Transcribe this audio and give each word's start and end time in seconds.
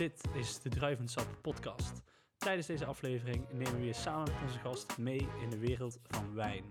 Dit 0.00 0.20
is 0.34 0.60
de 0.60 0.68
Druivensap 0.68 1.26
podcast. 1.42 2.02
Tijdens 2.38 2.66
deze 2.66 2.84
aflevering 2.84 3.44
nemen 3.52 3.80
we 3.80 3.86
je 3.86 3.92
samen 3.92 4.32
met 4.32 4.42
onze 4.42 4.58
gast 4.58 4.98
mee 4.98 5.28
in 5.42 5.50
de 5.50 5.58
wereld 5.58 5.98
van 6.08 6.34
wijn. 6.34 6.64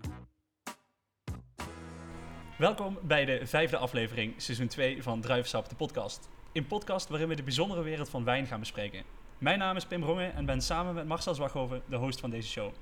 Welkom 2.58 2.98
bij 3.02 3.24
de 3.24 3.46
vijfde 3.46 3.76
aflevering, 3.76 4.34
seizoen 4.36 4.66
2 4.66 5.02
van 5.02 5.20
Druivensap, 5.20 5.68
de 5.68 5.74
podcast. 5.74 6.28
Een 6.52 6.66
podcast 6.66 7.08
waarin 7.08 7.28
we 7.28 7.34
de 7.34 7.42
bijzondere 7.42 7.82
wereld 7.82 8.08
van 8.08 8.24
wijn 8.24 8.46
gaan 8.46 8.60
bespreken. 8.60 9.04
Mijn 9.38 9.58
naam 9.58 9.76
is 9.76 9.86
Pim 9.86 10.04
Rongen 10.04 10.34
en 10.34 10.44
ben 10.44 10.60
samen 10.60 10.94
met 10.94 11.06
Marcel 11.06 11.34
Zwaghoven 11.34 11.82
de 11.88 11.96
host 11.96 12.20
van 12.20 12.30
deze 12.30 12.48
show. 12.48 12.72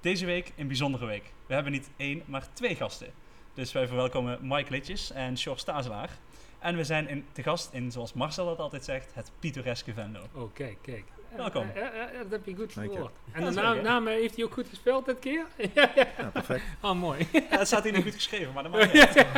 Deze 0.00 0.26
week 0.26 0.52
een 0.56 0.66
bijzondere 0.66 1.06
week. 1.06 1.32
We 1.46 1.54
hebben 1.54 1.72
niet 1.72 1.90
één, 1.96 2.22
maar 2.26 2.52
twee 2.52 2.76
gasten. 2.76 3.12
Dus 3.54 3.72
wij 3.72 3.86
verwelkomen 3.86 4.38
Mike 4.42 4.70
Litjes 4.70 5.10
en 5.10 5.38
Sjors 5.38 5.64
Tazelaar. 5.64 6.10
En 6.58 6.76
we 6.76 6.84
zijn 6.84 7.08
in, 7.08 7.26
te 7.32 7.42
gast 7.42 7.72
in, 7.72 7.92
zoals 7.92 8.12
Marcel 8.12 8.46
dat 8.46 8.58
altijd 8.58 8.84
zegt, 8.84 9.10
het 9.14 9.30
pittoreske 9.38 9.92
Venlo. 9.92 10.20
Oh, 10.32 10.52
kijk, 10.52 10.78
kijk. 10.82 11.04
Welkom. 11.36 11.66
Ja, 11.74 11.94
ja, 11.94 12.10
ja, 12.12 12.22
dat 12.22 12.30
heb 12.30 12.46
je 12.46 12.54
goed 12.54 12.72
verwoord. 12.72 13.14
En 13.32 13.44
de 13.44 13.80
naam, 13.82 14.06
eh, 14.06 14.14
heeft 14.14 14.36
hij 14.36 14.44
ook 14.44 14.52
goed 14.52 14.68
gespeeld 14.68 15.04
dit 15.06 15.18
keer? 15.18 15.46
ja, 15.74 16.30
perfect. 16.32 16.64
Oh, 16.80 16.92
mooi. 16.92 17.26
Ja, 17.32 17.58
het 17.58 17.66
staat 17.66 17.82
hier 17.82 17.92
niet 17.92 18.02
goed 18.02 18.14
geschreven, 18.14 18.52
maar 18.52 18.62
dat 18.62 18.72
maakt 18.72 18.92
niet 18.92 19.02
uit. 19.02 19.26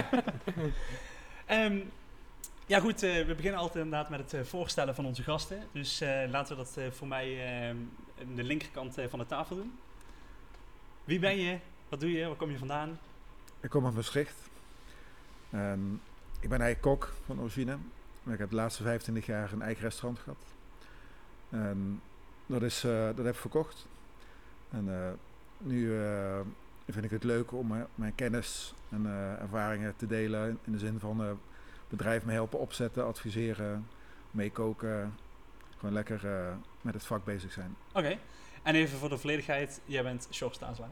Ehm, 1.47 1.79
ja 2.67 2.81
goed, 2.81 3.03
eh, 3.03 3.27
we 3.27 3.35
beginnen 3.35 3.61
altijd 3.61 3.85
inderdaad 3.85 4.11
met 4.11 4.21
het 4.21 4.35
eh, 4.35 4.41
voorstellen 4.43 4.95
van 4.95 5.07
onze 5.07 5.23
gasten. 5.23 5.63
Dus 5.73 6.01
eh, 6.01 6.23
laten 6.29 6.57
we 6.57 6.63
dat 6.63 6.77
eh, 6.77 6.91
voor 6.91 7.07
mij 7.07 7.47
aan 8.21 8.35
de 8.35 8.43
linkerkant 8.45 8.99
eh, 8.99 9.09
van 9.09 9.19
de 9.19 9.27
tafel 9.27 9.57
doen. 9.57 9.79
Wie 11.05 11.19
ben 11.19 11.37
je? 11.37 11.59
Wat 11.89 12.01
doe 12.01 12.13
je? 12.13 12.27
Waar 12.27 12.37
kom 12.37 12.51
je 12.51 12.59
vandaan? 12.59 12.99
Ik 13.61 13.71
kom 13.71 13.85
uit 13.85 13.95
Maastricht. 13.95 14.49
Ik 16.41 16.49
ben 16.49 16.61
eigenlijk 16.61 16.81
kok 16.81 17.13
van 17.27 17.41
origine. 17.41 17.77
Maar 18.23 18.35
ik 18.35 18.41
heb 18.41 18.51
de 18.51 18.57
laatste 18.57 18.83
25 18.83 19.27
jaar 19.27 19.53
een 19.53 19.63
eigen 19.63 19.83
restaurant 19.83 20.19
gehad. 20.19 20.39
Dat, 22.47 22.63
is, 22.63 22.85
eh, 22.85 23.07
dat 23.07 23.25
heb 23.25 23.35
ik 23.35 23.41
verkocht. 23.41 23.87
En 24.71 24.89
eh, 24.89 25.11
nu 25.59 25.99
eh, 25.99 26.41
vind 26.89 27.05
ik 27.05 27.11
het 27.11 27.25
leuk 27.25 27.53
om 27.53 27.87
mijn 27.95 28.15
kennis 28.15 28.75
en 28.89 29.07
ervaringen 29.41 29.97
te 29.97 30.07
delen. 30.07 30.59
In 30.65 30.73
de 30.73 30.79
zin 30.79 30.99
van 30.99 31.39
bedrijf 31.89 32.25
me 32.25 32.33
helpen 32.33 32.59
opzetten, 32.59 33.07
adviseren, 33.07 33.87
meekoken. 34.31 35.15
Gewoon 35.79 35.95
lekker 35.95 36.21
met 36.81 36.95
het 36.95 37.05
vak 37.05 37.25
bezig 37.25 37.53
zijn. 37.53 37.77
Oké. 37.93 38.19
En 38.63 38.75
even 38.75 38.99
voor 38.99 39.09
de 39.09 39.19
volledigheid, 39.19 39.81
jij 39.85 40.03
bent. 40.03 40.29
Ja. 40.31 40.89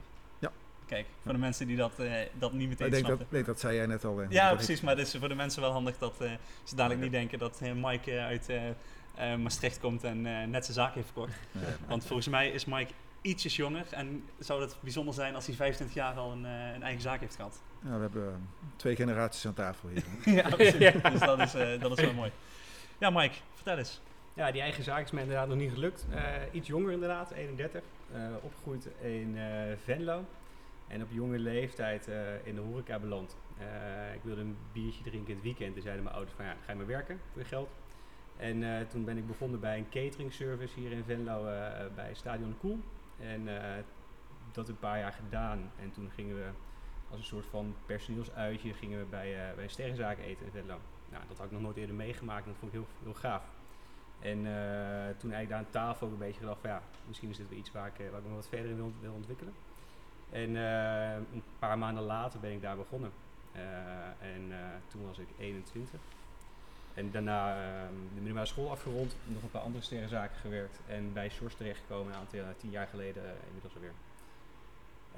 Kijk, 0.89 1.06
voor 1.22 1.33
de 1.33 1.39
mensen 1.39 1.67
die 1.67 1.77
dat, 1.77 1.98
eh, 1.98 2.12
dat 2.39 2.53
niet 2.53 2.69
meteen 2.69 2.86
ik 2.86 2.92
denk 2.92 3.06
dat, 3.06 3.17
snappen. 3.17 3.27
nee, 3.36 3.44
dat 3.44 3.61
zei 3.61 3.75
jij 3.77 3.86
net 3.86 4.05
al. 4.05 4.22
eh, 4.22 4.31
Ja, 4.31 4.48
dat 4.48 4.56
precies. 4.56 4.77
ik- 4.78 4.83
Maar 4.83 4.97
het 4.97 5.06
is 5.06 5.17
voor 5.19 5.28
de 5.28 5.34
mensen 5.34 5.62
wel 5.62 5.70
handig 5.72 5.98
dat 5.98 6.20
eh, 6.20 6.30
ze 6.64 6.75
dadelijk 6.75 7.00
Ja. 7.00 7.06
niet 7.06 7.14
denken 7.14 7.39
dat 7.39 7.61
eh, 7.62 7.72
Mike 7.75 8.19
uit 8.20 8.48
eh, 8.48 8.69
eh, 8.69 9.39
Maastricht 9.39 9.80
komt 9.80 10.05
en 10.05 10.27
eh, 10.27 10.47
net 10.47 10.64
zijn 10.64 10.77
zaak 10.77 10.95
heeft 10.95 11.06
verkocht. 11.06 11.33
Ja. 11.53 11.61
Want 11.89 12.06
volgens 12.06 12.28
mij 12.28 12.48
is 12.50 12.64
Mike 12.64 12.92
ietsjes 13.22 13.56
jonger 13.56 13.86
en 13.91 14.25
zou 14.39 14.61
het 14.61 14.77
bijzonder 14.80 15.14
zijn 15.14 15.34
als 15.34 15.47
hij 15.47 15.55
25 15.55 15.97
jaar 15.97 16.14
al 16.14 16.33
een, 16.33 16.45
eh, 16.47 16.75
een 16.75 16.83
eigen 16.83 17.02
zaak 17.02 17.20
heeft 17.20 17.36
gehad. 17.36 17.61
Ja, 17.84 17.95
we 17.95 18.00
hebben 18.00 18.48
twee 18.77 18.97
generaties 18.97 19.47
aan 19.47 19.55
tafel 19.55 19.89
hier. 19.89 20.05
ja, 20.36 20.48
precies. 20.48 20.78
Dus 21.02 21.20
dat 21.20 21.39
is, 21.39 21.55
eh, 21.55 21.80
dat 21.80 21.98
is 21.98 22.05
wel 22.05 22.14
mooi. 22.14 22.30
Ja, 22.98 23.11
Mike, 23.11 23.34
vertel 23.55 23.78
eens. 23.78 24.00
Ja, 24.34 24.50
die 24.50 24.61
eigen 24.61 24.84
zaak 24.84 25.05
is 25.05 25.11
me 25.11 25.20
inderdaad 25.20 25.48
nog 25.48 25.56
niet 25.56 25.73
gelukt. 25.73 26.06
Eh, 26.14 26.23
iets 26.52 26.69
jonger 26.69 26.92
inderdaad, 26.92 27.30
31. 27.30 27.83
Eh, 28.14 28.20
opgegroeid 28.42 28.89
in 29.00 29.34
eh, 29.39 29.45
Venlo. 29.84 30.25
En 30.89 31.03
op 31.03 31.11
jonge 31.11 31.39
leeftijd 31.39 32.08
eh, 32.08 32.47
in 32.47 32.55
de 32.55 32.61
horeca 32.61 32.98
beland. 32.98 33.36
Eh, 33.58 34.14
ik 34.14 34.22
wilde 34.22 34.41
een 34.41 34.56
biertje 34.72 35.03
drinken 35.03 35.28
in 35.28 35.34
het 35.34 35.45
weekend. 35.45 35.77
En 35.77 35.83
zeiden 35.83 36.03
mijn 36.03 36.17
ouders 36.17 36.36
van 36.36 36.45
ja, 36.45 36.56
ga 36.64 36.72
je 36.72 36.78
maar 36.78 36.86
werken 36.86 37.20
voor 37.33 37.41
je 37.41 37.48
geld. 37.48 37.70
En 38.36 38.62
eh, 38.62 38.86
toen 38.86 39.05
ben 39.05 39.17
ik 39.17 39.27
begonnen 39.27 39.61
bij 39.61 39.78
een 39.78 39.89
catering 39.89 40.33
service 40.33 40.80
hier 40.80 40.92
in 40.92 41.05
Venlo 41.05 41.42
bij 41.95 42.14
Stadion 42.14 42.48
de 42.48 42.56
Koel. 42.56 42.78
En 43.19 43.48
dat 44.53 44.69
een 44.69 44.78
paar 44.78 44.98
jaar 44.98 45.12
gedaan. 45.12 45.70
En 45.80 45.91
toen 45.91 46.11
gingen 46.11 46.36
we 46.36 46.48
als 47.11 47.18
een 47.18 47.24
soort 47.24 47.46
van 47.46 47.74
personeelsuitje 47.86 48.74
gingen 48.74 48.98
we 48.98 49.05
bij, 49.05 49.52
bij 49.57 49.68
sterrenzaak 49.68 50.18
eten 50.18 50.46
in 50.46 50.52
Venlo. 50.52 50.79
Nou, 51.11 51.23
dat 51.29 51.36
had 51.36 51.46
ik 51.46 51.52
nog 51.52 51.61
nooit 51.61 51.77
eerder 51.77 51.95
meegemaakt 51.95 52.45
en 52.45 52.51
dat 52.51 52.58
vond 52.58 52.73
ik 52.73 52.79
heel, 52.79 52.89
heel 53.02 53.14
gaaf. 53.14 53.42
En 54.20 54.39
toen 55.18 55.33
eigenlijk 55.33 55.48
daar 55.48 55.58
aan 55.58 55.70
tafel 55.70 56.07
ook 56.07 56.13
een 56.13 56.18
beetje 56.18 56.40
gedacht 56.40 56.61
van 56.61 56.70
ja, 56.70 56.83
misschien 57.07 57.30
is 57.30 57.36
dit 57.36 57.48
wel 57.48 57.58
iets 57.58 57.73
waar 57.73 57.86
ik, 57.86 58.11
waar 58.11 58.23
me 58.23 58.34
wat 58.34 58.48
verder 58.48 58.70
in 58.70 58.77
wil, 58.77 58.92
wil 59.01 59.13
ontwikkelen. 59.13 59.52
En 60.30 60.56
eh, 60.56 61.14
een 61.14 61.42
paar 61.58 61.78
maanden 61.78 62.05
later 62.05 62.40
ben 62.40 62.52
ik 62.52 62.62
daar 62.62 62.77
begonnen. 62.77 63.12
Eh, 63.52 64.28
en 64.34 64.42
eh, 64.50 64.58
toen 64.89 65.06
was 65.06 65.18
ik 65.18 65.28
21. 65.39 66.00
En 66.94 67.11
daarna 67.11 67.55
eh, 67.55 67.89
de 68.14 68.14
middelbare 68.14 68.46
school 68.46 68.70
afgerond, 68.70 69.16
nog 69.24 69.42
een 69.42 69.50
paar 69.50 69.62
andere 69.62 69.84
sterrenzaken 69.84 70.36
gewerkt. 70.36 70.80
En 70.86 71.12
bij 71.12 71.28
Source 71.28 71.56
terechtgekomen 71.56 72.12
een 72.12 72.18
aantal 72.18 72.40
tien 72.56 72.70
jaar 72.70 72.86
geleden 72.86 73.22
inmiddels 73.46 73.74
alweer. 73.74 73.92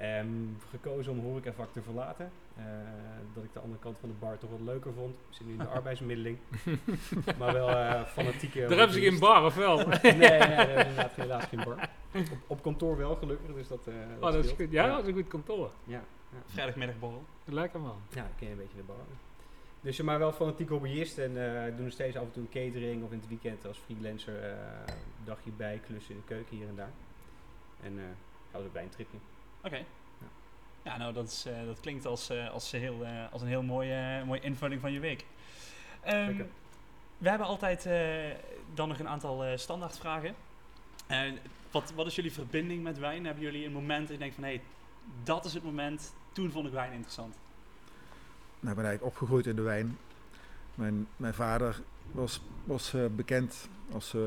Ehm, 0.01 0.27
gekozen 0.69 1.11
om 1.11 1.19
horecavak 1.19 1.71
te 1.73 1.81
verlaten. 1.81 2.31
Eh, 2.55 2.63
dat 3.33 3.43
ik 3.43 3.53
de 3.53 3.59
andere 3.59 3.79
kant 3.79 3.97
van 3.99 4.09
de 4.09 4.15
bar 4.19 4.37
toch 4.37 4.49
wat 4.49 4.59
leuker 4.61 4.93
vond. 4.93 5.15
Zit 5.29 5.45
nu 5.45 5.51
in 5.51 5.57
de 5.57 5.65
arbeidsmiddeling. 5.77 6.37
maar 7.37 7.53
wel 7.53 7.69
eh 7.69 8.03
fanatieke... 8.03 8.59
Daar 8.59 8.77
hebben 8.77 8.93
ze 8.93 9.01
geen 9.01 9.19
bar, 9.19 9.45
of 9.45 9.55
wel? 9.55 9.77
nee, 9.87 10.13
nee, 10.13 10.39
we 10.39 10.75
inderdaad 10.77 11.11
helaas 11.13 11.45
geen 11.45 11.63
bar. 11.63 11.89
Op, 12.13 12.37
op 12.47 12.61
kantoor 12.61 12.97
wel, 12.97 13.15
gelukkig. 13.15 13.55
Dus 13.55 13.67
dat, 13.67 13.87
eh 13.87 13.93
Oh, 14.19 14.31
dat 14.31 14.45
is 14.45 14.51
goed. 14.51 14.71
Ja, 14.71 14.87
dat 14.87 15.01
is 15.01 15.07
een 15.07 15.13
goed 15.13 15.27
kantoor. 15.27 15.71
Ja, 15.83 16.03
Vrijdagmiddagborrel. 16.45 17.23
Lekker 17.45 17.79
man. 17.79 17.97
ja, 18.09 18.23
ik 18.23 18.31
ken 18.37 18.51
een 18.51 18.57
beetje 18.57 18.77
de 18.77 18.83
bar. 18.83 18.95
Dus 19.81 19.97
je 19.97 20.03
maar 20.03 20.19
wel 20.19 20.31
fanatiek 20.31 20.69
hobbyist 20.69 21.17
en 21.17 21.65
eh 21.65 21.75
doen 21.75 21.83
nog 21.83 21.93
steeds 21.93 22.15
af 22.17 22.23
en 22.23 22.31
toe 22.31 22.43
een 22.43 22.49
catering 22.49 23.03
of 23.03 23.11
in 23.11 23.19
het 23.19 23.27
weekend 23.27 23.67
als 23.67 23.77
freelancer 23.77 24.43
eh, 24.43 24.49
een 24.85 25.25
dagje 25.25 25.51
bij, 25.57 25.81
klussen 25.85 26.15
in 26.15 26.21
de 26.25 26.33
keuken 26.33 26.57
hier 26.57 26.67
en 26.67 26.75
daar. 26.75 26.91
En 27.83 27.97
eh 27.97 28.03
dat 28.51 28.61
was 28.61 28.63
ook 28.63 28.73
bij 28.73 28.83
een 28.83 28.89
tripje. 28.89 29.17
Oké. 29.63 29.83
Ja, 30.83 30.97
nou, 30.97 31.13
dat, 31.13 31.27
is, 31.27 31.45
eh, 31.45 31.65
dat 31.65 31.79
klinkt 31.79 32.05
als, 32.05 32.29
eh, 32.29 32.49
als, 32.49 32.71
heel, 32.71 33.05
eh, 33.05 33.31
als 33.31 33.41
een 33.41 33.47
heel 33.47 33.63
mooie, 33.63 34.23
mooie 34.25 34.39
invulling 34.39 34.81
van 34.81 34.91
je 34.91 34.99
week. 34.99 35.25
Ehm, 36.01 36.41
we 37.17 37.29
hebben 37.29 37.47
altijd 37.47 37.85
eh, 37.85 38.37
dan 38.73 38.87
nog 38.87 38.99
een 38.99 39.07
aantal 39.07 39.43
eh 39.43 39.57
standaardvragen. 39.57 40.35
Wat, 41.71 41.91
wat 41.95 42.05
is 42.05 42.15
jullie 42.15 42.31
verbinding 42.33 42.83
met 42.83 42.97
wijn? 42.99 43.25
Hebben 43.25 43.43
jullie 43.43 43.65
een 43.65 43.71
moment 43.71 44.01
dat 44.01 44.09
je 44.11 44.17
denkt 44.17 44.35
van... 44.35 44.43
hé, 44.43 44.49
hey, 44.49 44.61
dat 45.23 45.45
is 45.45 45.53
het 45.53 45.63
moment, 45.63 46.13
toen 46.31 46.51
vond 46.51 46.67
ik 46.67 46.73
wijn 46.73 46.91
interessant. 46.91 47.35
Nou, 48.59 48.69
ik 48.75 48.75
ben 48.81 48.85
eigenlijk 48.85 49.03
opgegroeid 49.15 49.45
in 49.47 49.55
de 49.55 49.61
wijn. 49.61 49.97
Mijn, 50.75 51.07
mijn 51.17 51.33
vader 51.33 51.81
was, 52.11 52.41
was 52.63 52.93
eh, 52.93 53.05
bekend 53.15 53.69
als 53.93 54.13
eh, 54.13 54.21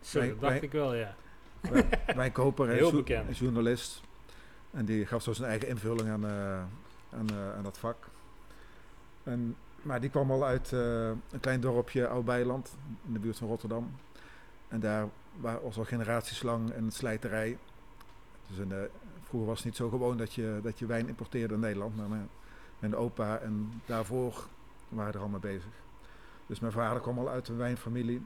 Zo, 0.00 0.18
Wij- 0.18 0.28
dat 0.28 0.40
dacht 0.40 0.52
wij- 0.52 0.60
ik 0.62 0.72
wel, 0.72 0.94
ja. 0.94 1.14
wij- 1.60 1.88
wijnkoper 2.16 2.66
en 2.68 2.74
Heel 2.74 2.80
jour- 2.90 2.96
bekend. 2.96 3.28
en 3.28 3.34
journalist. 3.34 4.00
En 4.72 4.84
die 4.84 5.06
gaf 5.06 5.22
zo 5.22 5.32
zijn 5.32 5.48
eigen 5.50 5.68
invulling 5.68 6.08
aan, 6.08 6.26
eh, 6.26 6.58
aan, 7.18 7.28
eh, 7.30 7.54
aan 7.56 7.62
dat 7.62 7.78
vak. 7.78 7.96
En, 9.22 9.56
maar 9.82 10.00
die 10.00 10.10
kwam 10.10 10.30
al 10.30 10.44
uit 10.44 10.72
eh, 10.72 11.08
een 11.08 11.40
klein 11.40 11.60
dorpje, 11.60 12.08
Oud-Beiland, 12.08 12.76
in 13.06 13.12
de 13.12 13.18
buurt 13.18 13.38
van 13.38 13.48
Rotterdam. 13.48 13.90
En 14.68 14.80
daar 14.80 15.08
wa- 15.40 15.60
was 15.60 15.78
al 15.78 15.84
generaties 15.84 16.42
lang 16.42 16.74
een 16.74 16.90
slijterij. 16.92 17.58
Dus 18.48 18.58
in 18.58 18.72
vroeger 19.22 19.48
was 19.48 19.56
het 19.58 19.66
niet 19.66 19.76
zo 19.76 19.88
gewoon 19.88 20.16
dat 20.16 20.32
je, 20.34 20.60
dat 20.62 20.78
je 20.78 20.86
wijn 20.86 21.08
importeerde 21.08 21.54
in 21.54 21.60
Nederland. 21.60 21.96
Maar 21.96 22.08
mijn, 22.08 22.28
mijn 22.78 22.96
opa 22.96 23.38
en 23.38 23.82
daarvoor 23.86 24.46
waren 24.88 25.12
er 25.14 25.20
al 25.20 25.28
mee 25.28 25.40
bezig. 25.40 25.70
Dus 26.46 26.60
mijn 26.60 26.72
vader 26.72 27.00
kwam 27.00 27.18
al 27.18 27.28
uit 27.28 27.48
een 27.48 27.56
wijnfamilie. 27.56 28.24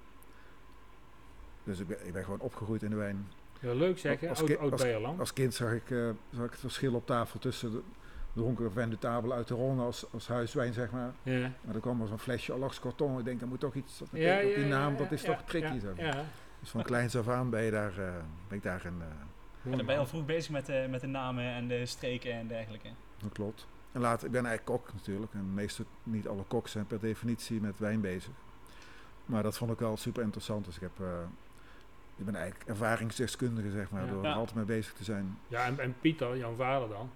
Dus 1.64 1.78
ik 1.78 1.86
ben, 1.86 2.06
ik 2.06 2.12
ben 2.12 2.24
gewoon 2.24 2.40
opgegroeid 2.40 2.82
in 2.82 2.90
de 2.90 2.96
wijn. 2.96 3.26
Ja, 3.66 3.74
leuk 3.74 3.98
zeg, 3.98 4.20
hè? 4.20 4.28
Als 4.28 4.40
Oud, 4.40 4.58
oud 4.58 4.72
als- 4.72 4.82
Beierland. 4.82 5.20
Als 5.20 5.32
kind 5.32 5.54
zag 5.54 5.72
ik, 5.72 5.90
eh, 5.90 6.08
zag 6.30 6.44
ik 6.44 6.50
het 6.50 6.60
verschil 6.60 6.94
op 6.94 7.06
tafel 7.06 7.38
tussen 7.38 7.70
de 7.72 7.82
de 8.88 8.98
tafel 8.98 9.32
uit 9.32 9.48
de 9.48 9.54
Ronde 9.54 9.82
als, 9.82 10.06
als 10.12 10.28
huiswijn, 10.28 10.72
zeg 10.72 10.90
maar. 10.90 11.12
Ja. 11.22 11.40
Maar 11.40 11.72
dan 11.72 11.80
kwam 11.80 12.00
er 12.00 12.08
zo'n 12.08 12.18
flesje 12.18 12.52
Alax 12.52 12.80
Corton. 12.80 13.18
Ik 13.18 13.24
denk, 13.24 13.40
dat 13.40 13.48
moet 13.48 13.60
toch 13.60 13.74
iets, 13.74 13.98
dat 13.98 14.08
Ja, 14.12 14.40
die 14.40 14.64
naam, 14.64 14.92
ja, 14.92 14.98
dat 14.98 15.12
is 15.12 15.22
ja, 15.22 15.34
toch 15.34 15.42
tricky. 15.44 15.72
ja, 15.74 15.80
zeg 15.80 15.96
maar. 15.96 16.04
Ja. 16.04 16.24
Dus 16.60 16.70
van 16.70 16.82
kleins 16.82 17.16
af 17.16 17.28
aan 17.28 17.50
ben, 17.50 17.62
je 17.62 17.70
daar, 17.70 17.98
eh, 17.98 18.14
ben 18.48 18.56
ik 18.56 18.62
daarin, 18.62 18.94
eh 19.00 19.06
En 19.70 19.76
dan 19.76 19.86
ben 19.86 19.94
je 19.94 20.00
al 20.00 20.06
vroeg 20.06 20.24
bezig 20.24 20.50
met, 20.50 20.66
de 20.66 20.86
met 20.90 21.00
de 21.00 21.06
namen 21.06 21.44
en 21.44 21.68
de 21.68 21.86
streken 21.86 22.32
en 22.32 22.46
dergelijke. 22.46 22.88
dat 23.22 23.32
klopt. 23.32 23.66
En 23.92 24.00
later, 24.00 24.26
ik 24.26 24.32
ben 24.32 24.46
eigenlijk 24.46 24.78
kok 24.82 24.92
natuurlijk. 24.94 25.32
En 25.32 25.54
meestal 25.54 25.84
niet 26.02 26.28
alle 26.28 26.42
koks 26.48 26.70
zijn 26.72 26.86
per 26.86 27.00
definitie 27.00 27.60
met 27.60 27.78
wijn 27.78 28.00
bezig. 28.00 28.32
Maar 29.26 29.42
dat 29.42 29.56
vond 29.56 29.70
ik 29.72 29.78
wel 29.78 29.96
super 29.96 30.22
interessant. 30.22 30.64
Dus 30.64 30.74
ik 30.76 30.80
heb... 30.82 30.98
ik 32.16 32.24
ben 32.24 32.34
eigenlijk 32.34 32.68
ervaringsdeskundige, 32.70 33.70
zeg 33.70 33.90
maar, 33.90 34.04
Ja. 34.04 34.10
door 34.12 34.22
Ja. 34.22 34.30
er 34.30 34.36
altijd 34.36 34.56
mee 34.56 34.64
bezig 34.64 34.92
te 34.92 35.04
zijn. 35.04 35.38
Ja, 35.48 35.64
en, 35.64 35.78
en 35.78 35.94
Pieter, 36.00 36.36
jouw 36.36 36.54
vader 36.54 36.88
dan, 36.88 37.10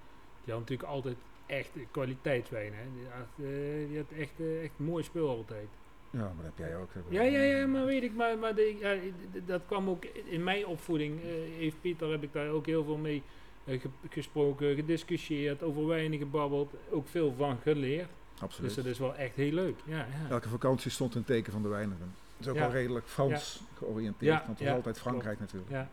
die 0.45 0.53
had 0.53 0.63
natuurlijk 0.63 0.89
altijd 0.89 1.17
echt 1.47 1.71
kwaliteitswijn. 1.91 2.73
Hè? 2.75 2.83
Die, 2.95 3.07
had, 3.11 3.47
eh, 3.49 3.89
die 3.89 3.97
had 3.97 4.11
echt, 4.19 4.33
eh, 4.41 4.63
echt 4.63 4.73
mooi 4.77 5.05
spul 5.05 5.29
altijd. 5.29 5.67
Ja, 6.11 6.19
maar 6.21 6.45
dat 6.45 6.53
heb 6.57 6.67
jij 6.69 6.77
ook. 6.77 6.91
Ja, 7.09 7.23
ja, 7.23 7.41
ja, 7.43 7.67
maar 7.67 7.85
weet 7.85 8.03
ik, 8.03 8.15
maar, 8.15 8.39
maar 8.39 8.55
de, 8.55 8.77
ja, 8.81 8.95
dat 9.47 9.63
kwam 9.67 9.89
ook 9.89 10.05
in 10.05 10.45
mijn 10.45 10.67
opvoeding. 10.67 11.21
eh, 11.23 11.27
heeft 11.59 11.81
Pieter, 11.81 12.11
heb 12.11 12.23
ik 12.23 12.33
daar 12.33 12.49
ook 12.49 12.67
heel 12.67 12.85
veel 12.85 12.97
mee 12.97 13.23
ge- 13.67 13.81
gesproken, 14.11 14.75
gediscussieerd, 14.75 15.63
over 15.63 15.87
wijnen 15.87 16.19
gebabbeld, 16.19 16.73
ook 16.91 17.09
veel 17.09 17.35
van 17.37 17.59
geleerd. 17.63 18.09
Absoluut. 18.41 18.75
Dus 18.75 18.85
dat 18.85 18.93
is 18.93 18.99
wel 18.99 19.15
echt 19.15 19.35
heel 19.37 19.53
leuk. 19.53 19.77
Ja, 19.85 19.97
ja. 19.97 20.31
Elke 20.31 20.49
vakantie 20.49 20.91
stond 20.91 21.15
een 21.15 21.25
teken 21.25 21.53
van 21.53 21.63
de 21.63 21.69
wijnen. 21.69 21.97
Is 22.41 22.49
ook 22.49 22.55
Ja. 22.55 22.61
wel 22.61 22.71
redelijk 22.71 23.07
Frans 23.07 23.61
georiënteerd, 23.79 24.33
Ja, 24.33 24.47
want 24.47 24.59
het 24.59 24.69
ja, 24.69 24.75
altijd 24.75 24.99
Frankrijk 24.99 25.41
natuurlijk. 25.41 25.71
Ja, 25.73 25.89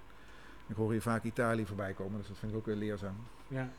Ik 0.67 0.75
hoor 0.75 0.91
hier 0.91 1.01
vaak 1.01 1.23
Italië 1.23 1.65
voorbij 1.65 1.93
komen, 1.93 2.17
dus 2.17 2.27
dat 2.27 2.37
vind 2.37 2.51
ik 2.51 2.57
ook 2.57 2.65
weer 2.65 2.75
leerzaam. 2.75 3.15
ja, 3.47 3.69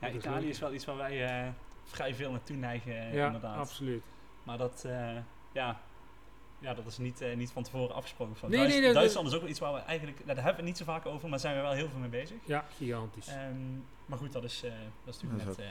Ja, 0.00 0.06
is 0.06 0.14
Italië 0.14 0.48
is 0.48 0.58
wel 0.58 0.72
iets 0.72 0.84
waar 0.84 0.96
wij 0.96 1.24
eh, 1.44 1.48
vrij 1.84 2.14
veel 2.14 2.30
naartoe 2.30 2.56
neigen, 2.56 2.92
eh, 2.96 3.14
ja 3.14 3.26
inderdaad. 3.26 3.56
absoluut. 3.58 4.02
Maar 4.42 4.58
dat, 4.58 4.84
eh, 4.86 5.16
ja, 5.52 5.80
ja, 6.58 6.74
dat 6.74 6.86
is 6.86 6.98
niet, 6.98 7.20
eh, 7.20 7.36
niet 7.36 7.50
van 7.50 7.62
tevoren 7.62 7.94
afgesproken. 7.94 8.36
Van 8.36 8.50
Nee, 8.50 8.58
Duits- 8.58 8.74
nee, 8.74 8.84
dat- 8.84 8.94
Duitsland 8.94 9.28
is 9.28 9.34
ook 9.34 9.40
wel 9.40 9.50
iets 9.50 9.58
waar 9.58 9.72
we 9.72 9.78
eigenlijk, 9.80 10.18
daar 10.26 10.34
hebben 10.34 10.44
we 10.52 10.56
het 10.58 10.64
niet 10.64 10.76
zo 10.76 10.84
vaak 10.84 11.06
over, 11.06 11.28
maar 11.28 11.38
zijn 11.40 11.56
we 11.56 11.62
wel 11.62 11.72
heel 11.72 11.88
veel 11.88 11.98
mee 11.98 12.08
bezig. 12.08 12.36
Ja, 12.44 12.64
gigantisch. 12.76 13.26
Ehm, 13.28 13.56
maar 14.06 14.18
goed, 14.18 14.32
dat 14.32 14.44
is, 14.44 14.62
eh, 14.64 14.70
dat 15.04 15.14
is 15.14 15.20
natuurlijk 15.22 15.48
Dat 15.48 15.56
net... 15.58 15.66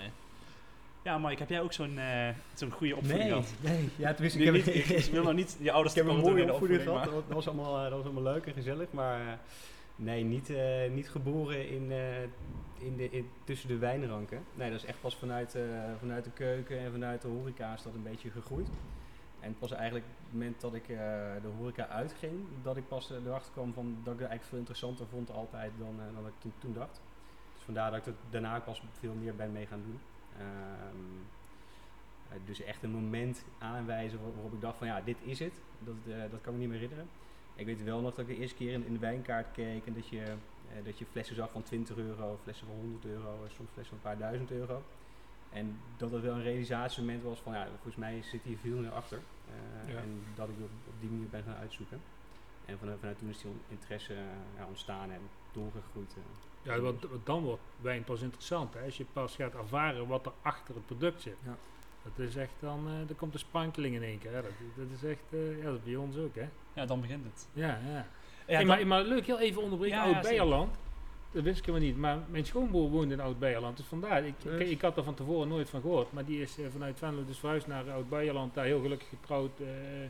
ja, 1.05 1.17
Mike, 1.17 1.39
heb 1.39 1.49
jij 1.49 1.61
ook 1.61 1.73
zo'n 1.73 1.97
eh, 1.97 2.29
zo'n 2.53 2.71
goede 2.71 2.95
opvoeding 2.95 3.29
Nee, 3.29 3.43
gehad? 3.43 3.53
nee. 3.61 3.89
Ja, 3.95 4.11
tenminste, 4.13 4.43
Ik, 4.43 4.51
niet, 4.51 4.65
heb, 4.65 4.75
ik, 4.75 4.85
ik 4.85 5.11
wil 5.11 5.23
nog 5.23 5.33
niet 5.33 5.57
je 5.59 5.71
ouders 5.71 5.95
Ik 5.95 6.03
heb 6.03 6.11
een 6.11 6.19
mooie 6.19 6.29
doen 6.29 6.39
in 6.39 6.45
de 6.47 6.51
opvoeding 6.53 6.81
gehad. 6.81 7.03
Dat 7.03 7.23
was, 7.27 7.47
allemaal, 7.47 7.75
eh, 7.75 7.83
dat 7.83 7.91
was 7.91 8.03
allemaal 8.03 8.33
leuk 8.33 8.45
en 8.45 8.53
gezellig. 8.53 8.91
Maar 8.91 9.19
eh, 9.19 9.33
nee, 9.95 10.23
niet, 10.23 10.51
niet 10.89 11.09
geboren 11.09 11.69
in, 11.69 11.91
in 12.79 12.97
de, 12.97 13.09
in, 13.09 13.29
tussen 13.43 13.67
de 13.67 13.77
wijnranken. 13.77 14.43
Nee, 14.53 14.69
dat 14.71 14.79
is 14.79 14.85
echt 14.85 15.01
pas 15.01 15.15
vanuit, 15.15 15.57
vanuit 15.99 16.23
de 16.23 16.31
keuken 16.31 16.79
en 16.79 16.91
vanuit 16.91 17.21
de 17.21 17.27
horeca 17.27 17.73
is 17.73 17.81
dat 17.81 17.93
een 17.93 18.03
beetje 18.03 18.29
gegroeid. 18.29 18.67
En 19.39 19.49
het 19.51 19.59
was 19.59 19.71
eigenlijk 19.71 20.05
het 20.05 20.33
moment 20.33 20.61
dat 20.61 20.73
ik 20.73 20.87
de 20.87 21.49
horeca 21.57 21.87
uitging, 21.87 22.33
dat 22.63 22.77
ik 22.77 22.87
pas 22.87 23.11
erachter 23.25 23.51
kwam 23.51 23.73
van, 23.73 23.85
dat 24.03 24.13
ik 24.13 24.19
het 24.19 24.29
eigenlijk 24.29 24.43
veel 24.43 24.57
interessanter 24.57 25.05
vond 25.07 25.31
altijd 25.31 25.71
dan, 25.79 25.95
dan 26.15 26.27
ik 26.27 26.33
toen, 26.37 26.53
toen 26.59 26.73
dacht. 26.73 27.01
Dus 27.53 27.63
vandaar 27.63 27.89
dat 27.91 27.99
ik 27.99 28.05
het 28.05 28.15
daarna 28.29 28.59
pas 28.59 28.81
veel 28.99 29.13
meer 29.13 29.35
ben 29.35 29.51
mee 29.51 29.65
gaan 29.65 29.81
doen. 29.85 29.99
Ehm, 30.37 31.03
eh, 32.29 32.37
dus 32.45 32.61
echt 32.61 32.83
een 32.83 32.91
moment 32.91 33.43
aanwijzen 33.57 34.21
waar- 34.21 34.33
waarop 34.33 34.53
ik 34.53 34.61
dacht 34.61 34.77
van 34.77 34.87
ja, 34.87 35.01
dit 35.01 35.17
is 35.23 35.39
het. 35.39 35.53
Dat, 35.79 35.95
eh, 36.07 36.17
dat 36.31 36.41
kan 36.41 36.53
ik 36.53 36.53
me 36.53 36.57
niet 36.57 36.67
meer 36.69 36.79
herinneren. 36.79 37.07
Ik 37.55 37.65
weet 37.65 37.83
wel 37.83 38.01
nog 38.01 38.09
dat 38.15 38.27
ik 38.27 38.35
de 38.35 38.41
eerste 38.41 38.55
keer 38.55 38.73
in, 38.73 38.85
in 38.85 38.93
de 38.93 38.99
wijnkaart 38.99 39.51
keek 39.51 39.85
en 39.85 39.93
dat 39.93 40.07
je, 40.07 40.21
eh, 40.21 40.85
dat 40.85 40.97
je 40.99 41.05
flessen 41.05 41.35
zag 41.35 41.51
van 41.51 41.63
20 41.63 41.97
euro, 41.97 42.39
flessen 42.43 42.67
van 42.67 42.75
100 42.75 43.05
euro, 43.05 43.37
soms 43.55 43.69
flessen 43.73 43.97
van 44.01 44.11
een 44.11 44.17
paar 44.17 44.27
duizend 44.29 44.51
euro. 44.51 44.83
En 45.49 45.77
dat 45.97 46.11
het 46.11 46.21
wel 46.21 46.33
een 46.35 46.41
realisatiemoment 46.43 47.23
was 47.23 47.39
van 47.39 47.53
ja, 47.53 47.67
volgens 47.67 47.95
mij 47.95 48.21
zit 48.21 48.43
hier 48.43 48.57
veel 48.57 48.77
meer 48.77 48.91
achter. 48.91 49.19
Ja. 49.93 49.97
En 49.99 50.23
dat 50.35 50.49
ik 50.49 50.55
op, 50.59 50.69
op 50.87 50.93
die 50.99 51.09
manier 51.09 51.27
ben 51.29 51.43
gaan 51.43 51.55
uitzoeken. 51.55 52.01
En 52.65 52.77
vanuit, 52.77 52.99
vanuit 52.99 53.17
toen 53.17 53.29
is 53.29 53.41
die 53.41 53.51
interesse 53.67 54.13
ja, 54.57 54.65
ontstaan 54.67 55.11
en 55.11 55.21
doorgegroeid. 55.51 56.15
Ja, 56.65 56.79
want, 56.79 57.01
want 57.09 57.25
dan 57.25 57.43
wordt 57.43 57.61
wijn 57.81 58.03
pas 58.03 58.21
interessant. 58.21 58.73
Hè? 58.73 58.79
Als 58.85 58.97
je 58.97 59.05
pas 59.13 59.35
gaat 59.35 59.53
ervaren 59.55 60.07
wat 60.07 60.25
er 60.25 60.31
achter 60.41 60.75
het 60.75 60.85
product 60.85 61.21
zit. 61.21 61.35
Ja. 61.45 61.55
Dat 62.03 62.27
is 62.27 62.35
echt 62.35 62.51
dan, 62.59 62.87
eh 62.87 63.09
er 63.09 63.15
komt 63.15 63.33
een 63.33 63.39
sprankeling 63.39 63.95
in 63.95 64.03
één 64.03 64.19
keer. 64.19 64.33
Hè? 64.33 64.41
Dat, 64.41 64.51
dat 64.75 64.85
is 64.95 65.09
echt, 65.09 65.23
eh, 65.29 65.57
ja, 65.57 65.63
dat 65.65 65.73
is 65.73 65.83
bij 65.83 65.95
ons 65.95 66.17
ook, 66.17 66.35
hè? 66.35 66.47
Ja, 66.73 66.85
dan 66.85 67.01
begint 67.01 67.23
het. 67.25 67.47
Ja, 67.53 67.79
ja. 67.91 68.07
Ja, 68.47 68.55
Hey, 68.55 68.65
maar, 68.65 68.87
maar 68.87 69.03
leuk, 69.03 69.25
heel 69.25 69.39
even 69.39 69.61
onderbreken. 69.61 69.97
Ja, 69.97 70.05
ja, 70.05 70.13
Oud-Beierland. 70.13 70.75
Dat 71.31 71.43
wist 71.43 71.59
ik 71.59 71.65
helemaal 71.65 71.87
niet. 71.87 71.97
Maar 71.97 72.17
mijn 72.29 72.45
schoonbroer 72.45 72.89
woonde 72.89 73.13
in 73.13 73.19
Oud-Beierland. 73.19 73.77
Dus 73.77 73.85
vandaar. 73.85 74.25
Ik, 74.25 74.27
ik, 74.27 74.41
Dus? 74.43 74.69
ik 74.69 74.81
had 74.81 74.97
er 74.97 75.03
van 75.03 75.13
tevoren 75.13 75.47
nooit 75.47 75.69
van 75.69 75.81
gehoord. 75.81 76.11
Maar 76.11 76.25
die 76.25 76.41
is 76.41 76.57
eh, 76.57 76.65
vanuit 76.71 76.97
Venlo 76.97 77.25
dus 77.25 77.37
verhuisd 77.39 77.67
naar 77.67 77.91
Oud-Beierland. 77.91 78.53
Daar 78.53 78.65
heel 78.65 78.81
gelukkig 78.81 79.09
getrouwd. 79.09 79.59
eh, 79.59 80.03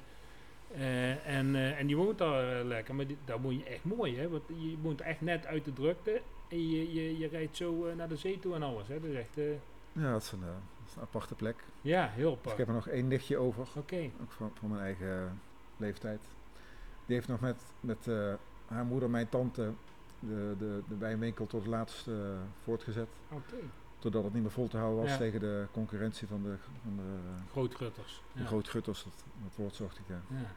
eh, 0.74 1.28
en, 1.38 1.56
eh, 1.56 1.80
en 1.80 1.88
die 1.88 1.98
woont 1.98 2.18
daar 2.18 2.64
lekker. 2.64 2.96
Maar 2.96 3.08
die, 3.08 3.18
daar 3.26 3.42
woon 3.42 3.58
je 3.58 3.64
echt 3.64 3.84
mooi, 3.84 4.18
hè. 4.18 4.30
Want 4.30 4.44
je 4.48 4.76
woont 4.82 5.02
echt 5.02 5.22
net 5.22 5.46
uit 5.46 5.66
de 5.66 5.74
drukte. 5.74 6.22
En 6.56 6.70
je, 6.70 6.94
je, 6.94 7.18
je 7.18 7.28
rijdt 7.28 7.58
zo 7.58 7.86
eh, 7.86 7.96
naar 7.96 8.08
de 8.08 8.16
zee 8.16 8.40
toe 8.40 8.56
en 8.56 8.64
alles, 8.64 8.88
hè. 8.88 9.00
Dat 9.00 9.10
is 9.10 9.16
echt... 9.16 9.38
eh, 9.38 9.52
Ja, 9.92 10.12
dat 10.12 10.22
is 10.22 10.32
een, 10.32 10.42
eh, 10.44 10.48
dat 10.48 10.88
is 10.88 10.96
een 10.96 11.02
aparte 11.02 11.36
plek. 11.36 11.64
ja, 11.82 12.08
heel 12.10 12.30
Dus 12.30 12.38
apart. 12.38 12.52
ik 12.52 12.58
heb 12.58 12.68
er 12.68 12.74
nog 12.74 12.88
één 12.88 13.08
nichtje 13.08 13.38
over, 13.38 13.68
Oké. 13.76 14.10
ook 14.22 14.32
van, 14.32 14.52
van 14.60 14.70
mijn 14.70 14.82
eigen 14.82 15.40
leeftijd. 15.78 16.20
Die 17.06 17.16
heeft 17.16 17.28
nog 17.28 17.40
met, 17.40 17.62
met 17.80 18.08
haar 18.68 18.86
moeder, 18.86 19.10
mijn 19.10 19.30
tante, 19.30 19.72
de, 20.20 20.56
de, 20.60 20.82
de 20.88 20.98
wijnwinkel 20.98 21.48
tot 21.48 21.60
het 21.62 21.70
laatst 21.70 22.10
voortgezet. 22.64 23.08
Oké. 23.32 23.56
Totdat 24.00 24.24
het 24.24 24.34
niet 24.34 24.42
meer 24.42 24.52
vol 24.52 24.68
te 24.68 24.78
houden 24.78 25.02
was 25.02 25.12
Ja. 25.12 25.18
tegen 25.18 25.40
de 25.40 25.66
concurrentie 25.72 26.28
van 26.28 26.44
de, 26.44 26.56
van 26.84 26.96
de, 26.96 27.42
Grootgutters. 27.52 28.22
de 28.34 28.40
Ja. 28.42 28.46
grootgutters. 28.46 29.04
Dat, 29.04 29.14
dat 29.44 29.56
woord 29.56 29.76
zocht 29.76 29.98
ik, 29.98 30.04
ja. 30.08 30.22
Ja. 30.38 30.52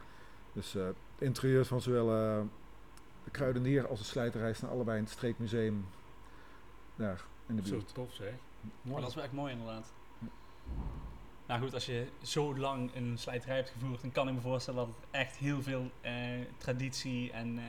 Dus 0.53 0.73
het 0.73 0.95
interieur 1.17 1.65
van 1.65 1.81
zowel 1.81 2.45
de 3.23 3.31
kruidenier 3.31 3.87
als 3.87 3.99
de 3.99 4.05
slijterij 4.05 4.53
staan 4.53 4.69
allebei 4.69 4.97
in 4.97 5.03
het 5.03 5.13
streekmuseum 5.13 5.85
daar 6.95 7.21
in 7.47 7.55
de 7.55 7.67
Zo 7.67 7.71
buurt. 7.71 7.93
tof, 7.93 8.13
zeg. 8.13 8.33
Mooi. 8.81 8.99
dat 9.01 9.09
is 9.09 9.15
wel 9.15 9.23
echt 9.23 9.33
mooi 9.33 9.51
inderdaad. 9.51 9.93
Nou 11.45 11.61
goed, 11.61 11.73
als 11.73 11.85
je 11.85 12.07
zo 12.21 12.57
lang 12.57 12.95
een 12.95 13.17
slijterij 13.17 13.55
hebt 13.55 13.69
gevoerd, 13.69 14.01
dan 14.01 14.11
kan 14.11 14.27
ik 14.27 14.33
me 14.33 14.41
voorstellen 14.41 14.85
dat 14.85 14.95
het 14.95 15.05
echt 15.11 15.35
heel 15.37 15.61
veel 15.61 15.91
eh, 16.01 16.13
traditie 16.57 17.31
en, 17.31 17.57
eh, 17.57 17.63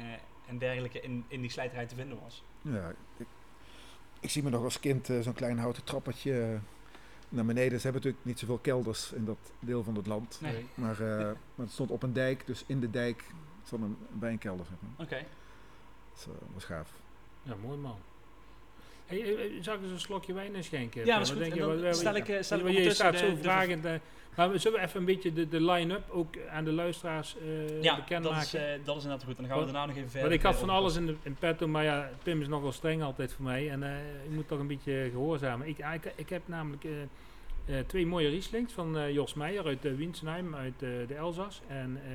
en 0.47 0.59
dergelijke 0.59 1.01
in, 1.01 1.25
in 1.29 1.41
die 1.41 1.51
slijterij 1.51 1.87
te 1.87 1.95
vinden 1.95 2.19
was. 2.21 2.45
Ja, 2.63 2.93
ik, 3.17 3.27
ik 4.21 4.31
zie 4.31 4.43
me 4.43 4.51
nog 4.51 4.63
als 4.65 4.81
kind 4.81 5.09
eh, 5.11 5.21
zo'n 5.21 5.33
klein 5.35 5.59
houten 5.59 5.85
trappetje 5.85 6.41
eh, 6.43 6.59
naar 7.29 7.45
beneden. 7.45 7.81
Ze 7.81 7.85
hebben 7.85 8.03
natuurlijk 8.03 8.25
niet 8.25 8.39
zoveel 8.39 8.59
kelders 8.59 9.13
in 9.13 9.25
dat 9.25 9.39
deel 9.59 9.83
van 9.83 9.95
het 9.95 10.07
land. 10.07 10.39
Nee. 10.41 10.67
Maar, 10.75 11.01
eh, 11.01 11.17
maar 11.25 11.35
het 11.67 11.71
stond 11.71 11.91
op 11.91 12.03
een 12.03 12.13
dijk, 12.13 12.47
dus 12.47 12.65
in 12.67 12.81
de 12.81 12.91
dijk 12.91 13.25
stond 13.65 13.83
een 13.83 13.97
wijnkelder. 14.21 14.67
Zeg 14.67 14.77
maar. 14.81 15.07
Oké. 15.07 15.27
Is, 16.17 16.25
eh, 16.27 16.33
was 16.55 16.65
gaaf. 16.65 16.91
Ja, 17.43 17.55
mooi 17.63 17.79
man. 17.79 17.99
Hey, 19.07 19.23
eh, 19.23 19.45
eh, 19.45 19.63
zal 19.63 19.75
ik 19.75 19.83
eens 19.83 19.91
een 19.91 20.01
slokje 20.01 20.33
wijn 20.33 20.55
inschenken? 20.55 21.05
Ja, 21.05 21.15
dat 21.19 21.23
is 21.27 21.31
goed. 21.31 21.39
denk 21.39 21.51
En 21.53 21.57
je? 21.59 21.65
dan 21.65 21.75
Wat- 21.75 21.85
wat- 21.85 21.97
stel 21.97 22.15
ik, 22.15 22.37
stel 22.41 22.67
je 22.69 22.91
staat 22.91 23.19
zo 23.19 23.31
de- 23.31 23.37
vragend. 23.43 23.83
maar 24.37 24.51
we 24.51 24.59
zullen 24.59 24.81
even 24.83 24.99
een 25.01 25.05
beetje 25.07 25.33
de, 25.33 25.49
de 25.49 25.61
line-up 25.61 26.11
ook 26.11 26.35
aan 26.51 26.65
de 26.65 26.73
luisteraars 26.73 27.37
eh 27.37 27.83
Ja, 27.83 28.05
dat 28.21 28.37
is, 28.37 28.55
eh, 28.55 28.63
dat 28.85 28.97
is 28.97 29.03
inderdaad 29.03 29.25
goed. 29.25 29.37
En 29.37 29.43
dan 29.43 29.53
gaan 29.53 29.59
we 29.59 29.65
daarna 29.65 29.87
nog 29.87 29.97
even 29.97 30.11
verder. 30.11 30.29
Want 30.29 30.41
ik 30.41 30.47
had 30.47 30.57
van 30.57 30.71
alles 30.71 30.97
in, 30.97 31.07
de, 31.07 31.17
in 31.23 31.35
petto, 31.39 31.69
maar 31.69 31.85
ja, 31.85 32.11
Pim 32.23 32.41
is 32.41 32.49
nogal 32.49 32.73
streng 32.73 33.03
altijd 33.03 33.33
voor 33.33 33.45
mij. 33.45 33.71
En 33.71 33.83
eh 33.83 34.25
ik 34.25 34.31
moet 34.31 34.49
toch 34.49 34.59
een 34.59 34.67
beetje 34.67 35.09
gehoorzamen. 35.11 35.67
Ik, 35.69 35.79
ik, 35.79 36.13
ik 36.17 36.29
heb 36.29 36.43
namelijk 36.45 36.85
twee 37.87 38.07
mooie 38.07 38.29
Rieslings 38.29 38.73
van 38.73 38.99
eh, 38.99 39.13
Jos 39.13 39.35
Meijer 39.35 39.65
uit 39.65 39.85
uh, 39.85 40.55
uit 40.55 40.83
eh, 40.83 40.89
de 41.09 41.15
Elzas. 41.15 41.63
En 41.67 41.97
eh, 41.97 42.11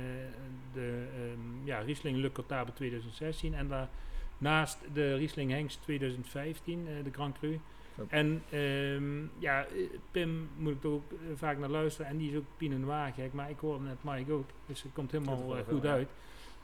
de 0.72 1.04
ehm, 1.14 1.66
ja, 1.66 1.78
Riesling 1.78 2.18
Le 2.18 2.32
Cotable 2.32 2.72
2016. 2.72 3.54
En 3.54 3.68
daarnaast 3.68 4.78
de 4.92 5.14
Riesling 5.14 5.50
Hengst 5.50 5.82
2015, 5.82 6.86
eh, 6.88 7.04
de 7.04 7.10
Grand 7.12 7.38
Cru. 7.38 7.60
En 8.08 8.42
ehm, 8.50 9.22
ja, 9.38 9.64
eh, 9.64 9.88
Pim 10.10 10.48
moet 10.56 10.72
ik 10.72 10.80
toch 10.80 10.92
ook 10.92 11.12
eh, 11.12 11.18
vaak 11.34 11.58
naar 11.58 11.68
luisteren. 11.68 12.10
En 12.10 12.16
die 12.16 12.30
is 12.30 12.36
ook 12.36 12.44
Pinot 12.56 12.78
Noir 12.78 13.12
gek. 13.12 13.32
Maar 13.32 13.50
ik 13.50 13.58
hoorde 13.58 13.84
net 13.84 13.96
Mike 14.00 14.32
ook. 14.32 14.48
Dus 14.66 14.82
het 14.82 14.92
komt 14.92 15.10
helemaal 15.12 15.40
eh, 15.40 15.48
wel, 15.48 15.64
goed 15.64 15.82
ja. 15.82 15.90
uit. 15.90 16.08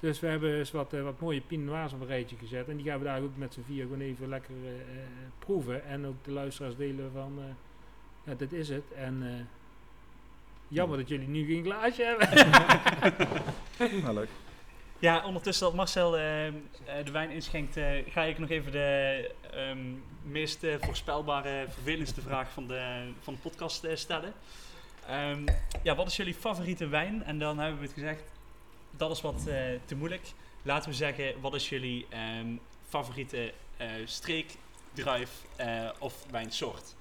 Dus 0.01 0.21
we 0.21 0.27
hebben 0.27 0.59
eens 0.59 0.71
wat, 0.71 0.93
eh, 0.93 1.03
wat 1.03 1.21
mooie 1.21 1.41
Pinot 1.41 1.67
Noirs 1.67 1.93
op 1.93 2.01
een 2.01 2.07
rijtje 2.07 2.37
gezet. 2.37 2.69
En 2.69 2.77
die 2.77 2.87
gaan 2.87 2.99
we 2.99 3.05
daar 3.05 3.23
ook 3.23 3.37
met 3.37 3.55
z'n 3.55 3.63
vier 3.67 3.83
gewoon 3.83 4.01
even 4.01 4.29
lekker 4.29 4.55
eh, 4.65 4.71
eh, 4.71 5.07
proeven. 5.39 5.85
En 5.85 6.07
ook 6.07 6.25
de 6.25 6.33
luisteraars 6.33 6.77
delen 6.77 7.11
van, 7.13 7.33
eh, 7.39 7.45
ja, 8.25 8.35
dit 8.35 8.53
is 8.53 8.69
het. 8.69 8.93
En 8.97 9.23
eh, 9.23 9.45
jammer 10.69 10.99
dat 10.99 11.09
jullie 11.09 11.29
nu 11.29 11.47
geen 11.47 11.65
glaasje 11.65 12.03
hebben. 12.03 12.51
Nou, 14.03 14.15
leuk. 14.15 14.29
Ja, 14.99 15.25
ondertussen 15.27 15.67
dat 15.67 15.75
Marcel 15.75 16.17
eh, 16.17 16.47
eh, 16.47 16.55
de 17.05 17.11
wijn 17.11 17.31
inschenkt, 17.31 17.77
eh, 17.77 17.85
ga 18.09 18.23
ik 18.23 18.39
nog 18.39 18.51
even 18.51 18.73
de 18.73 19.31
ehm, 19.51 19.79
meest 20.23 20.67
voorspelbare, 20.81 21.67
vervelendste 21.69 22.21
vraag 22.21 22.51
van 22.51 22.67
de, 22.67 23.11
van 23.21 23.35
de 23.35 23.41
podcast 23.41 23.87
stellen. 23.95 24.33
Ehm, 25.07 25.47
ja, 25.83 25.95
wat 25.95 26.07
is 26.07 26.17
jullie 26.17 26.35
favoriete 26.35 26.87
wijn? 26.87 27.25
En 27.25 27.39
dan 27.39 27.59
hebben 27.59 27.79
we 27.79 27.85
het 27.85 27.95
gezegd, 27.95 28.23
dat 28.97 29.11
is 29.11 29.21
wat 29.21 29.47
eh, 29.47 29.65
te 29.85 29.95
moeilijk. 29.95 30.33
Laten 30.63 30.91
we 30.91 30.97
zeggen, 30.97 31.41
wat 31.41 31.55
is 31.55 31.69
jullie 31.69 32.07
ehm, 32.09 32.57
favoriete 32.89 33.53
eh, 33.77 33.89
streek, 34.05 34.57
druif 34.93 35.31
eh, 35.57 35.89
of 35.99 36.15
wijnsoort? 36.31 36.95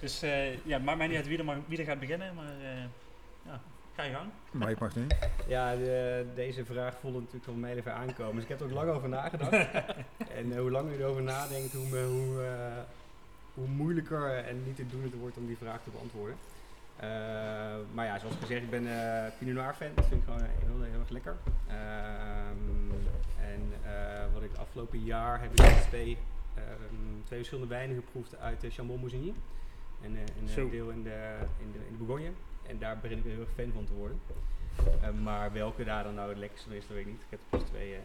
Dus 0.00 0.22
eh, 0.22 0.64
ja, 0.64 0.78
maakt 0.78 0.98
mij 0.98 1.06
niet 1.06 1.16
uit 1.16 1.26
wie 1.26 1.38
er, 1.38 1.44
mag, 1.44 1.56
wie 1.66 1.78
er 1.78 1.84
gaat 1.84 2.00
beginnen, 2.00 2.34
maar 2.34 2.44
eh, 2.60 2.82
ja, 3.46 3.60
ga 3.94 4.02
je 4.02 4.12
gang. 4.14 4.30
Maar 4.52 4.70
ik 4.70 4.78
mag 4.78 4.96
nu. 4.96 5.06
Ja, 5.46 5.74
de- 5.76 6.26
deze 6.34 6.64
vraag 6.64 6.94
voelde 7.00 7.18
natuurlijk 7.18 7.44
van 7.44 7.60
mij 7.60 7.74
even 7.76 7.94
aankomen. 7.94 8.34
Dus 8.34 8.42
ik 8.42 8.48
heb 8.48 8.60
er 8.60 8.66
ook 8.66 8.72
lang 8.72 8.90
over 8.90 9.08
nagedacht. 9.08 9.52
en 10.38 10.52
eh, 10.52 10.58
hoe 10.60 10.70
langer 10.70 10.92
je 10.92 10.98
erover 10.98 11.22
nadenkt, 11.22 11.72
hoe, 11.72 11.96
hoe, 11.98 12.42
eh, 12.44 12.82
hoe 13.54 13.66
moeilijker 13.68 14.44
en 14.44 14.64
niet 14.64 14.76
te 14.76 14.86
doen 14.86 15.02
het 15.02 15.14
wordt 15.18 15.36
om 15.36 15.46
die 15.46 15.56
vraag 15.56 15.82
te 15.82 15.90
beantwoorden. 15.90 16.36
Eh, 16.96 17.08
maar 17.94 18.06
ja, 18.06 18.18
zoals 18.18 18.34
gezegd, 18.40 18.62
ik 18.62 18.70
ben 18.70 18.86
eh 18.86 19.30
Pinot 19.38 19.54
Noir 19.54 19.74
fan. 19.74 19.88
Dat 19.94 20.06
vind 20.06 20.20
ik 20.20 20.26
gewoon 20.28 20.42
heel, 20.42 20.82
heel 20.90 21.00
erg 21.00 21.08
lekker. 21.08 21.36
Ehm, 21.68 22.90
en 23.40 23.72
eh, 23.84 24.24
wat 24.32 24.42
ik 24.42 24.50
afgelopen 24.56 25.04
jaar 25.04 25.40
heb 25.40 25.50
ik 25.50 25.66
twee, 25.88 26.18
ehm, 26.54 27.24
twee 27.24 27.38
verschillende 27.38 27.68
wijnen 27.74 27.96
geproefd 27.96 28.38
uit 28.40 28.60
de 28.60 28.70
Chambon 28.70 29.00
Moussigny. 29.00 29.32
En 30.02 30.14
eh, 30.14 30.20
een 30.20 30.48
eh, 30.48 30.54
Zo. 30.54 30.70
deel 30.70 30.90
in 30.90 31.02
de, 31.02 31.36
in, 31.58 31.72
de, 31.72 31.78
in 31.78 31.96
de 31.98 32.04
Bourgogne. 32.04 32.30
En 32.66 32.78
daar 32.78 32.98
begin 32.98 33.18
ik 33.18 33.24
heel 33.24 33.40
erg 33.40 33.48
fan 33.56 33.72
van 33.74 33.84
te 33.84 33.92
worden. 33.92 34.20
Eh, 35.02 35.10
maar 35.22 35.52
welke 35.52 35.84
daar 35.84 36.04
dan 36.04 36.14
nou 36.14 36.28
het 36.28 36.38
lekkerste 36.38 36.76
is, 36.76 36.86
dat 36.86 36.96
weet 36.96 37.06
ik 37.06 37.12
niet. 37.12 37.20
Ik 37.20 37.26
heb 37.30 37.40
er 37.50 37.58
pas 37.58 37.68
twee, 37.68 37.94
eh, 37.94 38.00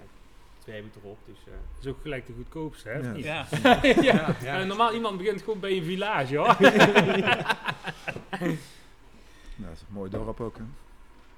twee 0.60 0.76
heb 0.76 0.86
ik 0.86 0.96
erop. 1.04 1.18
Dus, 1.26 1.38
eh, 1.46 1.52
Dat 1.76 1.84
is 1.86 1.88
ook 1.92 2.02
gelijk 2.02 2.26
de 2.28 2.34
goedkoopste, 2.34 2.90
hè? 2.90 3.00
of 3.00 3.06
Ja. 3.06 3.12
niet? 3.12 3.24
Ja. 3.26 3.46
ja. 4.12 4.36
ja. 4.42 4.60
Eh, 4.62 4.66
normaal 4.68 4.94
iemand 4.94 5.18
begint 5.18 5.42
gewoon 5.42 5.60
bij 5.60 5.78
een 5.78 5.84
village, 5.84 6.38
hoor. 6.38 6.56
Nou, 9.58 9.70
dat 9.70 9.76
is 9.82 9.88
een 9.88 9.94
mooi 9.94 10.10
dorp 10.10 10.40
ook. 10.42 10.58
Hè. 10.58 10.64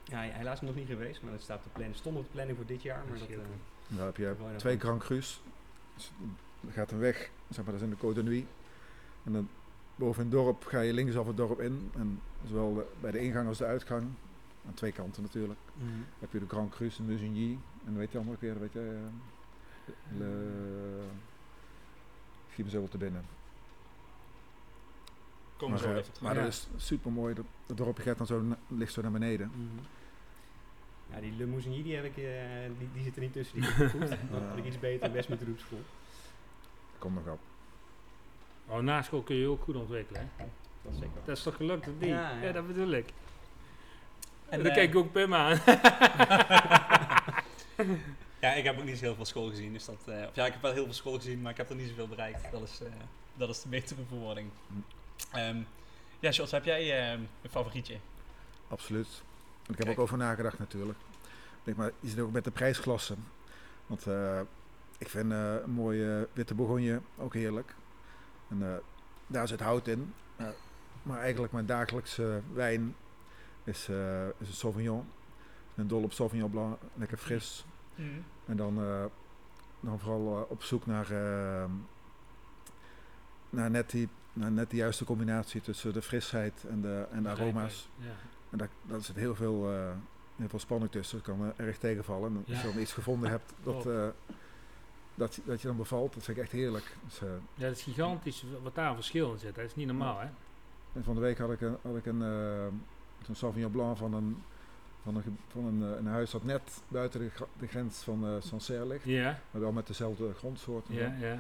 Ja, 0.04 0.32
helaas 0.34 0.62
nog 0.62 0.76
niet 0.76 0.88
geweest, 0.88 1.22
maar 1.22 1.32
dat 1.32 1.42
staat 1.42 1.58
op 1.58 1.64
de 1.64 1.70
planning, 1.70 1.96
stond 1.98 2.18
op 2.18 2.24
de 2.24 2.30
planning 2.32 2.58
voor 2.58 2.66
dit 2.68 2.82
jaar. 2.82 3.04
Maar 3.10 3.20
dat, 3.20 3.28
eh, 3.28 3.38
Dan 3.88 4.06
heb 4.06 4.18
je 4.18 4.36
twee 4.56 4.80
Grand 4.80 5.04
Cru's. 5.04 5.42
Dus 5.96 6.12
gaat 6.70 6.92
een 6.92 7.00
weg, 7.00 7.30
zeg 7.50 7.64
maar, 7.66 7.74
dat 7.74 7.82
is 7.82 7.88
in 7.90 7.96
de 8.00 8.08
Côte 8.08 8.16
de 8.16 8.24
Nuit. 8.24 8.46
En 9.24 9.32
dan 9.34 9.50
boven 9.98 10.24
in 10.24 10.30
het 10.32 10.38
dorp 10.40 10.66
ga 10.66 10.80
je 10.80 10.94
linksaf 10.94 11.28
het 11.28 11.38
dorp 11.38 11.60
in. 11.62 11.92
En 11.96 12.22
zowel 12.48 12.74
de- 12.74 12.86
bij 13.02 13.12
de 13.12 13.20
ingang 13.20 13.48
als 13.48 13.58
de 13.58 13.66
uitgang, 13.66 14.04
aan 14.68 14.74
twee 14.74 14.92
kanten 14.92 15.22
natuurlijk, 15.24 15.60
heb 16.20 16.32
je 16.32 16.40
de 16.40 16.48
Grand 16.48 16.72
Cru's, 16.72 16.96
de 16.98 17.04
Musigny. 17.04 17.58
En 17.86 17.98
weet 17.98 18.12
je 18.12 18.18
andere 18.18 18.38
keer, 18.38 18.60
weet 18.60 18.74
je, 18.74 18.98
eh, 19.86 20.18
Le... 20.18 21.04
Schiet 22.52 22.66
me 22.66 22.72
zo 22.72 22.78
wel 22.80 22.88
te 22.88 22.98
binnen. 22.98 23.26
Kom 25.58 25.70
maar 25.70 25.80
zo 25.80 25.90
even 25.92 26.04
terug. 26.04 26.22
maar 26.22 26.36
Ja. 26.36 26.42
dat 26.42 26.50
is 26.52 26.68
super 26.78 27.12
mooi. 27.12 27.34
Dat, 27.34 27.46
dat 27.66 27.78
dorpje 27.78 28.04
gaat 28.04 28.18
dan 28.18 28.28
zo, 28.28 28.44
ligt 28.68 28.94
zo 28.94 29.02
naar 29.02 29.12
beneden. 29.12 29.52
Mhm. 29.56 29.84
Ja, 31.14 31.20
die 31.22 31.32
Le 31.38 31.46
Moussigny, 31.46 31.84
die, 31.84 31.96
heb 31.96 32.04
ik, 32.06 32.18
eh, 32.18 32.24
die, 32.78 32.90
die 32.94 33.04
zit 33.04 33.16
er 33.16 33.22
niet 33.22 33.34
tussen. 33.34 33.62
Die 33.62 33.70
heb 33.70 33.86
ik 33.86 33.90
geproefd. 33.92 34.10
Dan 34.32 34.44
had 34.44 34.58
ik 34.58 34.66
iets 34.66 34.80
beter 34.80 35.12
best 35.12 35.30
met 35.30 35.40
de 35.40 35.46
roepschool. 35.46 35.82
Kom 37.00 37.14
nog 37.14 37.28
op. 37.28 37.40
Oh, 38.68 38.80
na 38.80 39.02
school 39.02 39.22
kun 39.22 39.36
je 39.36 39.48
ook 39.48 39.64
goed 39.64 39.76
ontwikkelen. 39.76 40.32
Hè? 40.36 40.46
Dat 40.82 40.92
is 40.94 41.00
zeker. 41.00 41.22
Dat 41.26 41.38
is 41.38 41.44
toch 41.44 41.56
gelukt, 41.56 41.88
of 41.88 41.94
niet? 42.00 42.10
Ja, 42.10 42.32
Ja, 42.32 42.42
ja. 42.42 42.52
dat 42.52 42.68
bedoel 42.68 42.92
ik. 42.92 43.06
En 43.08 43.14
En, 44.50 44.58
dan 44.58 44.68
eh, 44.68 44.74
kijk 44.76 44.90
ik 44.90 44.96
ook 44.96 45.12
Pim 45.12 45.34
aan. 45.34 45.60
Ja, 48.40 48.54
ik 48.54 48.64
heb 48.64 48.78
ook 48.78 48.84
niet 48.84 48.98
zo 48.98 49.04
heel 49.06 49.16
veel 49.16 49.26
school 49.26 49.50
gezien. 49.50 49.74
Dus 49.74 49.86
dat, 49.86 49.96
eh, 50.06 50.28
of 50.28 50.36
ja, 50.36 50.46
ik 50.46 50.52
heb 50.54 50.62
wel 50.62 50.72
heel 50.74 50.84
veel 50.84 50.94
school 50.94 51.14
gezien, 51.16 51.42
maar 51.42 51.52
ik 51.52 51.58
heb 51.58 51.70
er 51.70 51.76
niet 51.76 51.88
zoveel 51.90 52.08
bereikt. 52.08 52.52
Dat 52.52 52.62
is, 52.62 52.80
eh, 52.82 52.88
dat 53.36 53.50
is 53.50 53.62
de 53.62 53.70
betere 53.70 54.02
verwoording. 54.08 54.50
Hm. 54.68 55.38
Ehm, 55.38 55.58
ja, 56.20 56.30
Jos, 56.30 56.52
heb 56.52 56.66
jij 56.66 57.10
ehm, 57.12 57.20
een 57.42 57.50
favorietje? 57.50 57.96
Absoluut. 58.68 59.08
Ik 59.62 59.68
heb 59.68 59.86
Kijk. 59.86 59.90
ook 59.90 60.00
over 60.04 60.18
nagedacht 60.18 60.60
natuurlijk. 60.60 60.98
Ik 61.30 61.64
denk 61.64 61.78
maar, 61.78 61.92
je 62.00 62.10
zit 62.10 62.20
ook 62.20 62.32
met 62.32 62.44
de 62.44 62.52
prijsklassen. 62.52 63.24
Want 63.88 64.08
eh, 64.08 64.40
ik 64.98 65.10
vind 65.10 65.32
eh, 65.32 65.54
een 65.64 65.72
mooie 65.72 66.28
witte 66.34 66.54
bourgogne 66.56 67.02
ook 67.18 67.34
heerlijk. 67.34 67.76
En 68.50 68.64
eh, 68.64 68.78
daar 69.28 69.48
zit 69.48 69.60
hout 69.60 69.88
in. 69.88 70.14
Eh, 70.36 70.48
maar 71.04 71.20
eigenlijk 71.20 71.54
mijn 71.54 71.66
dagelijkse 71.66 72.42
wijn 72.54 72.96
is, 73.64 73.88
eh, 73.90 74.28
is 74.28 74.48
een 74.48 74.54
Sauvignon. 74.54 75.00
Ik 75.00 75.74
ben 75.76 75.88
dol 75.88 76.04
op 76.04 76.14
Sauvignon 76.14 76.50
Blanc, 76.52 76.78
lekker 76.94 77.18
fris. 77.18 77.66
En 78.46 78.58
dan, 78.58 78.76
dan 79.80 80.00
vooral 80.00 80.46
op 80.50 80.64
zoek 80.64 80.86
naar, 80.86 81.08
naar, 83.50 83.72
net 83.72 83.90
die, 83.90 84.10
naar 84.34 84.52
net 84.52 84.70
de 84.70 84.76
juiste 84.76 85.06
combinatie 85.06 85.62
tussen 85.62 85.94
de 85.94 86.02
frisheid 86.02 86.66
en 86.70 86.82
de, 86.82 87.06
en 87.12 87.24
de 87.24 87.30
aroma's. 87.30 87.90
Ja. 87.96 88.06
En 88.50 88.58
daar, 88.58 88.70
daar 88.82 89.02
zit 89.02 89.16
heel 89.16 89.36
veel, 89.36 89.70
heel 90.36 90.50
veel 90.50 90.60
spanning 90.60 90.92
tussen. 90.92 91.18
Dat 91.24 91.36
kan 91.36 91.54
erg 91.56 91.78
tegenvallen. 91.78 92.30
En 92.32 92.38
als 92.38 92.56
Ja. 92.62 92.68
je 92.68 92.74
dan 92.74 92.82
iets 92.82 92.94
gevonden 92.94 93.30
hebt 93.30 93.54
dat. 93.64 93.88
Dat, 95.18 95.36
je- 95.36 95.42
dat 95.46 95.62
je 95.62 95.68
dan 95.68 95.78
bevalt, 95.78 96.14
dat 96.14 96.24
vind 96.24 96.38
ik 96.38 96.44
echt 96.44 96.52
heerlijk. 96.52 96.96
Dus, 97.06 97.22
eh, 97.22 97.28
ja, 97.54 97.68
dat 97.68 97.76
is 97.76 97.84
gigantisch 97.84 98.44
wat 98.64 98.76
daar 98.76 98.90
een 98.90 98.96
verschil 98.96 99.32
in 99.32 99.40
zit. 99.40 99.56
Dat 99.56 99.66
is 99.66 99.76
niet 99.76 99.88
normaal, 99.88 100.20
hè? 100.20 100.28
en 100.94 101.04
van 101.04 101.16
de 101.16 101.22
week 101.22 101.38
had 101.38 101.52
ik 101.52 101.62
een, 101.62 101.78
had 101.82 101.96
ik 101.96 102.06
een 102.06 102.22
eh, 102.22 102.68
zo'n 103.26 103.36
Sauvignon 103.36 103.72
Blanc 103.72 103.98
van 103.98 104.14
een, 104.14 104.44
van 105.04 105.16
een, 105.16 105.38
van 105.48 105.66
een, 105.66 105.84
eh, 105.92 105.98
een 106.00 106.08
huis 106.08 106.32
dat 106.32 106.44
net 106.44 106.82
buiten 106.88 107.32
de, 107.60 107.68
grens 107.68 108.00
van 108.00 108.26
eh 108.26 108.32
Sancerre 108.40 108.88
ligt. 108.88 109.04
Ja, 109.04 109.40
Maar 109.52 109.62
wel 109.62 109.72
met 109.72 109.88
dezelfde 109.88 110.34
grondsoort. 110.34 110.86
ja, 110.90 111.16
ja. 111.20 111.40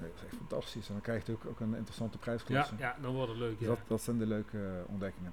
Nee, 0.00 0.10
dat 0.10 0.18
is 0.18 0.26
echt 0.26 0.36
fantastisch. 0.36 0.86
En 0.86 0.92
dan 0.92 1.02
krijg 1.02 1.26
je 1.26 1.30
natuurlijk 1.32 1.60
ook 1.60 1.66
een 1.68 1.74
interessante 1.76 2.16
Ja, 2.16 2.22
prijsklasse. 2.24 2.74
ja, 2.78 2.96
dan 3.00 3.14
wordt 3.14 3.30
het 3.30 3.38
leuk, 3.40 3.58
Dus 3.58 3.68
ja. 3.68 3.74
dat, 3.74 3.78
dat 3.86 4.00
zijn 4.02 4.18
de 4.18 4.26
leuke 4.26 4.84
ontdekkingen. 4.86 5.32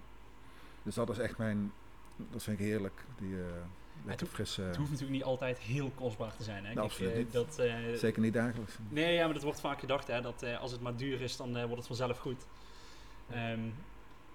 Dus 0.83 0.95
dat 0.95 1.09
is 1.09 1.17
echt 1.17 1.37
mijn, 1.37 1.71
dat 2.15 2.43
vind 2.43 2.59
ik 2.59 2.65
heerlijk. 2.65 3.03
Die 3.17 3.35
lekker 4.05 4.25
Het 4.25 4.35
frisse, 4.35 4.61
Het 4.61 4.75
hoeft 4.75 4.89
natuurlijk 4.91 5.17
niet 5.17 5.27
altijd 5.27 5.57
heel 5.57 5.91
kostbaar 5.95 6.35
te 6.37 6.43
zijn. 6.43 6.65
Hè? 6.65 6.73
Nou, 6.73 6.75
Kijk, 6.75 6.85
absoluut 6.89 7.11
eh, 7.11 7.17
niet. 7.17 7.31
dat, 7.31 7.59
eh, 7.59 7.73
zeker 7.95 8.21
niet 8.21 8.33
dagelijks. 8.33 8.73
Nee, 8.89 9.13
ja, 9.13 9.25
maar 9.25 9.33
dat 9.33 9.43
wordt 9.43 9.59
vaak 9.59 9.79
gedacht, 9.79 10.07
hè, 10.07 10.21
dat 10.21 10.43
eh, 10.43 10.59
als 10.61 10.71
het 10.71 10.81
maar 10.81 10.95
duur 10.95 11.21
is, 11.21 11.37
dan 11.37 11.49
eh, 11.57 11.61
wordt 11.63 11.77
het 11.77 11.87
vanzelf 11.87 12.17
goed. 12.19 12.45
Ehm, 13.31 13.59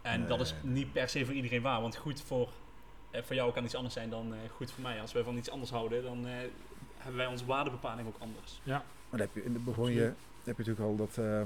en 0.03 0.27
dat 0.27 0.41
is 0.41 0.55
niet 0.63 0.93
per 0.93 1.09
se 1.09 1.25
voor 1.25 1.35
iedereen 1.35 1.63
waar, 1.63 1.81
want 1.81 1.97
goed 1.97 2.21
voor, 2.23 2.49
eh, 3.11 3.23
voor 3.23 3.35
jou 3.37 3.53
kan 3.53 3.65
iets 3.65 3.75
anders 3.75 3.95
zijn 3.95 4.11
dan 4.11 4.33
eh, 4.33 4.39
goed 4.57 4.71
voor 4.73 4.83
mij. 4.83 5.01
Als 5.01 5.13
wij 5.13 5.23
van 5.23 5.37
iets 5.37 5.51
anders 5.51 5.71
houden, 5.71 6.03
dan 6.03 6.27
eh, 6.27 6.33
hebben 6.97 7.17
wij 7.17 7.27
onze 7.27 7.45
waardebepaling 7.47 8.09
ook 8.09 8.17
anders. 8.19 8.61
Maar 8.65 8.83
dan 9.11 9.21
heb 9.21 9.31
je 9.35 9.45
in 9.45 9.53
de 9.53 9.59
Bourgogne 9.59 9.91
Absoluut. 9.93 10.15
heb 10.45 10.57
je 10.57 10.65
natuurlijk 10.65 10.81
al 10.89 10.97
dat, 10.97 11.19
eh, 11.19 11.43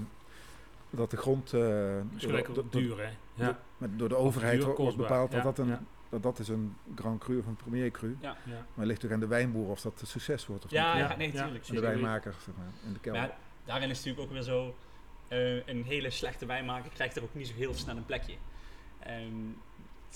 dat 0.90 1.10
de 1.10 1.16
grond 1.16 1.52
eh, 1.52 1.60
Dat 1.60 2.36
is 2.46 2.54
door, 2.54 2.64
duur, 2.70 2.96
hè? 2.98 3.08
Ja. 3.34 3.46
door- 3.46 3.56
met- 3.78 3.98
door 3.98 4.08
de 4.08 4.16
overheid 4.16 4.62
wordt 4.64 4.96
bepaald 4.96 5.30
dat, 5.30 5.38
Ja, 5.38 5.44
dat, 5.44 5.58
een, 5.58 5.66
ja. 5.68 5.82
Dat 6.14 6.22
dat 6.22 6.38
is 6.38 6.48
een 6.48 6.76
Grand 6.94 7.20
Cru 7.20 7.38
of 7.38 7.46
een 7.46 7.56
Premier 7.56 7.90
Cru. 7.90 8.16
Ja. 8.20 8.28
ja. 8.28 8.36
Maar 8.44 8.56
het 8.56 8.64
ligt 8.76 9.02
natuurlijk 9.02 9.12
aan 9.12 9.20
de 9.20 9.26
wijnboer 9.26 9.68
of 9.68 9.80
dat 9.80 10.00
een 10.00 10.06
succes 10.06 10.46
wordt 10.46 10.64
of 10.64 10.70
Ja, 10.70 10.92
niet. 10.94 11.08
ja, 11.08 11.16
nee, 11.16 11.32
ja. 11.32 11.42
tuurlijk. 11.42 11.68
En 11.68 11.74
de 11.74 11.80
wijnmaker 11.80 12.34
zeg 12.44 12.54
maar, 12.56 12.66
in 12.86 12.92
de 12.92 13.00
kelder. 13.00 13.20
Maar 13.20 13.36
daarin 13.64 13.90
is 13.90 13.96
het 13.96 14.06
natuurlijk 14.06 14.32
ook 14.32 14.36
weer 14.36 14.54
zo, 14.54 14.74
eh, 15.28 15.66
een 15.66 15.84
hele 15.84 16.10
slechte 16.10 16.46
wijnmaker 16.46 16.90
krijgt 16.90 17.16
er 17.16 17.22
ook 17.22 17.34
niet 17.34 17.48
zo 17.48 17.54
heel 17.54 17.74
snel 17.74 17.96
een 17.96 18.06
plekje. 18.06 18.34
Ehm, 19.00 19.32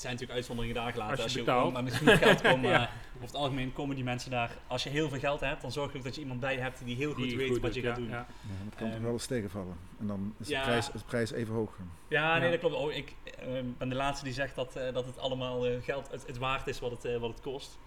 zijn 0.00 0.12
natuurlijk 0.12 0.38
uitzonderingen 0.38 0.82
daar 0.82 0.92
gelaten. 0.92 1.22
Als 1.22 1.32
je 1.32 1.40
ook 1.40 1.46
betaalt. 1.46 1.72
maar 1.72 1.90
genoeg 1.90 2.18
geld 2.18 2.40
komt. 2.50 2.64
Ja. 2.64 2.70
maar 2.70 2.90
over 3.14 3.26
het 3.26 3.34
algemeen 3.34 3.72
komen 3.72 3.94
die 3.94 4.04
mensen 4.04 4.30
daar. 4.30 4.50
Als 4.66 4.82
je 4.82 4.90
heel 4.90 5.08
veel 5.08 5.18
geld 5.18 5.40
hebt, 5.40 5.62
dan 5.62 5.72
zorg 5.72 5.92
je 5.92 5.98
ook 5.98 6.04
dat 6.04 6.14
je 6.14 6.20
iemand 6.20 6.40
bij 6.40 6.56
hebt 6.56 6.84
die 6.84 6.96
heel 6.96 7.12
goed 7.12 7.22
Die 7.24 7.36
weet 7.36 7.48
goed 7.48 7.60
wat 7.60 7.74
je 7.74 7.82
ja, 7.82 7.88
gaat 7.88 7.96
doen. 7.96 8.08
Ja. 8.08 8.26
Het 8.64 8.74
kan 8.74 8.86
toch 8.86 8.96
Ehm, 8.96 9.02
wel 9.02 9.12
eens 9.12 9.26
tegenvallen. 9.26 9.76
En 10.00 10.06
dan 10.06 10.34
is 10.38 10.48
ja. 10.48 10.60
de, 10.60 10.66
prijs, 10.66 10.86
de 10.86 10.98
prijs 11.06 11.30
even 11.30 11.54
hoog. 11.54 11.76
Ja, 12.08 12.38
nee, 12.38 12.50
dat 12.50 12.60
klopt. 12.60 12.74
Oh, 12.74 12.92
ik 12.92 13.14
eh, 13.24 13.48
ben 13.78 13.88
de 13.88 13.94
laatste 13.94 14.24
die 14.24 14.34
zegt 14.34 14.54
dat, 14.54 14.76
eh, 14.76 14.92
dat 14.94 15.06
het 15.06 15.18
allemaal 15.18 15.66
eh, 15.66 15.82
geld 15.82 16.10
het, 16.10 16.26
het 16.26 16.38
waard 16.38 16.66
is 16.66 16.80
wat 16.80 16.90
het, 16.90 17.04
eh, 17.04 17.16
wat 17.16 17.30
het 17.30 17.40
kost. 17.40 17.78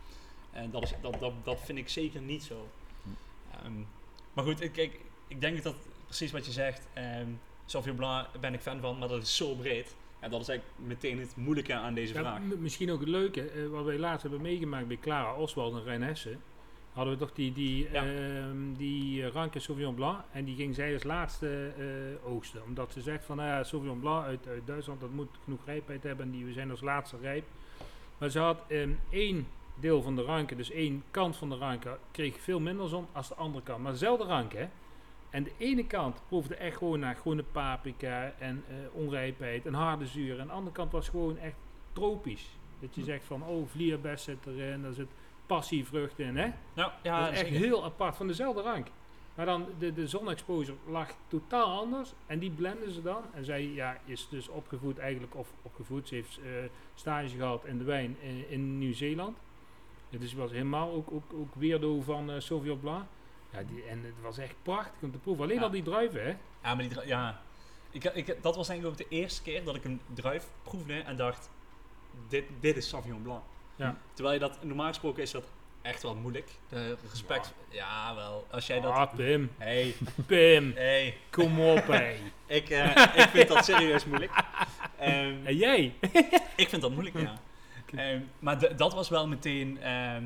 En 0.51 0.71
dat, 0.71 0.83
is, 0.83 0.93
dat, 1.01 1.19
dat, 1.19 1.33
dat 1.43 1.59
vind 1.63 1.77
ik 1.77 1.89
zeker 1.89 2.21
niet 2.21 2.43
zo. 2.43 2.67
Hm. 3.03 3.09
Ehm, 3.65 3.73
maar 4.33 4.43
goed, 4.43 4.61
ik, 4.61 4.77
ik, 4.77 4.99
ik 5.27 5.41
denk 5.41 5.63
dat 5.63 5.75
precies 6.05 6.31
wat 6.31 6.45
je 6.45 6.51
zegt. 6.51 6.87
Um, 7.19 7.39
Sauvignon 7.65 7.97
Blanc 7.97 8.27
ben 8.39 8.53
ik 8.53 8.61
fan 8.61 8.79
van, 8.79 8.97
maar 8.97 9.07
dat 9.07 9.21
is 9.21 9.35
zo 9.35 9.55
breed. 9.55 9.95
En 10.21 10.29
dat 10.31 10.41
is 10.41 10.47
eigenlijk 10.47 10.79
meteen 10.87 11.19
het 11.19 11.35
moeilijke 11.35 11.73
aan 11.73 11.93
deze 11.93 12.13
Ja, 12.13 12.19
vraag. 12.19 12.39
misschien 12.59 12.91
ook 12.91 12.99
het 12.99 13.09
leuke, 13.09 13.41
eh, 13.49 13.67
wat 13.67 13.85
wij 13.85 13.97
laatst 13.97 14.21
hebben 14.21 14.41
meegemaakt 14.41 14.87
bij 14.87 14.97
Clara 14.97 15.33
Oswald 15.35 15.73
en 15.73 15.83
Rijn 15.83 16.01
Hessen. 16.03 16.39
Hadden 16.93 17.13
we 17.13 17.19
toch 17.19 17.31
die, 17.33 17.53
die, 17.53 17.87
Ja. 17.91 18.05
ehm, 18.05 18.73
die 18.77 19.23
eh, 19.25 19.31
Ranke 19.31 19.59
Sauvignon 19.59 19.95
Blanc. 19.95 20.19
En 20.31 20.45
die 20.45 20.55
ging 20.55 20.75
zij 20.75 20.93
als 20.93 21.03
laatste 21.03 21.71
eh, 21.77 22.29
oogsten. 22.31 22.63
Omdat 22.63 22.91
ze 22.91 23.01
zegt 23.01 23.25
van, 23.25 23.37
nou 23.37 23.49
ja, 23.49 23.63
Sauvignon 23.63 23.99
Blanc 23.99 24.25
uit, 24.25 24.47
uit 24.47 24.67
Duitsland, 24.67 24.99
dat 25.01 25.11
moet 25.11 25.29
genoeg 25.43 25.59
rijpheid 25.65 26.03
hebben. 26.03 26.25
En 26.25 26.31
die, 26.31 26.45
we 26.45 26.51
zijn 26.53 26.69
als 26.71 26.81
laatste 26.81 27.17
rijp. 27.21 27.43
Maar 28.17 28.29
ze 28.29 28.39
had 28.39 28.63
ehm, 28.67 28.89
één 29.09 29.47
deel 29.79 30.01
van 30.01 30.15
de 30.15 30.21
ranke, 30.23 30.55
dus 30.55 30.71
één 30.71 31.03
kant 31.11 31.37
van 31.37 31.49
de 31.49 31.55
ranke, 31.55 31.97
kreeg 32.11 32.39
veel 32.39 32.59
minder 32.59 32.87
zon 32.89 33.05
als 33.11 33.27
de 33.27 33.35
andere 33.35 33.63
kant. 33.63 33.83
Maar 33.83 33.91
dezelfde 33.91 34.25
ranke, 34.25 34.57
hè. 34.57 34.67
En 35.31 35.43
de 35.43 35.51
ene 35.57 35.87
kant 35.87 36.21
proefde 36.27 36.55
echt 36.55 36.77
gewoon 36.77 36.99
naar 36.99 37.15
groene 37.15 37.43
paprika 37.43 38.33
en 38.39 38.63
eh, 38.67 38.75
onrijpheid 38.91 39.65
en 39.65 39.73
harde 39.73 40.05
zuur. 40.05 40.39
En 40.39 40.47
de 40.47 40.53
andere 40.53 40.75
kant 40.75 40.91
was 40.91 41.09
gewoon 41.09 41.37
echt 41.37 41.55
tropisch. 41.93 42.49
Dat 42.79 42.95
je 42.95 43.03
zegt 43.03 43.23
van, 43.23 43.43
oh, 43.43 43.67
vlierbes 43.67 44.23
zit 44.23 44.45
erin, 44.45 44.81
daar 44.81 44.93
zit 44.93 45.09
passievrucht 45.45 46.19
in, 46.19 46.37
hè. 46.37 46.51
Nou, 46.73 46.91
ja, 47.03 47.19
dat 47.19 47.31
is 47.31 47.39
echt 47.39 47.47
zeker. 47.47 47.65
heel 47.65 47.83
apart 47.83 48.15
van 48.15 48.27
dezelfde 48.27 48.61
rank. 48.61 48.87
Maar 49.35 49.45
dan, 49.45 49.65
de, 49.79 49.93
de 49.93 50.07
zonexposure 50.07 50.77
lag 50.87 51.13
totaal 51.27 51.79
anders. 51.79 52.13
En 52.25 52.39
die 52.39 52.51
blenden 52.51 52.91
ze 52.91 53.01
dan. 53.01 53.21
En 53.33 53.45
zij 53.45 53.63
ja, 53.63 53.97
is 54.05 54.27
dus 54.29 54.47
opgevoed 54.47 54.97
eigenlijk, 54.97 55.35
of 55.35 55.53
opgevoed, 55.61 56.07
ze 56.07 56.15
heeft 56.15 56.37
eh, 56.37 56.49
stage 56.95 57.35
gehad 57.35 57.65
in 57.65 57.77
de 57.77 57.83
wijn 57.83 58.17
in, 58.21 58.49
in 58.49 58.77
Nieuw-Zeeland. 58.77 59.37
Ja, 60.09 60.17
dus 60.17 60.33
was 60.33 60.51
helemaal 60.51 60.91
ook, 60.91 61.11
ook, 61.11 61.33
ook 61.33 61.55
weerdo 61.55 62.01
van 62.01 62.31
eh 62.31 62.39
Sauvignon 62.39 62.79
Blanc. 62.79 63.05
Ja, 63.53 63.59
die, 63.67 63.83
en 63.83 64.03
het 64.03 64.13
was 64.21 64.37
echt 64.37 64.55
prachtig 64.63 65.01
om 65.01 65.11
te 65.11 65.17
proeven. 65.17 65.43
Alleen 65.43 65.55
Ja. 65.57 65.63
al 65.63 65.69
die 65.71 65.83
druiven, 65.83 66.23
hè. 66.23 66.29
Ja, 66.63 66.75
maar 66.75 66.77
die, 66.77 67.05
ja. 67.05 67.41
Ik, 67.91 68.03
ik, 68.03 68.25
dat 68.41 68.55
was 68.55 68.69
eigenlijk 68.69 69.01
ook 69.01 69.09
de 69.09 69.15
eerste 69.15 69.41
keer 69.41 69.63
dat 69.63 69.75
ik 69.75 69.83
een 69.83 70.01
druif 70.13 70.47
proefde 70.63 70.99
en 70.99 71.15
dacht, 71.15 71.49
dit, 72.27 72.43
dit 72.59 72.77
is 72.77 72.89
Sauvignon 72.89 73.21
Blanc. 73.21 73.41
Ja. 73.75 73.97
Terwijl 74.13 74.33
je 74.35 74.39
dat, 74.41 74.63
normaal 74.63 74.87
gesproken 74.87 75.23
is 75.23 75.31
dat 75.31 75.43
echt 75.81 76.03
wel 76.03 76.15
moeilijk. 76.15 76.49
De 76.69 76.97
respect, 77.09 77.53
ja, 77.69 78.15
wel. 78.15 78.47
Als 78.51 78.67
jij 78.67 78.79
dat... 78.81 78.91
Ah, 78.93 79.13
Pim. 79.15 79.51
Hey, 79.57 79.95
Pim. 80.27 80.71
hey, 80.75 81.17
Kom 81.29 81.59
op, 81.61 81.87
hé. 81.87 82.15
ik, 82.45 82.69
eh, 82.69 82.89
ik 83.15 83.27
vind 83.31 83.47
dat 83.47 83.65
serieus 83.65 84.05
moeilijk. 84.05 84.31
Ehm, 84.97 85.35
En 85.45 85.55
jij? 85.55 85.93
ik 86.55 86.69
vind 86.69 86.81
dat 86.81 86.91
moeilijk, 86.91 87.19
ja. 87.19 87.33
Ehm, 87.95 88.21
maar 88.39 88.75
dat 88.77 88.93
was 88.93 89.09
wel 89.09 89.27
meteen 89.27 89.81
ehm 89.81 90.23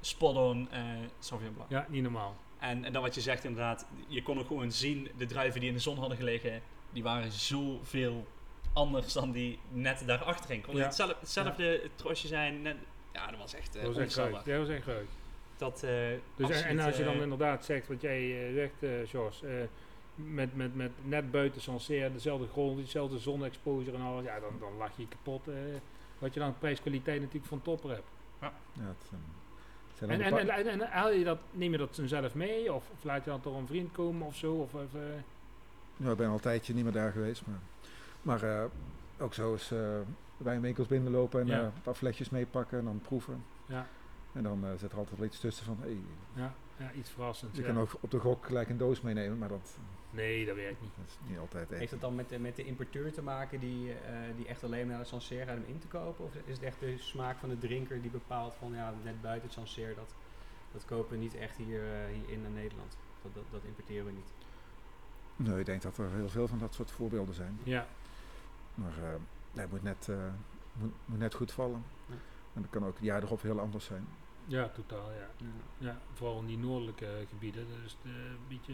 spot 0.00 0.36
on 0.36 0.68
eh 0.70 0.80
Sauvignon 1.18 1.54
Blanc. 1.54 1.70
Ja, 1.70 1.86
niet 1.88 2.02
normaal. 2.02 2.36
En, 2.58 2.84
en 2.84 2.92
dan 2.92 3.02
wat 3.02 3.14
je 3.14 3.20
zegt 3.20 3.44
inderdaad, 3.44 3.86
je 4.06 4.22
kon 4.22 4.38
ook 4.38 4.46
gewoon 4.46 4.72
zien, 4.72 5.08
de 5.16 5.26
druiven 5.26 5.60
die 5.60 5.68
in 5.68 5.74
de 5.74 5.80
zon 5.82 5.98
hadden 5.98 6.16
gelegen, 6.16 6.62
die 6.90 7.02
waren 7.02 7.32
zoveel 7.32 8.26
anders 8.72 9.12
dan 9.12 9.32
die 9.32 9.58
net 9.68 10.02
daarachterin. 10.06 10.60
Kon 10.60 10.76
Ja. 10.76 10.84
hetzelfde, 10.84 11.16
hetzelfde 11.20 11.90
trosje 11.94 12.26
zijn, 12.26 12.62
net, 12.62 12.76
ja, 13.12 13.30
dat 13.30 13.38
was 13.40 13.54
echt 13.54 13.76
uh, 13.76 13.82
Dat 13.82 13.94
was 13.94 14.02
echt. 14.16 14.44
Dat 14.44 14.58
was 14.58 14.68
echt. 14.68 14.86
Dat, 15.56 15.82
eh, 15.82 15.90
Dus 16.36 16.62
en, 16.62 16.80
als 16.80 16.96
je 16.96 17.04
dan 17.04 17.14
eh, 17.14 17.22
inderdaad 17.22 17.64
zegt 17.64 17.88
wat 17.88 18.00
jij 18.00 18.48
eh, 18.48 18.54
zegt, 18.54 18.82
eh 18.82 19.04
Jos, 19.04 19.42
met, 20.14 20.56
met, 20.56 20.74
met 20.74 20.90
net 21.02 21.30
buiten 21.30 21.60
Sancerre, 21.60 22.12
dezelfde 22.12 22.46
grond, 22.48 22.76
dezelfde 22.78 23.18
zonexposure 23.18 23.96
en 23.96 24.02
alles, 24.02 24.24
ja, 24.24 24.40
dan, 24.40 24.56
dan 24.60 24.76
lach 24.76 24.96
je 24.96 25.08
kapot. 25.08 25.48
eh. 25.48 25.54
wat 26.18 26.34
je 26.34 26.40
dan 26.40 26.58
prijs-kwaliteit 26.58 27.20
natuurlijk 27.20 27.46
van 27.46 27.62
topper 27.62 27.90
hebt. 27.90 28.08
Ja, 28.40 28.52
het, 28.72 29.08
ehm, 29.12 29.20
zijn 29.98 30.10
En, 30.10 30.20
en, 30.22 30.48
en, 30.48 30.66
en 30.66 30.80
haal 30.90 31.10
je 31.10 31.24
dat, 31.24 31.38
neem 31.50 31.72
je 31.72 31.78
dat 31.78 31.96
dan 31.96 32.08
zelf 32.08 32.34
mee? 32.34 32.72
Of, 32.72 32.84
of 32.92 33.04
laat 33.04 33.24
je 33.24 33.30
dan 33.30 33.40
toch 33.40 33.56
een 33.56 33.66
vriend 33.66 33.92
komen 33.92 34.26
of 34.26 34.36
zo? 34.36 34.52
Of, 34.54 34.74
of, 34.74 34.94
eh, 34.94 35.00
Ja, 35.96 36.10
ik 36.10 36.16
ben 36.16 36.26
al 36.28 36.34
een 36.34 36.40
tijdje 36.40 36.74
niet 36.74 36.84
meer 36.84 36.92
daar 36.92 37.12
geweest. 37.12 37.42
Maar, 37.46 37.58
maar 38.22 38.42
eh, 38.42 38.64
ook 39.18 39.34
zo 39.34 39.54
is 39.54 39.70
eh 39.70 39.78
wijnwinkels 40.36 40.86
binnenlopen 40.86 41.40
en 41.40 41.46
Ja. 41.46 41.60
een 41.60 41.72
paar 41.82 41.94
flesjes 41.94 42.30
meepakken 42.30 42.78
en 42.78 42.84
dan 42.84 43.00
proeven. 43.00 43.44
ja, 43.66 43.86
En 44.32 44.42
dan 44.42 44.64
zit 44.76 44.92
er 44.92 44.98
altijd 44.98 45.18
wel 45.18 45.26
iets 45.26 45.40
tussen 45.40 45.64
van, 45.64 45.76
hey, 45.80 45.96
ja, 46.34 46.52
ja, 46.76 46.90
iets 46.92 47.10
verrassends. 47.10 47.56
je 47.58 47.64
kan 47.64 47.78
ook 47.78 47.90
op 48.00 48.10
de 48.10 48.18
gok 48.18 48.46
gelijk 48.46 48.68
een 48.68 48.76
doos 48.78 49.00
meenemen, 49.00 49.38
maar 49.38 49.48
dat, 49.48 49.78
Nee, 50.10 50.46
dat 50.46 50.56
werkt 50.56 50.80
niet. 50.80 50.90
dat 50.96 51.06
is 51.06 51.16
niet 51.28 51.38
altijd 51.38 51.70
echt. 51.70 51.78
Heeft 51.78 51.90
het 51.90 52.00
dan 52.00 52.14
met 52.14 52.28
de, 52.28 52.38
met 52.38 52.56
de 52.56 52.64
importeur 52.64 53.12
te 53.12 53.22
maken 53.22 53.60
die, 53.60 53.92
eh, 53.92 54.12
die 54.36 54.46
echt 54.46 54.64
alleen 54.64 54.86
maar 54.86 54.94
naar 54.94 55.02
de 55.02 55.08
Sancerre 55.08 55.44
gaat 55.46 55.56
om 55.56 55.64
in 55.66 55.78
te 55.78 55.86
kopen? 55.86 56.24
Of 56.24 56.34
is 56.34 56.54
het 56.54 56.62
echt 56.62 56.80
de 56.80 56.98
smaak 56.98 57.38
van 57.38 57.48
de 57.48 57.58
drinker 57.58 58.02
die 58.02 58.10
bepaalt 58.10 58.54
van 58.54 58.72
ja, 58.74 58.94
net 59.04 59.20
buiten 59.20 59.44
het 59.44 59.52
Sancerre, 59.52 59.94
dat, 59.94 60.14
dat 60.72 60.84
kopen 60.84 61.10
we 61.10 61.16
niet 61.16 61.34
echt 61.34 61.56
hier, 61.56 61.82
eh, 61.82 62.06
hier 62.12 62.28
in 62.28 62.54
Nederland. 62.54 62.96
Dat, 63.22 63.34
dat, 63.34 63.44
dat 63.50 63.64
importeren 63.64 64.06
we 64.06 64.12
niet. 64.12 64.32
Nee, 65.36 65.58
ik 65.58 65.66
denk 65.66 65.82
dat 65.82 65.98
er 65.98 66.10
heel 66.10 66.28
veel 66.28 66.48
van 66.48 66.58
dat 66.58 66.74
soort 66.74 66.90
voorbeelden 66.90 67.34
zijn. 67.34 67.58
Ja, 67.62 67.86
Maar 68.74 68.98
eh, 68.98 69.14
nee, 69.52 69.62
het 69.64 69.70
moet 69.70 69.82
net, 69.82 70.08
eh, 70.08 70.16
moet, 70.72 70.92
moet 71.04 71.18
net 71.18 71.34
goed 71.34 71.52
vallen. 71.52 71.84
Ja. 72.06 72.14
En 72.54 72.62
dat 72.62 72.70
kan 72.70 72.84
ook 72.84 72.94
het 72.94 73.04
jaar 73.04 73.22
erop 73.22 73.42
heel 73.42 73.60
anders 73.60 73.84
zijn. 73.84 74.08
Ja 74.48 74.68
totaal, 74.74 75.10
ja. 75.10 75.46
ja. 75.78 75.98
Vooral 76.14 76.38
in 76.40 76.46
die 76.46 76.58
noordelijke 76.58 77.06
gebieden. 77.28 77.66
Dat 77.68 77.78
is 77.86 77.96
eh, 78.04 78.10
een 78.10 78.38
beetje 78.48 78.72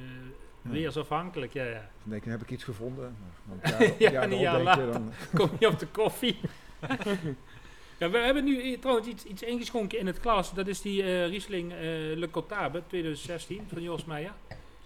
Ja. 0.63 0.71
weersafhankelijk, 0.71 1.53
ja, 1.53 1.65
ja. 1.65 1.73
Dan 2.03 2.11
denk 2.11 2.25
je, 2.25 2.31
heb 2.31 2.43
ik 2.43 2.51
iets 2.51 2.65
gevonden? 2.65 3.17
Het 3.59 3.95
Ja, 3.99 4.23
een 4.25 4.39
jaar 4.39 4.63
later. 4.63 4.93
dan, 4.93 5.13
Kom 5.35 5.51
je 5.59 5.67
op 5.69 5.79
de 5.79 5.87
koffie. 5.87 6.39
ja, 7.99 8.11
we 8.11 8.19
hebben 8.19 8.45
nu 8.45 8.63
eh, 8.73 8.79
trouwens 8.81 9.09
iets, 9.09 9.25
iets 9.25 9.43
ingeschonken 9.43 9.99
in 9.99 10.07
het 10.07 10.19
glas. 10.19 10.55
Dat 10.55 10.67
is 10.67 10.81
die 10.83 11.03
eh, 11.03 11.27
Riesling 11.29 11.73
eh 11.73 11.79
Le 12.17 12.29
Cotable 12.31 12.83
2016 12.87 13.67
van 13.73 13.83
Jos 13.83 14.05
Meijer. 14.05 14.33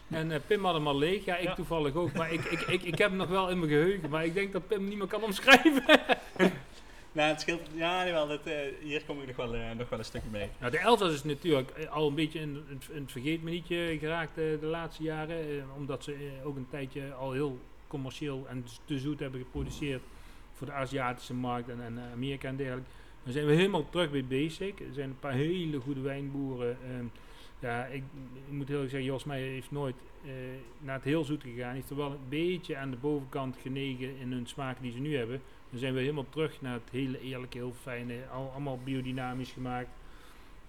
En 0.08 0.30
eh, 0.30 0.40
Pim 0.46 0.64
had 0.64 0.74
hem 0.74 0.86
al 0.86 0.98
leeg. 0.98 1.24
Ja, 1.24 1.36
ik 1.36 1.44
Ja. 1.48 1.54
toevallig 1.54 1.94
ook. 1.94 2.12
Maar 2.12 2.32
ik, 2.32 2.44
ik, 2.44 2.60
ik, 2.60 2.82
ik 2.82 2.98
heb 2.98 3.08
hem 3.08 3.18
nog 3.18 3.28
wel 3.28 3.48
in 3.50 3.58
mijn 3.58 3.70
geheugen. 3.70 4.10
Maar 4.10 4.24
ik 4.24 4.34
denk 4.34 4.52
dat 4.52 4.66
Pim 4.68 4.88
niet 4.88 4.98
meer 4.98 5.06
kan 5.06 5.22
omschrijven. 5.22 5.82
Nou, 7.12 7.28
het 7.28 7.40
scheelt. 7.40 7.60
Ja, 7.74 8.06
jawel, 8.06 8.28
dat, 8.28 8.46
eh, 8.46 8.54
hier 8.80 9.02
kom 9.06 9.20
ik 9.20 9.26
nog 9.26 9.36
wel, 9.36 9.54
eh, 9.54 9.70
nog 9.76 9.88
wel 9.88 9.98
een 9.98 10.04
stukje 10.04 10.30
mee. 10.30 10.48
Nou, 10.58 10.70
de 10.70 10.78
Elzas 10.78 11.12
is 11.12 11.24
natuurlijk 11.24 11.70
eh, 11.70 11.90
al 11.90 12.06
een 12.08 12.14
beetje 12.14 12.40
in, 12.40 12.64
in, 12.92 13.02
het 13.02 13.98
geraakt 13.98 14.34
de 14.34 14.58
laatste 14.60 15.02
jaren. 15.02 15.64
omdat 15.76 16.04
ze 16.04 16.30
ook 16.44 16.56
een 16.56 16.68
tijdje 16.70 17.12
al 17.12 17.32
heel 17.32 17.58
commercieel 17.86 18.46
en 18.48 18.64
te 18.84 18.98
zoet 18.98 19.20
hebben 19.20 19.40
geproduceerd 19.40 20.02
voor 20.54 20.66
de 20.66 20.72
Aziatische 20.72 21.34
markt 21.34 21.68
en, 21.68 22.00
Amerika 22.12 22.48
en 22.48 22.56
dergelijke. 22.56 22.90
Dan 23.24 23.32
zijn 23.32 23.46
we 23.46 23.52
helemaal 23.52 23.88
terug 23.90 24.10
bij 24.10 24.24
basic. 24.24 24.80
Er 24.80 24.92
zijn 24.92 25.08
een 25.08 25.18
paar 25.18 25.32
hele 25.32 25.80
goede 25.80 26.00
wijnboeren. 26.00 26.78
ehm, 26.84 27.04
ja, 27.60 27.84
ik, 27.84 28.02
moet 28.48 28.68
heel 28.68 28.80
erg 28.80 28.90
zeggen, 28.90 29.08
Jos 29.08 29.24
Meijer 29.24 29.50
heeft 29.52 29.70
nooit 29.70 29.96
naar 30.78 30.94
het 30.94 31.04
heel 31.04 31.24
zoet 31.24 31.42
gegaan. 31.42 31.66
Hij 31.66 31.74
heeft 31.74 31.90
er 31.90 31.96
wel 31.96 32.10
een 32.10 32.28
beetje 32.28 32.76
aan 32.76 32.90
de 32.90 32.96
bovenkant 32.96 33.56
genegen 33.62 34.16
in 34.16 34.32
hun 34.32 34.46
smaken 34.46 34.82
die 34.82 34.92
ze 34.92 34.98
nu 34.98 35.16
hebben. 35.16 35.40
Dan 35.70 35.78
zijn 35.78 35.94
we 35.94 36.00
helemaal 36.00 36.28
terug 36.28 36.60
naar 36.60 36.72
het 36.72 36.90
hele 36.90 37.20
eerlijke, 37.20 37.58
heel 37.58 37.74
fijne, 37.80 38.26
al, 38.32 38.50
allemaal 38.50 38.78
biodynamisch 38.84 39.50
gemaakt. 39.50 39.88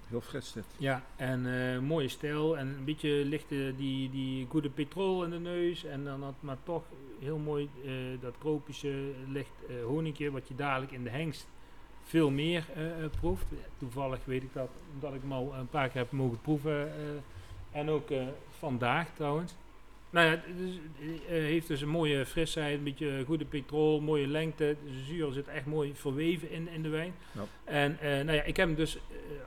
heel 0.08 0.22
fris 0.22 0.52
dit. 0.52 0.66
Ja, 0.78 1.04
en 1.16 1.74
eh, 1.74 1.80
mooie 1.80 2.08
stijl 2.08 2.58
en 2.58 2.68
een 2.68 2.84
beetje 2.84 3.10
lichte 3.10 3.74
die, 3.78 4.10
die 4.10 4.46
goede 4.50 4.70
petrol 4.70 5.24
in 5.24 5.30
de 5.30 5.40
neus. 5.40 5.84
En 5.84 6.04
dan 6.04 6.20
dat, 6.20 6.34
maar 6.40 6.58
toch 6.64 6.84
heel 7.20 7.38
mooi 7.38 7.70
eh, 7.86 7.92
dat 8.22 8.34
tropische 8.40 9.12
licht 9.28 9.66
eh 9.68 9.86
honingje 9.86 10.32
wat 10.32 10.48
je 10.48 10.56
dadelijk 10.56 10.92
in 10.92 11.04
de 11.04 11.10
hengst 11.10 11.48
veel 12.04 12.30
meer 12.30 12.66
proeft. 13.20 13.46
Toevallig 13.78 14.20
weet 14.26 14.44
ik 14.44 14.54
dat 14.54 14.70
omdat 14.94 15.14
ik 15.14 15.22
hem 15.22 15.32
al 15.32 15.54
een 15.54 15.70
paar 15.70 15.90
keer 15.90 16.02
heb 16.02 16.12
mogen 16.12 16.42
proeven. 16.42 16.92
en 17.72 17.90
ook 17.90 18.10
vandaag 18.50 19.08
trouwens. 19.16 19.56
Nou 20.10 20.28
ja, 20.28 20.34
eh, 20.34 20.42
heeft 21.28 21.68
dus 21.68 21.82
een 21.82 21.90
mooie 21.90 22.26
frisheid, 22.26 22.78
een 22.78 22.84
beetje 22.84 23.24
goede 23.26 23.46
petrol, 23.46 24.02
mooie 24.02 24.28
lengte. 24.28 24.76
De 24.86 25.04
zuur 25.08 25.32
zit 25.32 25.48
echt 25.48 25.66
mooi 25.66 25.96
verweven 25.96 26.52
in, 26.52 26.70
in 26.70 26.82
de 26.82 26.90
wijn. 26.90 27.14
Ja. 27.32 27.46
En 27.64 28.00
eh, 28.00 28.10
nou 28.10 28.32
ja, 28.32 28.44
ik 28.44 28.58
heb 28.58 28.68
hem 28.68 28.76
dus, 28.76 28.96
eh, 28.96 29.02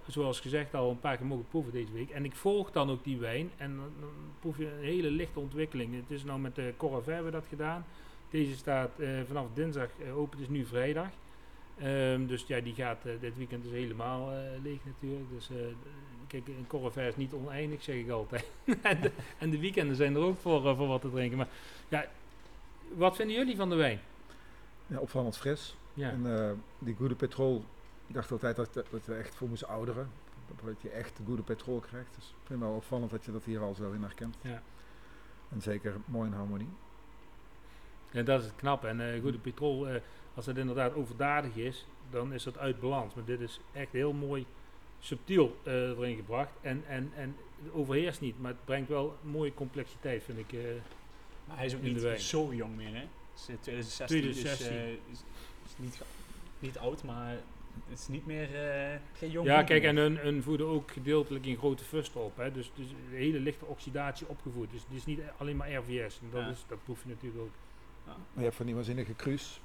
zoals 0.07 0.41
gezegd, 0.41 0.75
al 0.75 0.91
een 0.91 1.01
paar 1.01 1.17
keer 1.17 1.27
mogen 1.27 1.49
proeven 1.49 1.73
deze 1.73 1.93
week. 1.93 2.11
En 2.11 2.25
ik 2.25 2.35
volg 2.35 2.71
dan 2.71 2.91
ook 2.91 3.05
die 3.05 3.19
wijn 3.19 3.51
en 3.57 3.77
dan, 3.77 3.91
dan 4.01 4.11
proef 4.41 4.59
je 4.59 4.67
een 4.67 4.85
hele 4.85 5.11
lichte 5.11 5.41
ontwikkeling. 5.41 5.95
Het 5.95 6.11
is 6.11 6.25
nou 6.25 6.41
met 6.41 6.55
de 6.55 6.75
hebben 6.79 7.25
we 7.25 7.31
dat 7.31 7.47
gedaan. 7.49 7.87
Deze 8.31 8.57
staat 8.57 8.99
eh, 8.99 9.09
vanaf 9.27 9.47
dinsdag 9.55 9.89
open, 10.15 10.39
het 10.39 10.49
is 10.49 10.55
nu 10.55 10.65
vrijdag. 10.65 11.09
Ehm, 11.79 12.27
dus 12.27 12.45
ja, 12.47 12.61
die 12.61 12.75
gaat 12.75 13.03
dit 13.21 13.37
weekend 13.37 13.63
dus 13.63 13.73
helemaal 13.73 14.33
leeg 14.63 14.79
natuurlijk. 14.85 15.31
Dus 15.31 15.51
kijk, 16.33 16.49
een 16.95 17.07
is 17.07 17.17
niet 17.17 17.33
oneindig, 17.33 17.83
zeg 17.83 17.97
ik 17.97 18.11
altijd. 18.11 18.47
en, 18.83 19.01
de, 19.01 19.11
en 19.39 19.51
de 19.51 19.59
weekenden 19.59 19.97
zijn 19.97 20.15
er 20.15 20.23
ook 20.23 20.39
voor, 20.39 20.69
eh, 20.69 20.77
voor 20.77 20.87
wat 20.87 21.01
te 21.01 21.11
drinken. 21.11 21.39
Maar 21.39 21.49
ja, 21.89 22.07
wat 22.95 23.17
vinden 23.17 23.37
jullie 23.37 23.57
van 23.57 23.69
de 23.69 23.75
wijn? 23.75 24.01
Ja, 24.87 24.99
opvallend 24.99 25.37
fris. 25.37 25.77
Ja, 25.95 26.11
En 26.11 26.39
eh, 26.39 26.51
die 26.79 26.95
goede 26.95 27.15
petrol, 27.15 27.65
ik 28.07 28.15
dacht 28.15 28.33
altijd 28.33 28.57
dat, 28.57 28.75
dat 28.75 29.05
we 29.05 29.15
echt 29.15 29.35
voor 29.35 29.49
moesten 29.49 29.69
ouderen. 29.69 30.11
Dat 30.65 30.83
je 30.83 30.91
echt 30.91 31.21
goede 31.25 31.43
petrol 31.43 31.81
krijgt. 31.81 32.15
Dus 32.15 32.25
ik 32.25 32.47
vind 32.47 32.61
het 32.61 32.69
wel 32.69 32.79
opvallend 32.79 33.11
dat 33.11 33.25
je 33.25 33.33
dat 33.33 33.45
hier 33.45 33.61
al 33.61 33.75
zo 33.75 33.93
in 33.93 34.03
herkent. 34.03 34.37
ja. 34.41 34.63
En 35.49 35.63
zeker 35.63 35.95
mooi 36.05 36.29
in 36.29 36.37
harmonie. 36.37 36.69
ja 38.11 38.23
dat 38.23 38.41
is 38.41 38.47
het 38.47 38.57
knap. 38.57 38.85
En 38.85 39.15
eh, 39.15 39.21
goede 39.21 39.39
petrol, 39.39 39.87
als 40.35 40.47
het 40.47 40.57
inderdaad 40.57 40.95
overdadig 40.95 41.55
is, 41.57 41.87
dan 42.11 42.33
is 42.33 42.43
dat 42.43 42.59
uit 42.59 42.81
balans. 42.81 43.15
Maar 43.15 43.25
dit 43.25 43.41
is 43.41 43.61
echt 43.73 43.93
heel 43.93 44.13
mooi 44.13 44.47
subtiel 45.05 45.57
eh, 45.63 45.73
erin 45.89 46.17
gebracht. 46.17 46.53
En, 46.61 46.83
en, 46.89 47.13
en 47.17 47.37
overheerst 47.73 48.21
niet, 48.21 48.41
maar 48.41 48.51
het 48.51 48.65
brengt 48.65 48.89
wel 48.89 49.17
mooie 49.23 49.55
complexiteit, 49.55 50.23
vind 50.23 50.39
ik. 50.39 50.53
eh. 50.53 50.61
Maar 51.45 51.57
hij 51.57 51.67
is 51.67 51.75
ook 51.75 51.83
niet 51.83 52.01
wijn. 52.01 52.21
zo 52.21 52.55
jong 52.55 52.77
meer, 52.77 52.95
hè? 52.95 53.01
Het 53.01 53.09
is, 53.41 53.49
eh, 53.49 53.55
2016, 53.61 54.07
2016. 54.07 54.69
Dus, 54.69 54.77
eh, 54.77 55.13
is, 55.13 55.19
is 55.65 55.73
niet, 55.77 56.01
niet 56.59 56.79
oud, 56.79 57.03
maar 57.05 57.31
het 57.89 57.99
is 57.99 58.09
niet 58.09 58.27
meer 58.27 58.55
eh, 58.55 58.99
geen 59.13 59.31
jong 59.31 59.47
ja, 59.47 59.63
kijk, 59.63 59.81
meer. 59.83 59.91
en 59.91 59.97
hun, 59.97 60.17
hun 60.17 60.43
voeden 60.43 60.67
ook 60.67 60.91
gedeeltelijk 60.91 61.47
in 61.47 61.57
grote 61.57 61.85
fusten 61.85 62.25
op. 62.25 62.37
Hè. 62.37 62.53
Dus, 62.53 62.71
dus 62.75 62.87
een 62.91 63.17
hele 63.17 63.39
lichte 63.41 63.65
oxidatie 63.65 64.29
opgevoed. 64.29 64.71
Dus 64.71 64.83
het 64.89 64.97
is 64.97 65.05
niet 65.05 65.21
alleen 65.39 65.57
maar 65.57 65.73
RVS. 65.75 66.19
En 66.21 66.29
dat, 66.31 66.41
Ja. 66.43 66.49
is, 66.51 66.65
dat 66.69 66.85
proef 66.85 67.03
je 67.03 67.09
natuurlijk 67.09 67.43
ook. 67.43 67.51
Maar 68.07 68.17
je 68.35 68.43
hebt 68.43 68.55
van 68.57 68.67
die 68.67 68.75
waanzinnige 68.75 69.17
cru's. 69.17 69.61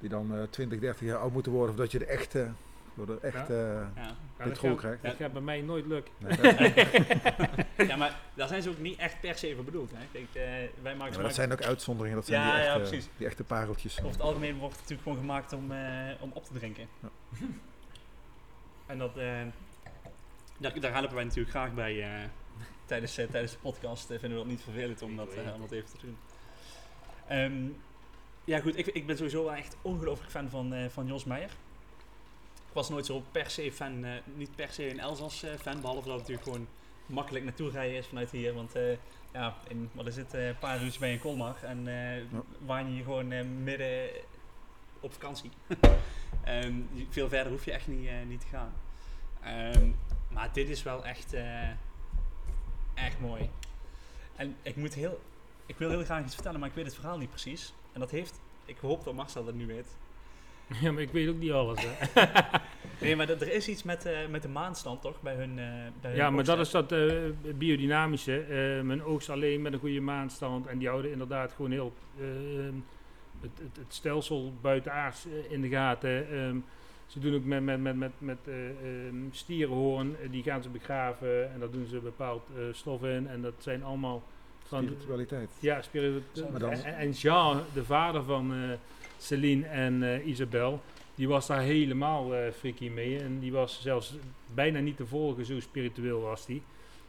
Die 0.00 0.08
dan 0.08 0.34
eh 0.34 0.42
20, 0.50 0.78
30 0.80 1.06
jaar 1.06 1.18
oud 1.18 1.32
moeten 1.32 1.52
worden 1.52 1.74
voordat 1.74 1.92
je 1.92 1.98
de 1.98 2.04
echte, 2.06 2.52
door 2.98 3.06
de 3.06 3.18
echte 3.26 3.52
Ja. 3.94 4.02
Ja, 4.02 4.06
dat 4.36 4.48
petrol 4.48 4.70
gaat- 4.70 4.78
krijgt. 4.78 5.02
Dat 5.02 5.14
gaat 5.16 5.32
bij 5.32 5.42
mij 5.42 5.60
nooit 5.60 5.86
lukken. 5.86 6.12
Ja, 7.88 7.96
maar 7.96 8.20
daar 8.34 8.48
zijn 8.48 8.62
ze 8.62 8.68
ook 8.70 8.78
niet 8.78 8.98
echt 8.98 9.20
per 9.20 9.34
se 9.38 9.54
voor 9.54 9.64
bedoeld. 9.64 9.90
Hè? 9.94 9.98
Kijk, 10.12 10.26
eh, 10.34 10.42
wij 10.82 10.94
maken 10.96 11.10
Ja, 11.10 11.14
maar 11.14 11.22
dat 11.26 11.34
zijn 11.34 11.52
ook 11.52 11.62
uitzonderingen. 11.62 12.16
Dat 12.18 12.26
zijn 12.26 12.40
Ja, 12.42 12.54
die, 12.54 12.62
ja, 12.64 12.66
echte, 12.74 12.88
precies. 12.88 13.08
die 13.16 13.26
echte 13.26 13.44
pareltjes. 13.44 13.98
Over 13.98 14.10
het 14.10 14.20
algemeen 14.20 14.58
wordt 14.58 14.72
het 14.72 14.80
natuurlijk 14.82 15.02
gewoon 15.02 15.18
gemaakt 15.18 15.52
om, 15.52 15.72
eh, 15.72 16.10
om 16.20 16.30
op 16.34 16.44
te 16.44 16.52
drinken. 16.52 16.88
Ja. 17.00 17.08
en 18.86 18.98
dat, 18.98 19.16
eh, 19.16 19.40
daar, 20.58 20.80
daar 20.80 20.92
helpen 20.92 21.14
wij 21.14 21.24
natuurlijk 21.24 21.50
graag 21.50 21.74
bij 21.74 22.02
eh, 22.02 22.28
tijdens, 22.84 23.18
eh, 23.18 23.26
tijdens 23.30 23.52
de 23.52 23.58
podcast. 23.58 24.10
eh, 24.10 24.18
vinden 24.18 24.38
we 24.38 24.44
dat 24.44 24.52
niet 24.52 24.62
vervelend 24.62 25.02
om 25.02 25.16
dat, 25.16 25.34
eh, 25.34 25.54
om 25.54 25.60
dat 25.60 25.70
even 25.72 25.88
te 25.88 25.96
doen. 26.06 26.16
Ehm, 27.28 27.68
ja 28.44 28.60
goed, 28.60 28.78
ik, 28.78 28.86
ik 28.86 29.06
ben 29.06 29.16
sowieso 29.16 29.44
wel 29.44 29.54
echt 29.54 29.76
ongelooflijk 29.82 30.30
fan 30.30 30.50
van, 30.50 30.72
eh, 30.74 30.88
van 30.88 31.06
Jos 31.06 31.24
Meijer. 31.24 31.50
Ik 32.78 32.84
was 32.84 32.92
nooit 32.92 33.06
zo 33.06 33.22
per 33.32 33.50
se 33.50 33.72
fan, 33.72 34.04
eh, 34.04 34.10
niet 34.34 34.56
per 34.56 34.68
se 34.72 34.90
een 34.90 35.00
Elzas 35.00 35.42
eh, 35.42 35.50
fan, 35.54 35.80
behalve 35.80 36.08
dat 36.08 36.18
het 36.18 36.28
natuurlijk 36.28 36.42
gewoon 36.42 36.68
makkelijk 37.06 37.44
naartoe 37.44 37.70
rijden 37.70 37.96
is 37.96 38.06
vanuit 38.06 38.30
hier. 38.30 38.54
Want 38.54 38.74
eh, 38.74 38.96
ja, 39.32 39.56
in, 39.68 39.90
wat 39.92 40.06
is 40.06 40.16
het, 40.16 40.32
een 40.32 40.58
paar 40.58 40.82
uur 40.82 40.96
bij 41.00 41.12
in 41.12 41.18
Colmar 41.18 41.56
en 41.62 41.88
eh 41.88 42.22
waan 42.66 42.86
je 42.86 42.92
hier 42.92 43.04
gewoon 43.04 43.62
midden 43.62 44.08
op 45.00 45.12
vakantie. 45.12 45.50
Ehm, 46.44 46.74
veel 47.10 47.28
verder 47.28 47.52
hoef 47.52 47.64
je 47.64 47.72
echt 47.72 47.86
niet, 47.86 48.10
niet 48.28 48.40
te 48.40 48.46
gaan. 48.46 48.72
Ehm, 49.42 49.90
maar 50.28 50.52
dit 50.52 50.68
is 50.68 50.82
wel 50.82 51.04
echt, 51.04 51.34
echt 52.94 53.20
mooi. 53.20 53.50
En 54.36 54.56
ik 54.62 54.76
moet 54.76 54.94
heel, 54.94 55.20
ik 55.66 55.76
wil 55.76 55.90
heel 55.90 56.04
graag 56.04 56.24
iets 56.24 56.34
vertellen, 56.34 56.60
maar 56.60 56.68
ik 56.68 56.74
weet 56.74 56.84
het 56.84 56.94
verhaal 56.94 57.18
niet 57.18 57.30
precies. 57.30 57.72
En 57.92 58.00
dat 58.00 58.10
heeft, 58.10 58.40
ik 58.64 58.78
hoop 58.78 59.04
dat 59.04 59.14
Marcel 59.14 59.44
dat 59.44 59.54
nu 59.54 59.66
weet. 59.66 59.96
Ja, 60.80 60.92
maar 60.92 61.02
ik 61.02 61.10
weet 61.10 61.28
ook 61.28 61.38
niet 61.38 61.50
alles. 61.52 61.78
Hè. 61.86 62.22
Nee, 63.00 63.16
maar 63.16 63.26
dat- 63.26 63.40
er 63.40 63.52
is 63.52 63.68
iets 63.68 63.82
met, 63.82 64.04
eh, 64.06 64.18
met 64.30 64.42
de 64.42 64.48
maanstand 64.48 65.02
toch, 65.02 65.20
bij 65.22 65.34
hun, 65.34 65.58
eh 65.58 65.64
bij 66.00 66.10
hun 66.10 66.14
Ja, 66.14 66.30
maar 66.30 66.44
dat 66.44 66.58
is 66.58 66.70
dat 66.70 66.92
eh, 66.92 67.12
biodynamische. 67.54 68.40
eh 68.40 68.80
men 68.82 69.02
oogst 69.02 69.30
alleen 69.30 69.62
met 69.62 69.72
een 69.72 69.78
goede 69.78 70.00
maanstand. 70.00 70.66
En 70.66 70.78
die 70.78 70.88
houden 70.88 71.10
inderdaad 71.12 71.52
gewoon 71.52 71.70
heel 71.70 71.92
eh, 72.20 72.24
het, 73.40 73.50
het, 73.62 73.76
het 73.76 73.94
stelsel 73.94 74.52
buitenaards 74.60 75.26
in 75.48 75.60
de 75.60 75.68
gaten. 75.68 76.30
Ehm, 76.30 76.56
ze 77.06 77.18
doen 77.18 77.34
ook 77.34 77.44
met, 77.44 77.62
met, 77.62 77.80
met, 77.80 77.96
met, 77.98 78.12
met 78.18 78.38
eh, 78.44 78.68
ehm, 78.68 79.16
stierenhoorn, 79.30 80.16
die 80.30 80.42
gaan 80.42 80.62
ze 80.62 80.68
begraven. 80.68 81.52
En 81.52 81.60
daar 81.60 81.70
doen 81.70 81.86
ze 81.86 81.98
bepaald 81.98 82.48
eh, 82.56 82.62
stof 82.72 83.02
in. 83.04 83.28
En 83.28 83.42
dat 83.42 83.54
zijn 83.58 83.84
allemaal 83.84 84.22
van... 84.66 84.82
Spiritualiteit. 84.84 85.50
Ja, 85.60 85.80
dan- 86.58 86.70
En, 86.70 86.96
en 86.96 87.10
Jean, 87.10 87.60
de 87.74 87.84
vader 87.84 88.22
van 88.24 88.52
eh 88.52 88.58
Celine 89.18 89.66
en 89.66 90.02
eh, 90.02 90.26
Isabel, 90.26 90.80
die 91.14 91.28
was 91.28 91.46
daar 91.46 91.60
helemaal 91.60 92.34
eh 92.34 92.52
freaky 92.52 92.88
mee. 92.88 93.18
En 93.18 93.38
die 93.38 93.52
was 93.52 93.82
zelfs 93.82 94.16
bijna 94.54 94.80
niet 94.80 94.96
te 94.96 95.06
volgen, 95.06 95.44
zo 95.44 95.60
spiritueel 95.60 96.20
was 96.20 96.46
die. 96.46 96.62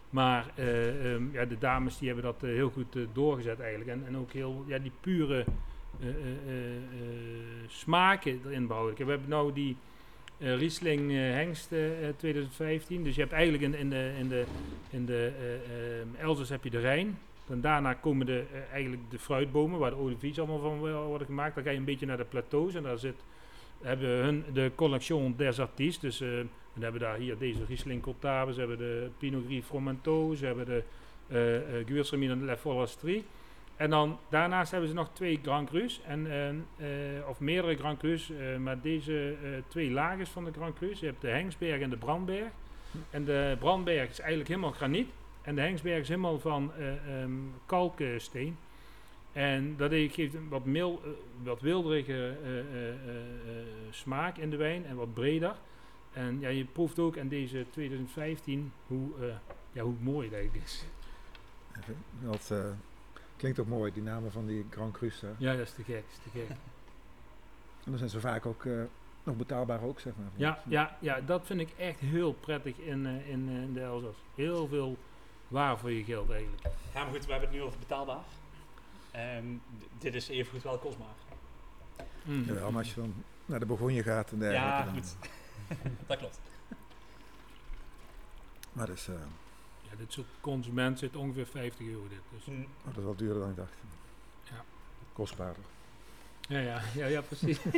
Maar 0.09 0.51
eh, 0.55 1.13
ehm, 1.13 1.23
ja, 1.31 1.45
de 1.45 1.57
dames 1.57 1.97
die 1.97 2.07
hebben 2.07 2.25
dat 2.25 2.41
heel 2.41 2.69
goed 2.69 2.97
doorgezet 3.13 3.59
eigenlijk. 3.59 3.89
En, 3.89 4.03
en 4.07 4.17
ook 4.17 4.31
heel, 4.31 4.63
ja, 4.67 4.77
die 4.77 4.91
pure 5.01 5.45
smaken 7.67 8.41
erin 8.45 8.67
behouden. 8.67 9.05
We 9.05 9.11
hebben 9.11 9.29
nou 9.29 9.53
die 9.53 9.75
Riesling 10.39 11.11
Hengst 11.11 11.71
eh, 11.71 12.07
eh, 12.07 12.15
2015. 12.17 13.03
Dus 13.03 13.15
je 13.15 13.21
hebt 13.21 13.33
eigenlijk 13.33 13.63
in, 13.63 13.73
in 13.73 13.89
de, 13.89 14.11
in 14.19 14.27
de, 14.27 14.43
in 14.89 15.05
de 15.05 15.31
eh, 15.39 15.99
ehm, 15.99 16.07
Elzas 16.17 16.49
heb 16.49 16.63
je 16.63 16.69
de 16.69 16.79
Rijn. 16.79 17.17
Dan 17.49 17.61
daarna 17.61 17.93
komen 17.93 18.25
de, 18.25 18.43
eh, 18.53 18.71
eigenlijk 18.71 19.01
de 19.09 19.19
fruitbomen, 19.19 19.79
waar 19.79 19.89
de 19.89 19.95
olivies 19.97 20.37
allemaal 20.39 20.59
van 20.59 20.79
wo- 20.79 21.05
worden 21.05 21.27
gemaakt. 21.27 21.55
Dan 21.55 21.63
ga 21.63 21.69
je 21.69 21.77
een 21.77 21.83
beetje 21.83 22.05
naar 22.05 22.17
de 22.17 22.23
plateaus 22.25 22.73
en 22.75 22.83
daar 22.83 22.97
zit, 22.99 23.23
hebben 23.81 24.09
hun 24.09 24.43
de 24.53 24.71
collection 24.75 25.33
des 25.37 25.59
artistes. 25.59 26.17
Dus 26.17 26.21
eh, 26.21 26.27
we 26.73 26.83
hebben 26.83 27.01
daar 27.01 27.15
hier 27.17 27.37
deze 27.37 27.65
Riesling 27.67 28.01
Cotave, 28.01 28.53
ze 28.53 28.59
hebben 28.59 28.77
de 28.77 29.09
Pinot 29.17 29.45
Gris 29.45 29.65
Fromenteau, 29.65 30.35
ze 30.35 30.45
hebben 30.45 30.65
de 30.65 30.83
uh, 31.31 31.85
Gewürztraminer 31.87 32.37
La 32.37 32.57
Foresterie. 32.57 33.23
En 33.75 33.89
dan 33.89 34.17
daarnaast 34.29 34.71
hebben 34.71 34.89
ze 34.89 34.95
nog 34.95 35.09
twee 35.13 35.39
Grand 35.43 35.69
Crus, 35.69 36.01
en, 36.05 36.27
eh, 36.31 36.49
eh, 36.49 37.27
of 37.29 37.39
meerdere 37.39 37.75
Grand 37.77 37.99
Crus, 37.99 38.29
eh, 38.31 38.57
maar 38.57 38.81
deze 38.81 39.35
eh, 39.43 39.49
twee 39.67 39.91
lagers 39.91 40.29
van 40.29 40.45
de 40.45 40.51
Grand 40.51 40.75
Crus. 40.77 40.99
Je 40.99 41.05
hebt 41.05 41.21
de 41.21 41.27
Hengsberg 41.27 41.81
en 41.81 41.89
de 41.89 41.97
Brandberg. 41.97 42.47
En 43.09 43.23
de 43.25 43.55
Brandberg 43.59 44.09
is 44.09 44.19
eigenlijk 44.19 44.49
helemaal 44.49 44.71
graniet. 44.71 45.09
En 45.41 45.55
de 45.55 45.61
Hengsberg 45.61 45.99
is 45.99 46.07
helemaal 46.07 46.39
van 46.39 46.73
eh, 46.73 47.21
ehm, 47.21 47.31
kalksteen. 47.65 48.57
En 49.31 49.77
dat 49.77 49.91
geeft 49.91 50.33
een 50.33 50.49
wat, 50.49 50.65
mil, 50.65 51.01
eh, 51.03 51.09
wat 51.43 51.61
wilderige 51.61 52.37
eh, 52.43 53.53
smaak 53.89 54.37
in 54.37 54.49
de 54.49 54.57
wijn 54.57 54.85
en 54.85 54.95
wat 54.95 55.13
breder. 55.13 55.55
En 56.13 56.39
ja, 56.39 56.49
je 56.49 56.65
proeft 56.65 56.99
ook 56.99 57.17
aan 57.17 57.27
deze 57.27 57.65
2015 57.69 58.71
hoe, 58.87 59.09
ja, 59.71 59.83
hoe 59.83 59.93
mooi 59.99 60.27
het 60.27 60.35
eigenlijk 60.35 60.65
is. 60.65 60.85
Dat 62.21 62.53
klinkt 63.37 63.59
ook 63.59 63.67
mooi, 63.67 63.93
die 63.93 64.03
namen 64.03 64.31
van 64.31 64.45
die 64.45 64.65
Grand 64.69 64.93
Cru's. 64.93 65.23
Ja, 65.37 65.51
dat 65.55 65.67
is 65.67 65.73
te 65.73 65.83
gek. 65.83 66.03
Is 66.11 66.17
te 66.23 66.39
gek. 66.39 66.47
En 67.83 67.95
dan 67.95 67.97
zijn 67.97 68.09
ze 68.09 68.19
vaak 68.19 68.45
ook 68.45 68.65
nog 69.23 69.35
betaalbaar 69.35 69.81
ook, 69.81 69.99
zeg 69.99 70.13
maar. 70.15 70.27
Ja, 70.35 70.59
ja, 70.67 70.97
ja, 70.99 71.21
dat 71.21 71.45
vind 71.45 71.59
ik 71.59 71.69
echt 71.77 71.99
heel 71.99 72.33
prettig 72.33 72.77
in, 72.77 73.05
in, 73.05 73.49
in 73.49 73.73
de 73.73 73.81
Elzas. 73.81 74.15
Heel 74.35 74.67
veel 74.67 74.97
waar 75.49 75.77
voor 75.77 75.91
je 75.91 76.03
geld 76.03 76.29
eigenlijk. 76.31 76.61
Ja, 76.93 77.03
maar 77.03 77.13
goed, 77.13 77.25
we 77.25 77.31
hebben 77.31 77.49
het 77.49 77.57
nu 77.57 77.63
over 77.63 77.79
betaalbaar. 77.79 78.23
Ehm, 79.11 79.45
dit 79.99 80.13
is 80.15 80.27
even 80.27 80.51
goed 80.51 80.63
wel 80.63 80.77
kostbaar. 80.77 81.07
Mm. 82.23 82.43
Ja, 82.45 82.53
maar 82.69 82.77
als 82.77 82.89
je 82.93 82.95
dan 83.01 83.13
naar 83.45 83.59
de 83.59 83.65
Bourgogne 83.65 84.03
gaat 84.03 84.31
en 84.31 84.39
dergelijke. 84.39 84.67
Ja, 84.77 84.83
dan- 84.85 84.93
goed. 84.93 85.15
dat 86.07 86.17
klopt. 86.17 86.39
Maar 88.73 88.87
dat 88.87 88.95
is, 88.95 89.07
eh, 89.07 89.15
Ja, 89.89 89.95
dit 89.97 90.13
soort 90.13 90.27
consument 90.41 90.99
zit 90.99 91.15
ongeveer 91.15 91.45
50 91.45 91.87
euro 91.87 92.07
dit. 92.07 92.19
Dus. 92.31 92.45
Mm. 92.45 92.61
oh, 92.63 92.85
dat 92.85 92.97
is 92.97 93.03
wel 93.03 93.15
duurder 93.15 93.39
dan 93.39 93.49
ik 93.49 93.55
dacht. 93.55 93.73
Ja. 94.43 94.63
Kostbaarder. 95.13 95.63
Ja, 96.49 96.59
ja, 96.59 96.81
ja, 96.95 97.05
ja, 97.05 97.21
precies. 97.21 97.59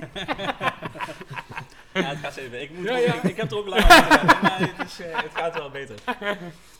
Ja, 1.93 2.01
het 2.01 2.17
gaat 2.17 2.35
even. 2.35 2.61
Ik, 2.61 2.71
moet 2.71 2.85
Ja, 2.85 2.97
ja. 2.97 3.13
Ik, 3.13 3.23
ik 3.23 3.35
heb 3.35 3.51
er 3.51 3.57
ook 3.57 3.67
lang 3.67 3.87
maar 3.87 4.59
het, 4.59 4.87
is, 4.87 4.99
eh, 4.99 5.21
het 5.21 5.31
gaat 5.33 5.53
wel 5.53 5.69
beter. 5.69 5.99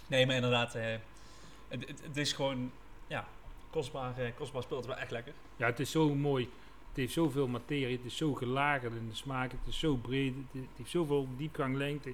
Nee, 0.07 0.25
maar 0.25 0.35
inderdaad, 0.35 0.75
eh, 0.75 0.95
het, 1.67 1.87
het, 1.87 2.01
het 2.03 2.17
is 2.17 2.33
gewoon, 2.33 2.71
ja, 3.07 3.27
kostbaar, 3.69 4.17
eh, 4.17 4.31
kostbaar 4.35 4.63
spul. 4.63 4.77
Het 4.77 4.85
is 4.85 4.91
wel 4.91 5.01
echt 5.01 5.11
lekker. 5.11 5.33
Ja, 5.55 5.65
het 5.65 5.79
is 5.79 5.91
zo 5.91 6.15
mooi. 6.15 6.43
Het 6.87 6.97
heeft 6.97 7.13
zoveel 7.13 7.47
materie. 7.47 7.97
Het 7.97 8.05
is 8.05 8.17
zo 8.17 8.33
gelagerd 8.33 8.93
in 8.93 9.09
de 9.09 9.15
smaak. 9.15 9.51
Het 9.51 9.67
is 9.67 9.79
zo 9.79 9.95
breed. 9.95 10.33
Het, 10.51 10.63
heeft 10.77 10.89
zoveel 10.89 11.27
diepgang, 11.37 11.75
lengte. 11.75 12.13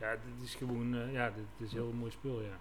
Ja, 0.00 0.08
het 0.08 0.20
is 0.42 0.54
gewoon, 0.54 1.12
ja, 1.12 1.26
dit 1.26 1.66
is 1.66 1.72
een 1.72 1.78
heel 1.78 1.92
mooi 1.92 2.10
spul, 2.10 2.40
ja. 2.40 2.58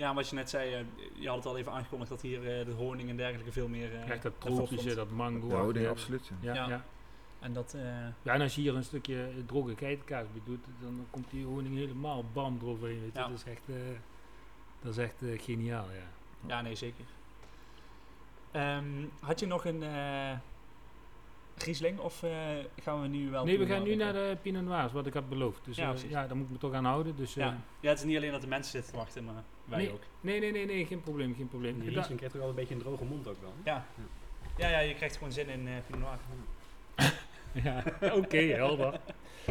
Ja, 0.00 0.14
wat 0.14 0.28
je 0.28 0.34
net 0.34 0.50
zei, 0.50 0.74
eh, 0.74 0.80
je 1.12 1.28
had 1.28 1.36
het 1.36 1.46
al 1.46 1.56
even 1.58 1.72
aangekondigd 1.72 2.10
dat 2.10 2.20
hier 2.20 2.58
eh, 2.58 2.66
de 2.66 2.72
honing 2.72 3.08
en 3.08 3.16
dergelijke 3.16 3.52
veel 3.52 3.68
meer... 3.68 3.94
eh, 3.94 4.08
Echt 4.10 4.22
dat 4.22 4.32
tropische, 4.40 4.94
dat 4.94 5.10
mango. 5.10 5.72
Ja, 5.72 5.82
oh, 5.82 5.90
absoluut. 5.90 6.30
Ja. 6.40 6.54
Ja, 6.54 6.62
Ja. 6.62 6.68
ja. 6.68 6.84
En 7.40 7.52
dat, 7.52 7.74
eh, 7.74 7.82
Ja, 8.22 8.34
en 8.34 8.40
als 8.40 8.54
je 8.54 8.60
hier 8.60 8.74
een 8.74 8.84
stukje 8.84 9.28
droge 9.46 9.76
geitenkaas 9.76 10.26
bij 10.32 10.40
doet, 10.44 10.64
dan 10.80 11.06
komt 11.10 11.30
die 11.30 11.44
honing 11.44 11.76
helemaal 11.76 12.24
bam 12.32 12.58
eroverheen. 12.62 13.00
Weet 13.00 13.12
je. 13.12 13.18
Ja. 13.18 13.28
Dat 13.28 13.36
is 13.38 13.44
echt, 13.44 13.68
eh, 13.68 13.74
dat 14.82 14.92
is 14.92 14.98
echt 14.98 15.22
eh, 15.22 15.42
geniaal, 15.42 15.86
ja. 15.90 16.06
ja, 16.48 16.60
nee, 16.60 16.74
zeker. 16.74 17.04
Ehm, 18.50 18.84
had 19.20 19.40
je 19.40 19.46
nog 19.46 19.64
een 19.64 19.82
eh 19.82 20.32
Riesling 21.64 21.98
of 21.98 22.22
eh, 22.22 22.30
gaan 22.82 23.02
we 23.02 23.08
nu 23.08 23.30
wel... 23.30 23.44
Nee, 23.44 23.58
we 23.58 23.66
gaan 23.66 23.82
nu 23.82 23.94
naar 23.94 24.12
de 24.12 24.36
Pinot 24.42 24.64
Noirs, 24.64 24.92
wat 24.92 25.06
ik 25.06 25.14
had 25.14 25.28
beloofd. 25.28 25.64
Dus 25.64 25.76
Ja, 25.76 25.82
ja, 25.84 25.90
precies. 25.90 26.10
ja 26.10 26.26
daar 26.26 26.36
moet 26.36 26.46
ik 26.46 26.52
me 26.52 26.58
toch 26.58 26.72
aan 26.72 26.84
houden. 26.84 27.16
Dus, 27.16 27.36
eh, 27.36 27.44
Ja. 27.44 27.56
ja, 27.80 27.88
het 27.88 27.98
is 27.98 28.04
niet 28.04 28.16
alleen 28.16 28.30
dat 28.32 28.40
de 28.40 28.46
mensen 28.46 28.70
zitten 28.72 28.90
te 28.92 28.98
wachten, 28.98 29.24
maar 29.24 29.42
wij 29.64 29.78
Nee. 29.78 29.92
ook. 29.92 30.02
Nee, 30.20 30.40
nee, 30.40 30.52
nee, 30.52 30.66
nee, 30.66 30.86
geen 30.86 31.00
probleem, 31.00 31.34
geen 31.36 31.48
probleem. 31.48 31.80
Die 31.80 31.90
Riesling 31.90 32.16
krijgt 32.18 32.34
ook 32.34 32.40
wel 32.40 32.50
een 32.50 32.56
beetje 32.56 32.74
een 32.74 32.80
droge 32.80 33.04
mond 33.04 33.28
ook 33.28 33.40
wel. 33.40 33.52
Ja. 33.64 33.86
Ja, 34.56 34.68
ja, 34.68 34.78
je 34.78 34.94
krijgt 34.94 35.16
gewoon 35.16 35.32
zin 35.32 35.48
in 35.48 35.66
eh 35.68 35.72
Pinot 35.86 36.00
Noir. 36.00 36.18
Ja, 37.52 37.82
oké, 38.12 38.36
helder. 38.38 39.00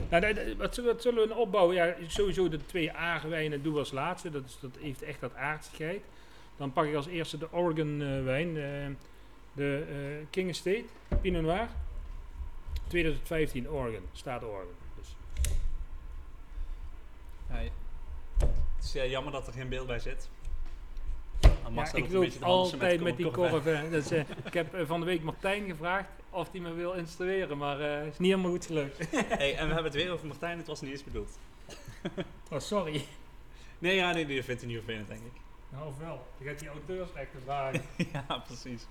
Nou, 0.09 0.55
wat, 0.57 0.75
zullen- 0.75 0.91
wat 0.93 1.01
zullen 1.01 1.27
we 1.27 1.35
opbouwen? 1.35 1.75
Ja, 1.75 1.95
sowieso 2.07 2.49
de 2.49 2.65
twee 2.65 2.91
aardwijnen 2.91 3.63
doen 3.63 3.73
we 3.73 3.79
als 3.79 3.91
laatste. 3.91 4.29
Dat, 4.29 4.43
is, 4.45 4.57
dat 4.61 4.77
heeft 4.79 5.01
echt 5.01 5.19
dat 5.19 5.35
aardsigheid. 5.35 6.01
Dan 6.57 6.73
pak 6.73 6.85
ik 6.85 6.95
als 6.95 7.07
eerste 7.07 7.37
de 7.37 7.51
Oregon 7.53 8.01
eh, 8.01 8.23
wijn. 8.23 8.47
eh, 8.57 8.63
de 9.53 9.85
eh, 9.89 10.25
King 10.29 10.49
Estate 10.49 10.83
Pinot 11.21 11.41
Noir. 11.41 11.67
2015 12.89 13.69
Oregon, 13.69 14.03
staat 14.11 14.43
Oregon. 14.43 14.75
Dus, 14.95 15.15
het 18.75 18.83
is 18.83 18.95
eh, 18.95 19.09
jammer 19.09 19.31
dat 19.31 19.47
er 19.47 19.53
geen 19.53 19.69
beeld 19.69 19.87
bij 19.87 19.99
zit. 19.99 20.29
Ja, 21.73 21.93
ik 21.93 22.07
te 22.07 22.19
dansen 22.19 22.43
altijd 22.43 23.01
met 23.01 23.17
die 23.17 23.31
is, 23.91 24.11
eh, 24.11 24.23
ik 24.43 24.53
heb 24.53 24.73
eh, 24.73 24.85
van 24.85 24.99
de 24.99 25.05
week 25.05 25.23
Martijn 25.23 25.65
gevraagd 25.69 26.09
of 26.29 26.51
hij 26.51 26.59
me 26.59 26.73
wil 26.73 26.93
instrueren, 26.93 27.57
maar 27.57 27.79
het 27.79 28.13
is 28.13 28.19
niet 28.19 28.29
helemaal 28.31 28.51
goed 28.51 28.65
gelukt. 28.65 28.97
hey, 29.11 29.55
en 29.55 29.67
we 29.67 29.73
hebben 29.73 29.83
het 29.83 29.93
weer 29.93 30.11
over 30.11 30.27
Martijn, 30.27 30.57
het 30.57 30.67
was 30.67 30.81
niet 30.81 30.91
eens 30.91 31.03
bedoeld. 31.03 31.37
Oh, 32.51 32.59
sorry. 32.59 33.05
Nee, 33.79 33.95
ja, 33.95 34.11
nee, 34.11 34.25
die 34.25 34.43
vindt 34.43 34.61
hij 34.61 34.69
niet 34.69 34.79
vervelend, 34.79 35.07
denk 35.07 35.21
ik. 35.21 35.41
Nou, 35.69 35.87
ofwel. 35.87 36.27
Je 36.37 36.45
gaat 36.45 36.59
die 36.59 36.69
auteursrechten 36.69 37.41
vragen. 37.41 37.81
ja, 38.13 38.43
precies. 38.47 38.87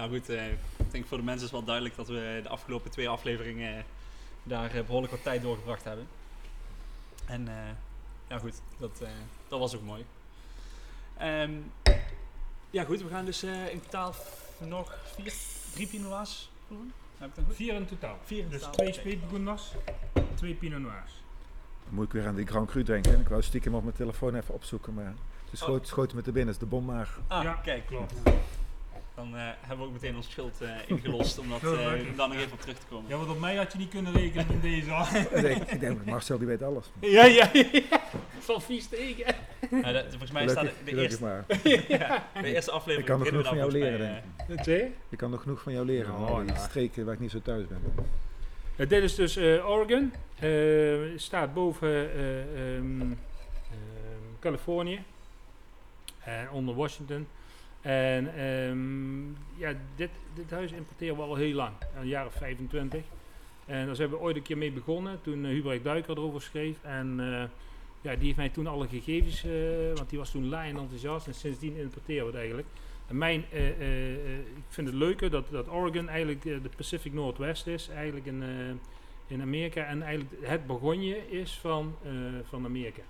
Nou 0.00 0.12
goed, 0.12 0.28
eh, 0.28 0.50
ik 0.76 0.90
denk 0.90 1.06
voor 1.06 1.18
de 1.18 1.24
mensen 1.24 1.46
is 1.46 1.52
wel 1.52 1.64
duidelijk 1.64 1.96
dat 1.96 2.08
we 2.08 2.40
de 2.42 2.48
afgelopen 2.48 2.90
twee 2.90 3.08
afleveringen 3.08 3.76
eh, 3.76 3.82
daar 4.42 4.74
eh, 4.74 4.84
behoorlijk 4.84 5.12
wat 5.12 5.22
tijd 5.22 5.42
doorgebracht 5.42 5.84
hebben. 5.84 6.06
En 7.26 7.48
eh, 7.48 7.54
ja 8.28 8.38
goed, 8.38 8.60
dat, 8.78 9.00
eh, 9.02 9.08
dat 9.48 9.58
was 9.58 9.76
ook 9.76 9.82
mooi. 9.82 10.04
Ehm, 11.16 11.50
ja 12.70 12.84
goed, 12.84 13.02
we 13.02 13.08
gaan 13.08 13.24
dus 13.24 13.42
eh, 13.42 13.72
in 13.72 13.80
totaal 13.80 14.14
nog 14.58 14.94
vier, 15.16 15.32
drie 15.72 15.86
Pinot 15.86 16.10
Noirs 16.10 16.50
proeven. 16.66 16.92
Heb 17.18 17.28
ik 17.28 17.34
dat 17.34 17.44
goed? 17.44 17.54
Vier 17.56 17.74
in 17.74 17.86
totaal. 17.86 18.18
Vier 18.24 18.42
in 18.42 18.48
Dus 18.48 18.58
totaal. 18.60 18.74
twee 18.74 18.88
Oké. 18.88 18.98
speetbegoenners, 18.98 19.72
twee 20.34 20.54
Pinot 20.54 20.80
Noirs. 20.80 21.12
Dan 21.84 21.94
moet 21.94 22.04
ik 22.04 22.12
weer 22.12 22.26
aan 22.26 22.34
die 22.34 22.46
Grand 22.46 22.68
Cru 22.70 22.82
denken. 22.82 23.14
En 23.14 23.20
ik 23.20 23.28
wou 23.28 23.42
stiekem 23.42 23.74
op 23.74 23.82
mijn 23.82 23.96
telefoon 23.96 24.34
even 24.34 24.54
opzoeken, 24.54 24.94
maar 24.94 25.04
het 25.04 25.14
Oh. 25.52 25.54
schoot, 25.66 25.86
schoot 25.86 26.12
me 26.14 26.22
te 26.22 26.32
binnen. 26.32 26.54
Het 26.54 26.62
is 26.62 26.68
de 26.68 26.76
bommaag. 26.76 27.20
Ah, 27.26 27.42
Ja, 27.42 27.52
kijk. 27.52 27.86
klopt. 27.86 28.12
Dan 29.14 29.36
eh, 29.36 29.42
hebben 29.60 29.78
we 29.78 29.84
ook 29.84 29.92
meteen 29.92 30.16
ons 30.16 30.30
schuld 30.30 30.60
eh, 30.60 30.68
ingelost 30.86 31.38
om 31.38 31.48
dat, 31.48 31.62
eh, 31.78 32.16
daar 32.16 32.28
nog 32.28 32.36
even 32.36 32.52
op 32.52 32.60
terug 32.60 32.78
te 32.78 32.86
komen. 32.86 33.10
Ja, 33.10 33.16
want 33.16 33.30
op 33.30 33.40
mij 33.40 33.56
had 33.56 33.72
je 33.72 33.78
niet 33.78 33.88
kunnen 33.88 34.12
rekenen 34.12 34.46
in 34.50 34.60
deze. 34.60 34.90
al. 34.94 35.06
ik, 35.66 35.80
denk, 35.80 36.04
Marcel 36.04 36.38
die 36.38 36.46
weet 36.46 36.62
alles. 36.62 36.90
ja, 37.00 37.24
ja, 37.24 37.50
ja. 37.52 38.00
Van 38.38 38.62
vies 38.62 38.86
tegen. 38.86 39.34
Ja, 39.70 39.92
dat- 39.92 40.06
volgens 40.08 40.30
mij 40.30 40.48
staat 40.48 40.64
de, 40.64 40.72
de, 40.84 41.02
eerste, 41.02 41.22
maar. 41.22 41.44
ja, 41.88 42.28
de 42.40 42.54
eerste 42.54 42.70
aflevering. 42.70 42.98
Ik 42.98 43.04
kan 43.04 43.18
nog 43.18 43.28
beginnen 43.28 43.28
genoeg 43.28 43.42
we 43.42 43.48
van 43.48 43.56
jou 43.56 43.72
leren, 43.72 44.22
volgens 44.36 44.66
mij, 44.66 44.76
denk 44.76 44.92
ik. 45.10 45.18
Kan 45.18 45.30
nog 45.30 45.42
genoeg 45.42 45.62
van 45.62 45.72
jou 45.72 45.86
leren. 45.86 46.14
Oh, 46.14 46.40
streken 46.56 47.04
waar 47.04 47.14
ik 47.14 47.20
niet 47.20 47.30
zo 47.30 47.40
thuis 47.42 47.66
ben. 47.66 47.82
Dit 48.88 49.02
is 49.02 49.14
dus 49.14 49.36
eh, 49.36 49.70
Oregon. 49.70 50.12
Eh, 50.38 51.18
staat 51.18 51.54
boven 51.54 52.12
eh, 52.12 52.76
ehm, 52.76 53.00
ehm, 53.00 53.10
Californië. 54.40 55.02
En 56.24 56.50
onder 56.50 56.74
Washington. 56.74 57.26
En 57.80 58.34
ehm, 58.36 59.20
ja, 59.60 59.74
dit, 59.96 60.10
dit 60.34 60.50
huis 60.50 60.72
importeren 60.72 61.16
we 61.16 61.22
al 61.22 61.34
heel 61.34 61.54
lang. 61.54 61.72
Een 61.96 62.06
jaar 62.08 62.26
of 62.26 62.34
25. 62.34 63.02
En 63.66 63.86
daar 63.86 63.96
zijn 63.96 64.10
we 64.10 64.18
ooit 64.18 64.36
een 64.36 64.42
keer 64.42 64.58
mee 64.58 64.72
begonnen. 64.72 65.18
Toen 65.22 65.44
uh, 65.44 65.50
Hubert 65.50 65.84
Duiker 65.84 66.16
erover 66.16 66.42
schreef. 66.42 66.76
En 66.82 67.16
eh, 67.20 67.42
ja, 68.00 68.14
die 68.16 68.24
heeft 68.24 68.36
mij 68.36 68.48
toen 68.48 68.66
alle 68.66 68.88
gegevens. 68.88 69.44
eh, 69.44 69.50
want 69.94 70.08
die 70.10 70.18
was 70.18 70.30
toen 70.30 70.48
laai 70.48 70.70
en 70.70 70.76
enthousiast. 70.78 71.26
En 71.26 71.34
sindsdien 71.34 71.76
importeren 71.76 72.22
we 72.22 72.30
het 72.30 72.38
eigenlijk. 72.40 72.68
En 73.06 73.18
mijn, 73.18 73.44
eh, 73.52 73.68
eh, 73.68 74.14
eh, 74.14 74.38
ik 74.38 74.64
vind 74.68 74.86
het 74.86 74.96
leuke 74.96 75.28
dat, 75.28 75.48
dat 75.50 75.68
Oregon 75.68 76.08
eigenlijk 76.08 76.44
eh, 76.44 76.62
de 76.62 76.68
Pacific 76.76 77.12
Northwest 77.12 77.66
is. 77.66 77.88
Eigenlijk 77.88 78.26
in, 78.26 78.42
eh, 78.42 79.34
in 79.34 79.42
Amerika. 79.42 79.84
En 79.84 80.02
eigenlijk 80.02 80.46
het 80.46 80.66
Bourgogne 80.66 81.30
is 81.30 81.58
van, 81.58 81.94
eh, 82.02 82.10
van 82.48 82.64
Amerika. 82.64 83.02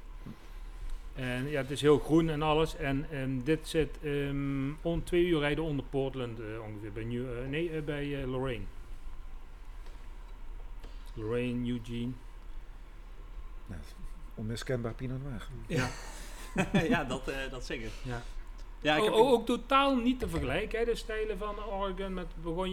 En 1.20 1.48
ja, 1.48 1.60
het 1.60 1.70
is 1.70 1.80
heel 1.80 1.98
groen 1.98 2.28
en 2.30 2.42
alles. 2.42 2.76
En 2.76 3.06
ehm, 3.10 3.30
dit 3.44 3.68
zit 3.68 3.98
ehm 4.02 4.70
om 4.82 5.04
twee 5.04 5.24
uur 5.26 5.38
rijden 5.38 5.64
onder 5.64 5.84
Portland 5.90 6.40
eh, 6.40 6.46
ongeveer. 6.66 6.92
Bij, 6.92 7.04
New, 7.04 7.38
eh, 7.42 7.48
nee, 7.48 7.70
eh, 7.70 7.82
bij 7.82 8.20
eh, 8.22 8.28
Lorraine. 8.30 8.64
Lorraine, 11.14 11.70
Eugene. 11.70 12.12
Nou, 13.66 13.80
onmiskenbaar 14.34 14.92
Pinot 14.94 15.22
Noir. 15.22 15.46
Ja. 15.66 15.88
ja, 16.82 17.04
dat, 17.14 17.28
eh, 17.28 17.36
dat 17.50 17.64
zeker. 17.66 17.90
Ja. 18.02 18.22
Ja, 18.80 18.94
ik 18.94 19.00
O- 19.00 19.04
heb 19.04 19.12
o- 19.14 19.30
ook 19.30 19.46
totaal 19.46 19.96
niet 19.96 20.18
te 20.18 20.28
vergelijken, 20.28 20.78
hè, 20.78 20.84
de 20.84 20.94
stijlen 20.94 21.38
van 21.38 21.64
Oregon 21.64 22.14
met. 22.14 22.26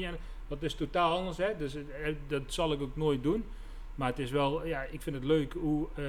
En, 0.03 0.17
dat 0.47 0.63
is 0.63 0.73
totaal 0.75 1.17
anders, 1.17 1.37
hè, 1.37 1.57
dus 1.57 1.75
dat 2.27 2.41
zal 2.47 2.71
ik 2.71 2.81
ook 2.81 2.95
nooit 2.95 3.23
doen. 3.23 3.43
Maar 3.95 4.09
het 4.09 4.19
is 4.19 4.31
wel, 4.31 4.65
ja, 4.65 4.81
ik 4.83 5.01
vind 5.01 5.15
het 5.15 5.25
leuk 5.25 5.53
hoe, 5.53 5.87
eh, 5.95 6.03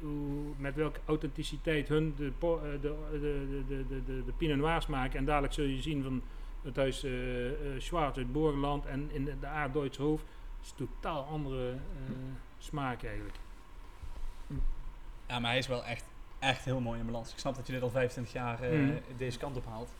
hoe 0.00 0.52
met 0.56 0.74
welke 0.74 1.00
authenticiteit 1.04 1.88
hun 1.88 2.14
de, 2.16 2.32
po- 2.38 2.58
eh, 2.58 2.70
de, 2.80 2.94
de, 3.10 3.64
de, 3.68 3.84
de, 3.88 4.04
de, 4.04 4.24
de, 4.24 4.32
Pinot 4.36 4.56
Noirs 4.58 4.86
maken. 4.86 5.18
En 5.18 5.24
dadelijk 5.24 5.52
zul 5.52 5.64
je 5.64 5.82
zien 5.82 6.02
van 6.02 6.22
het 6.62 6.76
huis 6.76 7.04
eh 7.04 7.48
eh, 7.74 7.80
Schwarz 7.80 8.16
uit 8.16 8.32
Borgenland 8.32 8.86
en 8.86 9.08
in 9.12 9.24
de, 9.24 9.38
de 9.40 9.46
Aard-Duitse 9.46 10.02
Hoofd. 10.02 10.24
is 10.62 10.72
totaal 10.76 11.24
andere 11.24 11.70
eh, 11.72 12.14
smaak 12.58 13.02
eigenlijk. 13.04 13.36
Ja, 15.26 15.38
maar 15.38 15.50
hij 15.50 15.58
is 15.58 15.66
wel 15.66 15.84
echt, 15.84 16.04
echt 16.38 16.64
heel 16.64 16.80
mooi 16.80 17.00
in 17.00 17.06
balans. 17.06 17.32
Ik 17.32 17.38
snap 17.38 17.54
dat 17.56 17.66
je 17.66 17.72
dit 17.72 17.82
al 17.82 17.90
25 17.90 18.32
jaar 18.34 18.62
eh, 18.62 18.78
Mhm. 18.78 18.92
deze 19.16 19.38
kant 19.38 19.56
op 19.56 19.66
haalt. 19.66 19.90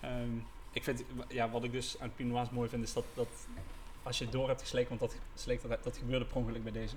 Ehm, 0.00 0.36
ik 0.72 0.84
vind, 0.84 1.04
ja, 1.28 1.50
wat 1.50 1.64
ik 1.64 1.72
dus 1.72 2.00
aan 2.00 2.12
Pinot 2.14 2.32
Noirs 2.32 2.50
mooi 2.50 2.68
vind, 2.68 2.82
is 2.82 2.92
dat, 2.92 3.04
dat 3.14 3.28
als 4.02 4.18
je 4.18 4.24
het 4.24 4.32
door 4.32 4.48
hebt 4.48 4.60
gesleken, 4.60 4.88
want 4.88 5.00
dat, 5.00 5.20
sleek, 5.34 5.68
dat, 5.68 5.84
dat 5.84 5.96
gebeurde 5.96 6.24
per 6.24 6.36
ongeluk 6.36 6.62
bij 6.62 6.72
deze. 6.72 6.96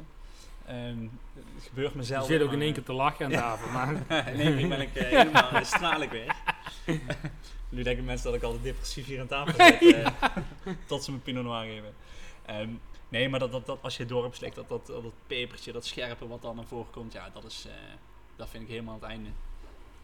Ehm, 0.65 1.07
het 1.55 1.63
gebeurt 1.67 1.91
Je 1.91 1.97
mezelf. 1.97 2.25
zit 2.25 2.41
ook 2.41 2.51
in 2.51 2.61
één 2.61 2.73
keer 2.73 2.83
te 2.83 2.93
lachen 2.93 3.25
aan 3.25 3.31
Ja. 3.31 3.39
tafel. 3.39 3.71
Maar 3.71 3.93
in 4.33 4.39
één 4.39 4.57
keer 4.57 4.67
ben 4.67 4.81
ik 4.81 4.95
eh, 4.95 5.05
helemaal 5.07 5.53
uh, 5.53 5.63
straal 5.63 6.01
ik 6.01 6.09
weer. 6.09 6.35
nu 7.69 7.83
denken 7.83 8.05
mensen 8.05 8.25
dat 8.25 8.35
ik 8.35 8.43
altijd 8.43 8.63
depressief 8.63 9.05
hier 9.05 9.19
aan 9.19 9.27
tafel 9.27 9.65
zit, 9.65 9.93
eh, 9.95 10.07
tot 10.85 11.03
ze 11.03 11.11
me 11.11 11.17
Pinot 11.17 11.43
Noir 11.43 11.65
geven. 11.65 11.93
Ehm, 12.45 12.69
nee, 13.09 13.29
maar 13.29 13.39
dat, 13.39 13.51
dat, 13.51 13.65
dat, 13.65 13.79
als 13.81 13.97
je 13.97 14.05
hebt 14.05 14.25
geslikt, 14.29 14.55
dat, 14.55 14.69
dat, 14.69 14.85
dat 14.87 15.13
pepertje, 15.27 15.71
dat 15.71 15.85
scherpe 15.85 16.27
wat 16.27 16.41
dan 16.41 16.55
naar 16.55 16.65
voren 16.65 16.91
komt, 16.91 17.13
ja, 17.13 17.29
dat, 17.33 17.43
is, 17.43 17.65
eh, 17.67 17.73
dat 18.35 18.49
vind 18.49 18.63
ik 18.63 18.69
helemaal 18.69 18.93
het 18.93 19.03
einde. 19.03 19.29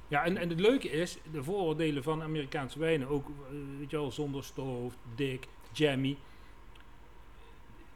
Ja, 0.08 0.24
en, 0.24 0.38
en 0.38 0.50
het 0.50 0.60
leuke 0.60 0.90
is, 0.92 1.18
de 1.32 1.44
vooroordelen 1.44 2.04
van 2.04 2.24
Amerikaanse 2.24 2.80
wijnen, 2.80 3.08
ook 3.08 3.28
eh, 3.28 3.56
weet 3.80 3.90
je 3.90 3.98
wel, 3.98 4.12
zonder 4.12 4.44
stoof, 4.44 4.94
dik, 5.16 5.48
jammy. 5.72 6.18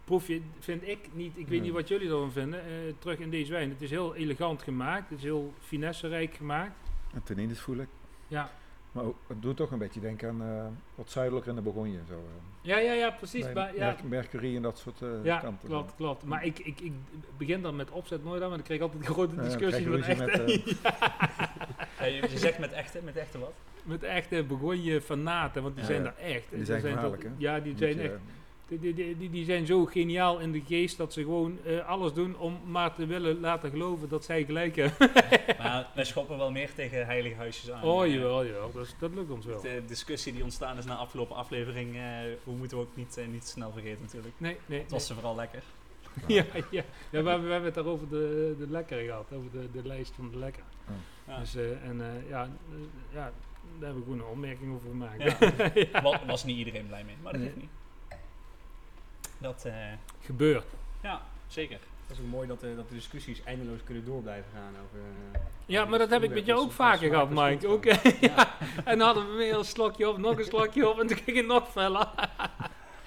Proef 0.04 0.28
je, 0.28 0.42
vind 0.60 0.88
ik 0.88 1.00
niet, 1.14 1.32
ik 1.38 1.48
weet 1.48 1.62
niet 1.62 1.72
wat 1.72 1.88
jullie 1.88 2.10
ervan 2.10 2.32
vinden, 2.32 2.60
eh, 2.60 2.94
terug 3.00 3.20
in 3.20 3.30
deze 3.30 3.52
wijn. 3.52 3.70
Het 3.70 3.82
is 3.82 3.90
heel 3.90 4.16
elegant 4.16 4.62
gemaakt, 4.62 5.10
het 5.10 5.18
is 5.18 5.24
heel 5.24 5.54
finesserijk 5.60 6.34
gemaakt. 6.36 6.76
En 7.14 7.24
tannines 7.24 7.60
voel 7.60 7.78
ik. 7.78 7.88
Ja, 8.28 8.52
Maar 8.92 9.04
ook, 9.04 9.16
het 9.28 9.42
doet 9.42 9.58
toch 9.58 9.72
een 9.72 9.78
beetje 9.78 10.00
denken 10.00 10.30
aan 10.30 10.42
eh, 10.42 10.66
wat 10.96 11.10
zuidelijker 11.10 11.50
in 11.50 11.56
de 11.56 11.62
Bourgogne. 11.62 12.00
Zo, 12.08 12.14
eh. 12.14 12.20
ja, 12.62 12.78
ja, 12.78 12.94
ja 12.94 13.10
precies. 13.12 13.44
Bij 13.44 13.54
Maar, 13.54 13.76
ja, 13.76 13.96
Mercury 14.04 14.56
en 14.56 14.62
dat 14.62 14.78
soort 14.78 15.02
eh, 15.02 15.10
ja 15.24 15.40
kanten. 15.40 15.68
klopt, 15.68 15.96
klopt. 15.96 16.24
Maar 16.24 16.46
ik, 16.46 16.60
ik, 16.60 16.80
ik 16.80 16.94
begin 17.38 17.62
dan 17.62 17.76
met 17.76 17.90
opzet 17.92 18.24
nooit 18.24 18.42
aan, 18.42 18.48
want 18.48 18.60
ik 18.60 18.66
krijg 18.66 18.82
altijd 18.82 19.06
grote 19.14 19.36
discussies 19.36 19.84
dan 19.84 19.92
met, 19.92 20.04
echte, 20.08 20.26
ruzie 20.26 20.66
met, 20.66 20.78
Ja, 22.00 22.06
je, 22.06 22.22
je 22.32 22.38
zegt 22.38 22.60
met 22.60 22.72
echte, 22.72 23.00
met 23.04 23.16
echte 23.16 23.40
wat? 23.40 23.54
met 23.84 24.04
echte 24.04 24.44
Bourgogne 24.44 25.02
fanaten, 25.02 25.62
want 25.64 25.76
die 25.76 25.84
Ja, 25.84 25.90
zijn 25.90 26.04
daar 26.04 26.18
echt. 26.18 26.46
Die 26.50 26.66
zijn 26.66 26.82
gevaarlijk, 26.82 27.24
hè? 27.24 27.30
Ja, 27.38 27.60
die 27.60 27.72
Moet 27.72 27.80
zijn 27.80 27.96
je, 27.96 28.02
echt 28.02 28.20
Die, 28.68 28.94
die, 28.94 29.30
die, 29.30 29.46
zijn 29.46 29.66
zo 29.66 29.86
geniaal 29.86 30.40
in 30.40 30.52
de 30.52 30.62
geest 30.68 30.98
dat 30.98 31.14
ze 31.14 31.22
gewoon 31.22 31.58
eh, 31.66 31.88
alles 31.88 32.14
doen 32.14 32.38
om 32.38 32.60
maar 32.66 32.94
te 32.96 33.06
willen 33.06 33.40
laten 33.40 33.70
geloven 33.70 34.10
dat 34.10 34.24
zij 34.26 34.44
gelijk 34.46 34.76
hebben. 34.76 35.12
Maar 35.58 35.88
wij 35.96 36.04
schoppen 36.04 36.38
wel 36.38 36.52
meer 36.52 36.74
tegen 36.74 37.06
heilige 37.06 37.36
huisjes 37.36 37.72
aan. 37.72 37.84
oh 37.84 38.06
Eh, 38.06 38.14
jawel, 38.14 38.46
jawel. 38.46 38.72
Dat, 38.72 38.86
is- 38.86 38.96
dat 39.00 39.14
lukt 39.14 39.32
ons 39.32 39.46
wel. 39.46 39.62
De 39.62 39.82
discussie 39.88 40.34
die 40.34 40.44
ontstaan 40.44 40.78
is 40.78 40.86
na 40.86 40.96
afgelopen 40.96 41.36
aflevering, 41.36 41.96
eh 41.96 42.02
hoe 42.44 42.56
moeten 42.56 42.78
we 42.78 42.84
ook 42.84 42.96
niet, 42.96 43.20
niet 43.32 43.48
snel 43.48 43.72
vergeten 43.72 44.02
natuurlijk. 44.02 44.34
Nee, 44.38 44.58
nee. 44.66 44.80
Het 44.80 44.92
was 44.92 45.08
ze 45.08 45.14
vooral 45.14 45.36
lekker. 45.36 45.64
Ja, 46.28 46.44
ja. 46.54 46.64
ja 46.72 46.84
we, 47.24 47.30
hebben, 47.30 47.44
we 47.46 47.52
hebben 47.52 47.64
het 47.66 47.74
daar 47.74 47.86
over 47.86 48.10
de, 48.10 48.56
de 48.60 48.68
lekker 48.70 49.04
gehad, 49.04 49.34
over 49.34 49.52
de, 49.52 49.68
de 49.82 49.88
lijst 49.88 50.14
van 50.16 50.30
de 50.32 50.38
lekker. 50.38 50.64
Ja. 51.28 51.40
Dus, 51.40 51.56
eh, 51.56 51.88
en 51.88 52.02
eh, 52.02 52.30
ja, 52.30 52.50
ja, 53.14 53.32
daar 53.80 53.86
hebben 53.90 53.96
we 53.98 54.04
gewoon 54.04 54.20
een 54.20 54.32
opmerking 54.32 54.74
over 54.76 54.90
gemaakt. 54.90 55.22
Ja. 55.92 56.02
Wa- 56.02 56.26
was 56.28 56.44
niet 56.44 56.58
iedereen 56.58 56.88
blij 56.88 57.04
mee, 57.04 57.16
maar 57.24 57.32
dat 57.32 57.42
Nee. 57.42 57.50
geeft 57.50 57.62
niet. 57.62 57.72
Dat, 59.44 59.66
eh, 59.66 59.74
Gebeurt. 60.22 60.66
ja, 61.02 61.22
zeker. 61.48 61.80
Dat 62.08 62.18
is 62.18 62.24
ook 62.24 62.30
mooi 62.30 62.48
dat, 62.48 62.64
eh, 62.64 62.76
dat 62.76 62.90
de 62.90 62.96
discussies 62.96 63.44
eindeloos 63.44 63.84
kunnen 63.84 64.06
door 64.06 64.22
blijven 64.22 64.52
gaan 64.54 64.74
over... 64.86 65.00
eh, 65.32 65.40
Ja, 65.66 65.86
maar 65.86 66.00
dat 66.00 66.10
heb 66.10 66.24
ik 66.24 66.34
met 66.34 66.46
jou 66.46 66.60
ook 66.60 66.72
vaker 66.72 67.10
gehad, 67.10 67.30
Mike. 67.30 67.68
Ook, 67.68 67.84
ja. 68.20 68.56
En 68.86 68.98
dan 68.98 69.06
hadden 69.08 69.30
we 69.30 69.36
weer 69.38 69.56
een 69.56 69.66
slokje 69.66 70.10
op, 70.10 70.18
nog 70.18 70.38
een 70.38 70.44
slokje 70.46 70.90
op 70.90 71.00
en 71.00 71.08
toen 71.08 71.18
ging 71.18 71.38
het 71.38 71.46
nog 71.46 71.72
feller. 71.72 72.08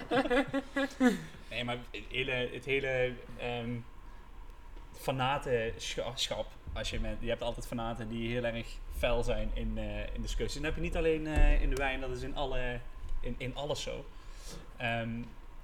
Nee, 1.49 1.63
maar 1.63 1.77
het 1.91 2.03
hele, 2.09 2.49
het 2.53 2.65
hele 2.65 3.13
ehm 3.37 3.69
fanatenschap, 4.91 6.47
als 6.73 6.89
je, 6.89 6.99
met, 6.99 7.15
je 7.19 7.29
hebt 7.29 7.41
altijd 7.41 7.67
fanaten 7.67 8.09
die 8.09 8.31
heel 8.31 8.43
erg 8.43 8.67
fel 8.97 9.23
zijn 9.23 9.49
in, 9.53 9.77
eh, 9.77 10.13
in 10.15 10.21
discussies. 10.21 10.55
En 10.55 10.61
dat 10.61 10.71
heb 10.73 10.79
je 10.83 10.87
niet 10.87 10.97
alleen 10.97 11.27
eh, 11.27 11.61
in 11.61 11.69
de 11.69 11.75
wijn, 11.75 12.01
dat 12.01 12.09
is 12.09 12.21
in, 12.21 12.35
alle, 12.35 12.79
in, 13.19 13.35
in 13.37 13.55
alles 13.55 13.81
zo. 13.81 14.05
Ehm, 14.77 15.09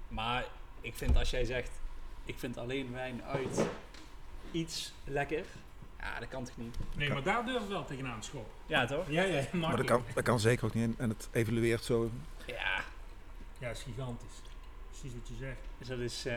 maar 0.07 0.43
ik 0.83 0.95
vind 0.95 1.17
als 1.17 1.29
jij 1.29 1.45
zegt, 1.45 1.71
ik 2.25 2.39
vind 2.39 2.57
alleen 2.57 2.91
wijn 2.91 3.23
uit 3.23 3.65
iets 4.51 4.93
lekker, 5.03 5.43
ja, 5.99 6.19
dat 6.19 6.27
kan 6.29 6.43
toch 6.43 6.57
niet? 6.57 6.75
Nee, 6.95 7.09
maar 7.09 7.23
daar 7.23 7.45
durf 7.45 7.63
ik 7.63 7.69
wel 7.69 7.85
tegenaan 7.85 8.19
te 8.19 8.25
schoppen. 8.27 8.51
Ja, 8.65 8.85
toch? 8.85 9.09
Ja, 9.09 9.23
ja, 9.23 9.43
Maar 9.51 9.77
dat 9.77 9.85
kan, 9.85 10.03
dat 10.13 10.23
kan 10.23 10.39
zeker 10.39 10.65
ook 10.65 10.73
niet. 10.73 10.83
En- 10.83 10.95
En 10.97 11.09
het 11.09 11.29
evolueert 11.31 11.83
zo. 11.83 12.09
Ja, 12.45 12.83
Ja, 13.59 13.69
is 13.69 13.81
gigantisch. 13.81 14.41
Precies 14.89 15.13
wat 15.19 15.27
je 15.27 15.33
zegt. 15.39 15.57
dus 15.77 15.87
dat 15.87 15.99
is... 15.99 16.25
eh, 16.25 16.35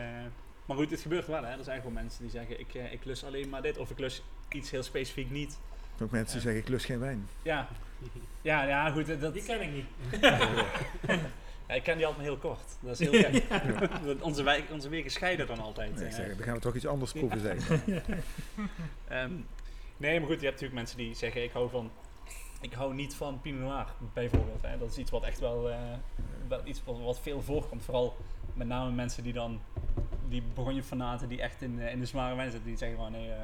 maar 0.65 0.77
goed, 0.77 0.91
het 0.91 1.01
gebeurt 1.01 1.27
wel, 1.27 1.43
hè. 1.43 1.57
Er 1.57 1.63
zijn 1.63 1.77
gewoon 1.77 1.93
mensen 1.93 2.21
die 2.21 2.31
zeggen, 2.31 2.59
ik, 2.59 2.73
eh, 2.75 2.91
ik 2.91 3.05
lus 3.05 3.23
alleen 3.23 3.49
maar 3.49 3.61
dit, 3.61 3.77
of 3.77 3.89
ik 3.89 3.99
lus 3.99 4.21
iets 4.49 4.71
heel 4.71 4.83
specifiek 4.83 5.29
niet. 5.31 5.57
Ook 6.01 6.11
mensen 6.11 6.33
die 6.33 6.41
zeggen, 6.41 6.61
ik 6.61 6.67
lust 6.69 6.85
geen 6.85 6.99
wijn. 6.99 7.27
Ja, 7.41 7.67
ja, 8.41 8.63
ja 8.63 8.91
goed, 8.91 9.19
dat, 9.21 9.33
Die 9.33 9.43
ken 9.43 9.61
ik 9.61 9.71
niet. 9.71 9.85
ja, 11.67 11.73
ik 11.73 11.83
ken 11.83 11.97
die 11.97 12.05
altijd 12.05 12.25
maar 12.25 12.33
heel 12.33 12.49
kort. 12.49 12.77
Dat 12.79 12.99
is 12.99 13.09
heel 13.09 13.21
gek. 13.21 13.43
Onze, 14.21 14.43
wijk, 14.43 14.71
onze 14.71 14.89
wegen 14.89 15.11
scheiden 15.11 15.47
dan 15.47 15.59
altijd. 15.59 15.95
Nee, 15.95 16.05
ik 16.05 16.09
eh. 16.09 16.15
zeg, 16.15 16.35
dan 16.35 16.45
gaan 16.45 16.53
we 16.53 16.59
toch 16.59 16.75
iets 16.75 16.87
anders 16.87 17.11
proeven, 17.11 17.39
zeg. 17.39 17.69
Ehm, 19.07 19.31
nee, 19.97 20.19
maar 20.19 20.29
goed, 20.29 20.39
je 20.39 20.45
hebt 20.45 20.61
natuurlijk 20.61 20.73
mensen 20.73 20.97
die 20.97 21.15
zeggen, 21.15 21.43
ik 21.43 21.51
hou 21.51 21.69
van... 21.69 21.91
Ik 22.61 22.73
hou 22.73 22.93
niet 22.93 23.15
van 23.15 23.41
Pinot 23.41 23.61
Noir, 23.61 23.87
bijvoorbeeld. 24.13 24.61
Hè. 24.61 24.77
Dat 24.77 24.89
is 24.89 24.97
iets 24.97 25.11
wat 25.11 25.23
echt 25.23 25.39
wel, 25.39 25.69
eh, 25.69 25.77
wel 26.47 26.61
iets 26.63 26.81
wat, 26.83 26.99
wat 26.99 27.19
veel 27.19 27.41
voorkomt. 27.41 27.83
Vooral 27.83 28.15
met 28.53 28.67
name 28.67 28.91
mensen 28.91 29.23
die 29.23 29.33
dan... 29.33 29.61
Die 30.29 30.43
Bourgogne-fanaten 30.53 31.29
die 31.29 31.41
echt 31.41 31.61
in, 31.61 31.79
eh, 31.79 31.91
in 31.91 31.99
de 31.99 32.05
zware 32.05 32.35
wijn 32.35 32.51
zitten. 32.51 32.69
Die 32.69 32.77
zeggen 32.77 32.97
van, 32.97 33.11
nee, 33.11 33.31
eh 33.31 33.39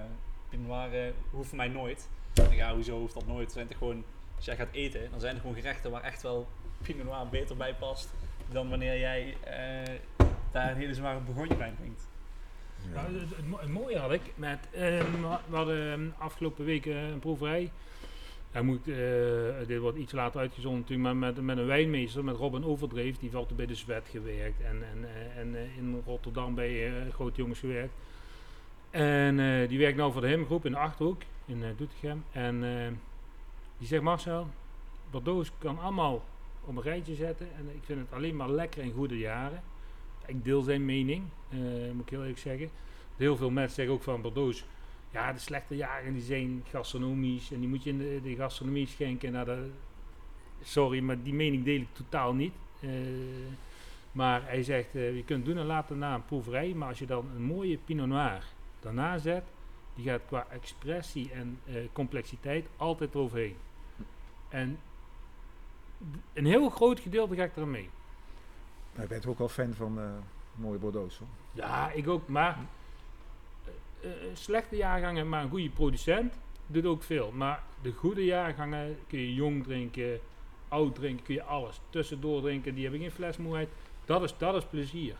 Pinot 0.50 0.68
Noir 0.68 1.14
hoeft 1.32 1.48
voor 1.48 1.58
mij 1.58 1.68
nooit. 1.68 2.10
Denk, 2.34 2.54
ja, 2.54 2.74
hoezo 2.74 3.00
hoeft 3.00 3.14
dat 3.14 3.28
nooit? 3.28 3.52
Zijn 3.52 3.68
het 3.68 3.78
gewoon, 3.78 4.04
als 4.36 4.46
jij 4.46 4.56
gaat 4.56 4.72
eten, 4.72 5.12
dan 5.12 5.20
zijn 5.20 5.36
er 5.36 5.42
gewoon 5.42 5.56
gerechten 5.56 5.92
waar 5.92 6.04
echt 6.04 6.22
wel 6.22 6.48
Pinot 6.84 7.06
Noir 7.06 7.28
beter 7.30 7.56
bij 7.58 7.74
past. 7.80 8.14
Dan 8.52 8.70
wanneer 8.70 9.00
jij 9.00 9.36
eh, 9.44 9.94
daar 10.52 10.72
een 10.72 10.78
hele 10.78 10.94
zware 10.94 11.20
wijn 11.58 11.76
drinkt. 11.76 12.08
Ja. 12.94 13.02
Nou, 13.02 13.20
het, 13.20 13.36
het 13.36 13.48
mo- 13.48 13.58
het 13.60 13.70
mooie 13.70 13.98
had 13.98 14.12
ik 14.12 14.22
met, 14.36 14.68
ehm, 14.72 15.12
we 15.50 15.56
hadden 15.56 15.92
ehm, 15.92 16.08
afgelopen 16.18 16.66
week 16.66 16.86
eh, 16.86 17.08
een 17.10 17.20
proeverij. 17.20 17.72
Hij 18.52 18.62
moet, 18.62 18.88
eh, 18.88 19.68
dit 19.68 19.80
wordt 19.80 19.98
iets 19.98 20.12
later 20.12 20.40
uitgezonden 20.40 20.80
natuurlijk, 20.80 21.08
maar 21.08 21.16
met, 21.34 21.42
met 21.42 21.58
een 21.58 21.66
wijnmeester, 21.66 22.24
met 22.24 22.36
Robin 22.36 22.66
Overdreef, 22.66 23.18
die 23.18 23.36
altijd 23.36 23.58
bij 23.58 23.66
de 23.66 23.76
Zwet 23.76 24.08
gewerkt 24.12 24.62
en, 24.62 24.84
en, 24.92 25.06
eh, 25.16 25.38
en 25.38 25.56
eh, 25.56 25.78
in 25.78 26.02
Rotterdam 26.06 26.56
bij 26.56 26.88
eh, 26.88 27.14
grote 27.14 27.38
jongens 27.42 27.60
gewerkt. 27.60 27.94
En 28.90 29.40
eh, 29.40 29.70
die 29.70 29.80
werkt 29.80 29.98
nou 29.98 30.12
voor 30.12 30.22
de 30.22 30.28
Hemgroep 30.28 30.66
in 30.66 30.72
de 30.72 30.78
Achterhoek, 30.78 31.22
in 31.46 31.64
eh, 31.64 31.70
Doetinchem. 31.78 32.24
En 32.32 32.64
eh, 32.64 32.92
die 33.78 33.88
zegt 33.88 34.04
Marcel, 34.04 34.48
Bordeaux 35.12 35.52
kan 35.58 35.80
allemaal 35.80 36.24
op 36.66 36.76
een 36.76 36.82
rijtje 36.82 37.16
zetten 37.16 37.48
en 37.58 37.70
ik 37.76 37.84
vind 37.84 38.00
het 38.00 38.14
alleen 38.14 38.36
maar 38.36 38.50
lekker 38.50 38.84
in 38.84 38.92
goede 38.92 39.18
jaren. 39.18 39.64
Ik 40.26 40.44
deel 40.44 40.62
zijn 40.62 40.86
mening, 40.86 41.24
eh, 41.50 41.58
moet 41.94 42.04
ik 42.04 42.10
heel 42.10 42.20
eerlijk 42.20 42.40
zeggen. 42.40 42.70
Heel 43.18 43.36
veel 43.36 43.50
mensen 43.50 43.76
zeggen 43.76 43.94
ook 43.94 44.04
van 44.04 44.22
Bordeaux, 44.22 44.66
ja, 45.12 45.34
de 45.34 45.40
slechte 45.40 45.76
jaren 45.76 46.14
die 46.14 46.22
zijn 46.22 46.64
gastronomisch 46.70 47.52
en 47.52 47.60
die 47.60 47.70
moet 47.70 47.84
je 47.84 47.90
in 47.90 48.22
de, 48.24 48.36
gastronomie 48.36 48.88
schenken. 48.88 49.32
Nou, 49.32 49.72
sorry, 50.62 51.00
maar 51.00 51.24
die 51.24 51.34
mening 51.34 51.64
deel 51.64 51.82
ik 51.82 51.94
totaal 51.94 52.34
niet. 52.34 52.54
Eh, 52.80 52.90
maar 54.12 54.46
hij 54.46 54.64
zegt, 54.64 54.96
eh, 54.96 55.16
je 55.16 55.24
kunt 55.24 55.46
doen 55.46 55.58
en 55.58 55.66
laten 55.66 55.98
na 55.98 56.16
een 56.16 56.26
proeverij, 56.26 56.74
maar 56.74 56.88
als 56.88 57.00
je 57.00 57.06
dan 57.06 57.30
een 57.36 57.44
mooie 57.44 57.78
Pinot 57.78 58.08
Noir 58.08 58.44
daarna 58.80 59.18
zet, 59.18 59.44
die 59.96 60.06
gaat 60.06 60.22
qua 60.28 60.48
expressie 60.50 61.32
en 61.32 61.60
complexiteit 61.92 62.68
altijd 62.78 63.14
eroverheen. 63.14 63.56
En 64.50 64.80
een 66.34 66.46
heel 66.46 66.70
groot 66.70 67.00
gedeelte 67.00 67.36
ga 67.36 67.44
ik 67.44 67.56
er 67.56 67.68
mee. 67.68 67.90
Maar 68.94 69.02
je 69.02 69.08
bent 69.08 69.26
ook 69.26 69.38
wel 69.38 69.50
fan 69.50 69.74
van 69.74 70.00
eh, 70.00 70.06
mooie 70.56 70.78
Bordeaux, 70.78 71.18
hoor. 71.18 71.28
Ja, 71.52 71.92
ik 71.92 72.08
ook. 72.08 72.28
Maar 72.28 72.58
eh, 74.02 74.10
eh, 74.10 74.36
slechte 74.36 74.76
jaargangen, 74.76 75.30
maar 75.30 75.44
een 75.44 75.50
goede 75.50 75.70
producent 75.70 76.34
doet 76.68 76.86
ook 76.86 77.04
veel. 77.04 77.32
Maar 77.32 77.64
de 77.82 77.92
goede 77.92 78.26
jaargangen 78.26 78.98
kun 79.08 79.20
je 79.20 79.34
jong 79.34 79.64
drinken, 79.64 80.20
oud 80.68 80.96
drinken, 80.96 81.26
kun 81.26 81.36
je 81.36 81.44
alles. 81.44 81.82
Tussendoor 81.90 82.42
drinken, 82.42 82.74
die 82.74 82.84
hebben 82.84 83.02
geen 83.02 83.12
flesmoeheid. 83.12 83.70
Dat 84.06 84.24
is, 84.24 84.38
dat 84.38 84.56
is 84.56 84.66
plezier. 84.66 85.16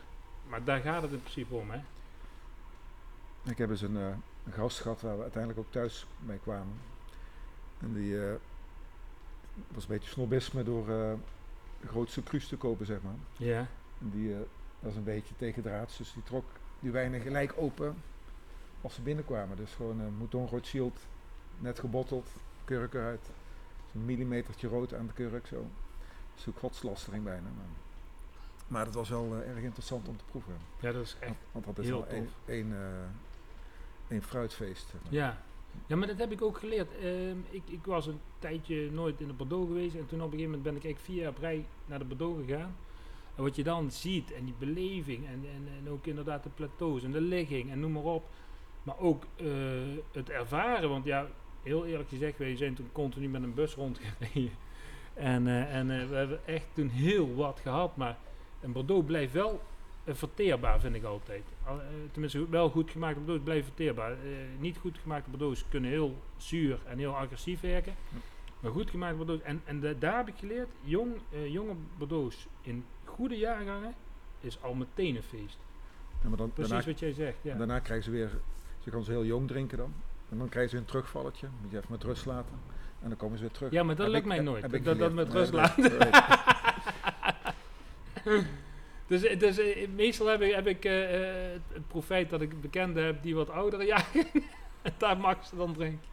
maar 0.48 0.64
daar 0.64 0.80
gaat 0.80 1.02
het 1.02 1.12
in 1.12 1.20
principe 1.20 1.54
om, 1.54 1.70
hè? 1.70 1.80
Ik 3.50 3.58
heb 3.58 3.70
eens 3.70 3.82
een, 3.82 3.96
een 3.96 4.52
gast 4.52 4.80
gehad 4.80 5.00
waar 5.00 5.16
we 5.16 5.22
uiteindelijk 5.22 5.60
ook 5.60 5.72
thuis 5.72 6.06
mee 6.20 6.38
kwamen. 6.38 6.80
En 7.80 7.94
die 7.94 8.16
was 9.68 9.82
een 9.82 9.88
beetje 9.88 10.10
snobisme 10.10 10.62
door 10.62 10.80
eh, 10.88 11.12
de 11.80 11.86
grootste 11.88 12.22
cru's 12.22 12.48
te 12.48 12.56
kopen, 12.56 12.86
zeg 12.86 13.02
maar. 13.02 13.14
Ja. 13.36 13.66
Die 13.98 14.32
eh, 14.34 14.38
was 14.80 14.94
een 14.96 15.04
beetje 15.04 15.34
tegendraads, 15.36 15.96
dus 15.96 16.12
die 16.12 16.22
trok 16.22 16.44
die 16.80 16.90
wijnen 16.90 17.20
gelijk 17.20 17.52
open 17.56 17.96
als 18.80 18.94
ze 18.94 19.02
binnenkwamen. 19.02 19.56
Dus 19.56 19.72
gewoon 19.72 20.00
een 20.00 20.14
Mouton 20.16 20.48
Rothschild, 20.48 20.98
net 21.58 21.78
gebotteld, 21.78 22.28
kurk 22.64 22.94
eruit. 22.94 23.30
Zo'n 23.92 24.04
millimetertje 24.04 24.68
rood 24.68 24.94
aan 24.94 25.06
de 25.06 25.12
kurk 25.12 25.46
zo. 25.46 25.56
Een 25.56 26.40
soort 26.40 26.58
godslastering 26.58 27.24
bijna. 27.24 27.40
Maar, 27.56 27.66
maar 28.68 28.84
dat 28.84 28.94
was 28.94 29.08
wel 29.08 29.34
eh, 29.42 29.48
erg 29.50 29.62
interessant 29.62 30.08
om 30.08 30.16
te 30.16 30.24
proeven. 30.24 30.54
Ja, 30.80 30.92
dat 30.92 31.02
is 31.04 31.16
echt. 31.20 31.34
Want, 31.52 31.64
want 31.64 31.76
dat 31.76 31.78
is 31.84 31.90
heel 31.90 32.00
wel 32.00 32.08
één- 32.08 32.24
tof. 32.24 32.32
eh, 32.46 32.86
één 34.08 34.22
fruitfeest. 34.22 34.86
zeg 34.90 35.02
maar. 35.02 35.12
Ja. 35.12 35.38
Ja, 35.86 35.96
maar 35.96 36.06
dat 36.06 36.18
heb 36.18 36.32
ik 36.32 36.42
ook 36.42 36.58
geleerd. 36.58 36.96
Ehm, 36.98 37.38
ik, 37.50 37.62
ik 37.66 37.84
was 37.84 38.06
een 38.06 38.20
tijdje 38.38 38.90
nooit 38.90 39.20
in 39.20 39.26
de 39.26 39.32
Bordeaux 39.32 39.66
geweest. 39.66 39.94
En 39.94 40.06
toen 40.06 40.22
op 40.22 40.32
een 40.32 40.38
gegeven 40.38 40.50
moment 40.50 40.62
ben 40.62 40.76
ik 40.76 40.84
eigenlijk 40.84 41.12
vier 41.12 41.22
jaar 41.22 41.34
rij 41.40 41.66
naar 41.86 41.98
de 41.98 42.04
Bordeaux 42.04 42.40
gegaan. 42.40 42.76
En 43.36 43.42
wat 43.42 43.56
je 43.56 43.62
dan 43.62 43.90
ziet, 43.90 44.32
en 44.32 44.44
die 44.44 44.54
beleving, 44.58 45.26
en, 45.26 45.44
en, 45.54 45.68
en 45.78 45.90
ook 45.90 46.06
inderdaad 46.06 46.42
de 46.42 46.50
plateaus 46.54 47.02
en 47.02 47.12
de 47.12 47.20
ligging, 47.20 47.70
en 47.70 47.80
noem 47.80 47.92
maar 47.92 48.02
op. 48.02 48.24
Maar 48.82 48.98
ook 48.98 49.26
eh, 49.36 49.46
het 50.12 50.30
ervaren, 50.30 50.88
want 50.88 51.04
ja, 51.04 51.26
heel 51.62 51.86
eerlijk 51.86 52.08
gezegd, 52.08 52.38
wij 52.38 52.56
zijn 52.56 52.74
toen 52.74 52.88
continu 52.92 53.28
met 53.28 53.42
een 53.42 53.54
bus 53.54 53.74
rondgereden. 53.74 54.50
En, 55.14 55.46
eh, 55.46 55.74
en 55.74 55.90
eh, 55.90 56.08
we 56.08 56.14
hebben 56.14 56.46
echt 56.46 56.66
toen 56.72 56.88
heel 56.88 57.34
wat 57.34 57.60
gehad, 57.60 57.96
maar 57.96 58.18
een 58.60 58.72
Bordeaux 58.72 59.06
blijft 59.06 59.32
wel 59.32 59.60
verteerbaar, 60.06 60.80
vind 60.80 60.94
ik 60.94 61.04
altijd. 61.04 61.42
Al- 61.64 61.80
eh, 61.80 61.86
tenminste, 62.12 62.48
wel 62.48 62.70
goed 62.70 62.90
gemaakte 62.90 63.18
Bordeaux 63.18 63.42
blijven 63.44 63.64
verteerbaar. 63.64 64.10
Eh, 64.12 64.18
niet 64.58 64.76
goed 64.76 64.98
gemaakte 65.02 65.30
Bordeaux 65.30 65.64
kunnen 65.68 65.90
heel 65.90 66.22
zuur 66.36 66.78
en 66.86 66.98
heel 66.98 67.16
agressief 67.16 67.60
werken. 67.60 67.94
Maar 68.60 68.72
goed 68.72 68.90
gemaakte 68.90 69.16
Bordeaux, 69.16 69.42
en, 69.42 69.62
en 69.64 69.80
da- 69.80 69.92
daar 69.98 70.16
heb 70.16 70.28
ik 70.28 70.34
geleerd, 70.38 70.68
jong, 70.80 71.12
eh, 71.32 71.52
jonge 71.52 71.74
Bordeaux 71.98 72.46
in 72.62 72.84
goede 73.04 73.36
jaargangen 73.36 73.94
is 74.40 74.62
al 74.62 74.74
meteen 74.74 75.16
een 75.16 75.22
feest. 75.22 75.58
Ja, 76.22 76.28
maar 76.28 76.38
dan, 76.38 76.52
Precies 76.52 76.70
daarna, 76.72 76.86
wat 76.90 76.98
jij 77.00 77.12
zegt, 77.12 77.36
ja. 77.42 77.54
daarna 77.56 77.78
krijgen 77.78 78.04
ze 78.04 78.10
weer, 78.10 78.30
ze 78.80 78.90
gaan 78.90 79.04
ze 79.04 79.10
heel 79.10 79.24
jong 79.24 79.48
drinken 79.48 79.78
dan. 79.78 79.92
En 80.30 80.38
dan 80.38 80.48
krijgen 80.48 80.70
ze 80.70 80.76
een 80.76 80.84
terugvalletje, 80.84 81.48
moet 81.62 81.70
je 81.70 81.76
even 81.76 81.88
met 81.92 82.02
rust 82.04 82.26
laten. 82.26 82.54
En 83.02 83.08
dan 83.08 83.18
komen 83.18 83.36
ze 83.38 83.42
weer 83.44 83.52
terug. 83.52 83.70
Ja, 83.72 83.82
maar 83.82 83.96
dat 83.96 84.04
Heb 84.04 84.14
lukt 84.14 84.26
ik- 84.26 84.32
mij 84.32 84.40
nooit. 84.40 84.62
heb 84.62 84.74
ik 84.74 84.84
Dat- 84.84 84.98
dat 84.98 85.12
met 85.12 85.32
rust 85.32 85.52
laten. 85.52 85.92
Dus, 89.06 89.38
dus 89.38 89.58
eh, 89.58 89.88
meestal 89.88 90.26
heb 90.26 90.40
ik, 90.40 90.54
heb 90.54 90.66
ik 90.66 90.84
eh, 90.84 91.52
eh, 91.54 91.60
het, 91.72 91.86
profijt 91.88 92.30
dat 92.30 92.40
ik 92.40 92.60
bekenden 92.60 93.04
heb 93.04 93.22
die 93.22 93.34
wat 93.34 93.50
oudere 93.50 93.84
jaren. 93.84 94.26
en 94.82 94.92
daar 94.98 95.18
mag 95.18 95.46
ze 95.46 95.56
dan 95.56 95.72
drinken. 95.72 96.08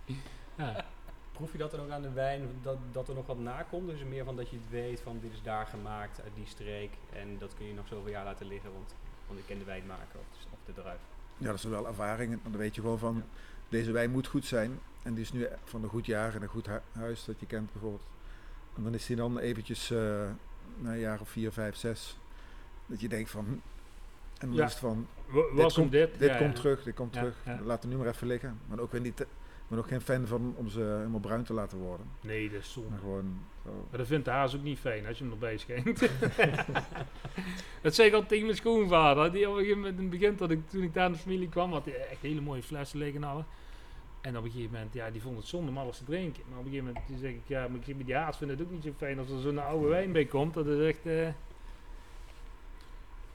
Ja. 0.58 0.86
Proef 1.32 1.52
je 1.52 1.58
dat 1.58 1.72
dan 1.72 1.80
ook 1.80 1.90
aan 1.90 2.02
de 2.02 2.12
wijn, 2.12 2.50
dat, 2.62 2.78
dat 2.92 3.08
er 3.10 3.16
nog 3.16 3.26
wat 3.26 3.40
nakomt? 3.40 3.90
Dus 3.90 4.04
meer 4.04 4.24
van 4.24 4.36
dat 4.36 4.50
je 4.50 4.56
het 4.56 4.70
weet 4.70 5.02
van 5.02 5.20
dit 5.22 5.32
is 5.34 5.42
daar 5.44 5.66
gemaakt, 5.66 6.22
uit 6.24 6.32
die 6.36 6.46
streek. 6.46 6.92
En 7.14 7.38
dat 7.38 7.54
kun 7.58 7.66
je 7.66 7.74
nog 7.74 7.88
zoveel 7.88 8.10
jaar 8.12 8.26
laten 8.26 8.48
liggen, 8.48 8.74
want, 8.74 8.96
want 9.28 9.40
ik 9.40 9.46
ken 9.46 9.60
de 9.60 9.66
wijnmaker 9.66 10.20
of 10.20 10.26
de, 10.40 10.48
of 10.52 10.60
de 10.66 10.82
druif. 10.82 11.00
Ja, 11.38 11.46
dat 11.48 11.56
is 11.56 11.64
wel 11.64 11.88
ervaring. 11.88 12.32
En 12.34 12.40
dan 12.44 12.58
weet 12.58 12.76
je 12.76 12.82
gewoon 12.82 13.00
van, 13.00 13.16
Ja. 13.16 13.24
deze 13.70 13.92
wijn 13.92 14.12
moet 14.12 14.28
goed 14.28 14.46
zijn. 14.46 14.80
En 15.04 15.14
die 15.14 15.24
is 15.24 15.32
nu 15.32 15.48
van 15.64 15.84
een 15.84 15.90
goed 15.90 16.06
jaar 16.06 16.36
en 16.36 16.42
een 16.42 16.48
goed 16.48 16.66
hu- 16.66 16.80
huis 17.00 17.26
dat 17.26 17.40
je 17.40 17.46
kent 17.46 17.72
bijvoorbeeld. 17.72 18.04
En 18.76 18.84
dan 18.84 18.94
is 18.94 19.06
die 19.06 19.16
dan 19.16 19.40
eventjes, 19.40 19.92
eh, 19.92 19.98
na 20.78 20.92
een 20.92 21.00
jaar 21.00 21.20
of 21.22 21.30
vier, 21.30 21.52
vijf, 21.52 21.76
zes, 21.76 22.18
dat 22.92 23.02
je 23.02 23.08
denkt 23.10 23.30
van... 23.30 23.46
hm, 23.46 23.52
En 24.46 24.54
Ja. 24.54 24.64
het 24.64 24.74
van, 24.74 25.08
dit 25.56 25.74
komt, 25.74 25.92
dit? 25.92 26.20
dit 26.20 26.30
Ja, 26.30 26.38
komt 26.38 26.56
ja. 26.56 26.62
terug, 26.62 26.84
dit 26.84 26.94
komt 26.96 27.14
terug. 27.14 27.36
Laat 27.64 27.82
hem 27.84 27.92
nu 27.92 27.98
maar 27.98 28.08
even 28.08 28.28
liggen. 28.28 28.60
Maar 28.68 28.80
ook 28.80 28.92
weer 28.92 29.02
niet, 29.02 29.26
ben 29.68 29.78
ook 29.80 29.88
geen 29.88 30.02
fan 30.02 30.28
van 30.28 30.54
om 30.58 30.70
ze 30.70 30.80
helemaal 30.80 31.20
bruin 31.20 31.44
te 31.44 31.54
laten 31.54 31.78
worden. 31.78 32.06
Nee, 32.22 32.50
dat 32.50 32.60
is 32.62 32.72
zonde. 32.72 32.90
Maar 32.90 33.00
gewoon 33.00 33.40
zo. 33.66 33.86
Maar 33.90 33.98
dat 34.00 34.08
vindt 34.08 34.26
de 34.26 34.32
haas 34.32 34.56
ook 34.56 34.64
niet 34.64 34.80
fijn 34.80 35.06
als 35.08 35.18
je 35.18 35.24
hem 35.24 35.34
erbij 35.34 35.58
schenkt. 35.58 36.00
dat 37.82 37.96
zei 37.96 38.08
ik 38.08 38.14
al 38.14 38.26
tegen 38.26 38.46
mijn 38.46 38.58
schoonvader. 38.58 39.32
Die 39.32 39.46
op 39.50 39.54
een 39.54 39.60
gegeven 39.60 39.80
moment 39.80 39.98
in 39.98 40.02
het 40.10 40.20
begin, 40.20 40.36
dat 40.38 40.52
ik, 40.52 40.70
toen 40.70 40.84
ik 40.84 40.94
daar 40.94 41.06
in 41.06 41.12
de 41.12 41.18
familie 41.18 41.50
kwam, 41.50 41.72
had 41.72 41.86
hij 41.86 42.08
echt 42.08 42.22
hele 42.22 42.42
mooie 42.42 42.64
flessen 42.64 43.00
liggen 43.00 43.24
en 43.24 43.30
alles. 43.30 43.46
En 44.22 44.38
op 44.38 44.44
een 44.44 44.52
gegeven 44.52 44.72
moment, 44.74 44.94
ja, 44.94 45.10
die 45.10 45.22
vond 45.22 45.38
het 45.38 45.48
zonde 45.48 45.72
om 45.72 45.78
alles 45.78 45.98
te 45.98 46.04
drinken. 46.04 46.44
Maar 46.50 46.60
op 46.60 46.66
een 46.66 46.72
gegeven 46.72 46.94
moment 46.94 47.20
zeg 47.22 47.32
ik, 47.32 47.42
ja, 47.46 47.68
maar 47.68 47.80
maar 47.96 48.06
die 48.06 48.16
haas 48.16 48.38
vindt 48.38 48.54
het 48.54 48.64
ook 48.64 48.72
niet 48.72 48.84
zo 48.84 48.92
fijn 48.98 49.20
als 49.20 49.30
er 49.30 49.40
zo'n 49.40 49.58
oude 49.60 49.88
wijn 49.88 50.12
bij 50.12 50.26
komt. 50.26 50.54
Dat 50.54 50.68
is 50.68 50.88
echt, 50.88 51.06
eh, 51.06 51.28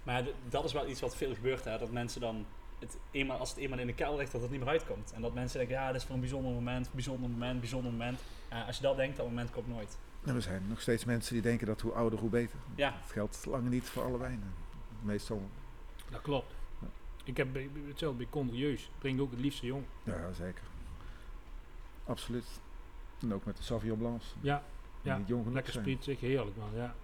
Maar 0.06 0.24
dat 0.48 0.64
is 0.64 0.72
wel 0.72 0.88
iets 0.88 1.00
wat 1.00 1.16
veel 1.16 1.34
gebeurt, 1.34 1.64
hè? 1.64 1.78
dat 1.78 1.90
mensen 1.90 2.20
dan, 2.20 2.46
het 2.78 2.96
eenmaal, 3.10 3.38
als 3.38 3.50
het 3.50 3.58
eenmaal 3.58 3.78
in 3.78 3.86
de 3.86 3.94
kelder 3.94 4.18
ligt, 4.18 4.32
dat 4.32 4.40
het 4.40 4.50
niet 4.50 4.60
meer 4.60 4.68
uitkomt. 4.68 5.12
En 5.12 5.20
dat 5.20 5.34
mensen 5.34 5.58
denken, 5.58 5.76
ja, 5.76 5.86
dit 5.86 5.96
is 6.00 6.04
voor 6.06 6.14
een 6.14 6.20
bijzonder 6.20 6.52
moment, 6.52 6.88
bijzonder 6.92 7.30
moment, 7.30 7.60
bijzonder 7.60 7.92
moment. 7.92 8.20
Als 8.66 8.76
je 8.76 8.82
dat 8.82 8.96
denkt, 8.96 9.16
dat 9.16 9.26
moment 9.26 9.50
komt 9.50 9.68
nooit. 9.68 9.98
En 10.24 10.34
er 10.34 10.42
zijn 10.42 10.62
nog 10.68 10.80
steeds 10.80 11.04
mensen 11.04 11.32
die 11.32 11.42
denken 11.42 11.66
dat 11.66 11.80
hoe 11.80 11.92
ouder, 11.92 12.18
hoe 12.18 12.30
beter. 12.30 12.58
Ja, 12.74 12.90
Dat 12.90 13.10
geldt 13.12 13.46
lang 13.46 13.68
niet 13.68 13.84
voor 13.84 14.02
alle 14.04 14.18
wijnen. 14.18 14.54
Meestal, 15.02 15.42
dat 16.10 16.22
klopt. 16.22 16.54
Ja. 16.80 16.86
Ik 17.24 17.36
heb 17.36 17.52
bij- 17.52 17.70
hetzelfde 17.88 18.18
bij 18.18 18.26
Condrieus. 18.30 18.90
Drink 18.98 19.20
ook 19.20 19.30
het 19.30 19.40
liefste 19.40 19.66
jong. 19.66 19.84
ja 20.02 20.32
zeker. 20.32 20.62
Absoluut. 22.06 22.46
En 23.20 23.34
ook 23.34 23.44
met 23.44 23.56
de 23.56 23.62
Sauvignon 23.62 23.98
Blanc. 23.98 24.22
Ja, 24.40 24.62
die 25.02 25.12
ja. 25.12 25.18
jong 25.26 25.40
genoeg 25.40 25.54
Lekker 25.54 25.72
zijn. 25.72 25.84
spritzig, 25.84 26.20
heerlijk 26.20 26.56
man, 26.56 26.68
ja. 26.74 26.94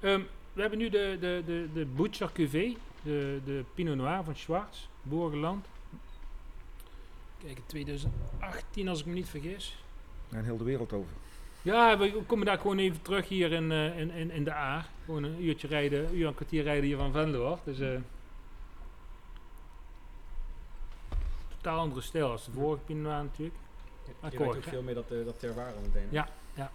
Ehm, 0.00 0.22
we 0.56 0.62
hebben 0.62 0.78
nu 0.78 0.88
de, 0.88 1.16
de, 1.20 1.42
de, 1.46 1.68
de 1.72 1.84
Butcher 1.84 2.32
Cuvée, 2.32 2.76
de, 3.02 3.40
de 3.44 3.64
Pinot 3.74 3.96
Noir 3.96 4.24
van 4.24 4.36
Schwarz, 4.36 4.86
Borgeland. 5.02 5.66
Kijk, 7.44 7.58
2018 7.66 8.88
als 8.88 9.00
ik 9.00 9.06
me 9.06 9.12
niet 9.12 9.28
vergis. 9.28 9.78
En 10.30 10.44
heel 10.44 10.56
de 10.56 10.64
wereld 10.64 10.92
over. 10.92 11.12
Ja, 11.62 11.98
we 11.98 12.22
komen 12.26 12.46
daar 12.46 12.58
gewoon 12.58 12.78
even 12.78 13.02
terug 13.02 13.28
hier 13.28 13.52
in, 13.52 13.72
eh, 13.72 13.98
in, 13.98 14.10
in, 14.10 14.30
in 14.30 14.44
de 14.44 14.52
A. 14.52 14.86
Gewoon 15.04 15.22
een 15.22 15.44
uurtje 15.44 15.68
rijden, 15.68 16.06
een 16.06 16.14
uur 16.14 16.22
en 16.22 16.28
een 16.28 16.34
kwartier 16.34 16.62
rijden 16.62 16.84
hier 16.84 16.96
van 16.96 17.12
Venlo 17.12 17.46
af. 17.46 17.60
Dus 17.64 17.80
eh 17.80 17.98
totaal 21.56 21.78
andere 21.78 22.00
stijl 22.00 22.30
als 22.30 22.44
de 22.44 22.50
vorige 22.50 22.82
Pinot 22.84 23.02
Noir 23.02 23.22
natuurlijk. 23.22 23.56
Je, 24.04 24.12
je 24.20 24.26
Akkoord, 24.26 24.56
ook 24.56 24.62
veel 24.62 24.82
meer 24.82 24.94
dat, 24.94 25.10
eh, 25.10 25.24
dat 25.24 25.38
terroir 25.38 25.72
meteen. 25.82 26.08
Ja. 26.10 26.28
Ja. 26.54 26.70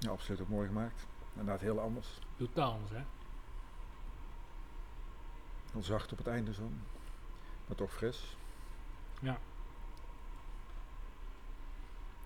Ja, 0.00 0.10
absoluut 0.10 0.40
ook 0.40 0.48
mooi 0.48 0.66
gemaakt. 0.66 1.06
Inderdaad 1.32 1.60
heel 1.60 1.80
anders. 1.80 2.08
Totaal 2.36 2.72
anders, 2.72 2.90
hè. 2.90 3.02
Heel 5.72 5.82
zacht 5.82 6.12
op 6.12 6.18
het 6.18 6.26
einde 6.26 6.54
zo. 6.54 6.70
Maar 7.66 7.76
toch 7.76 7.92
fris. 7.92 8.36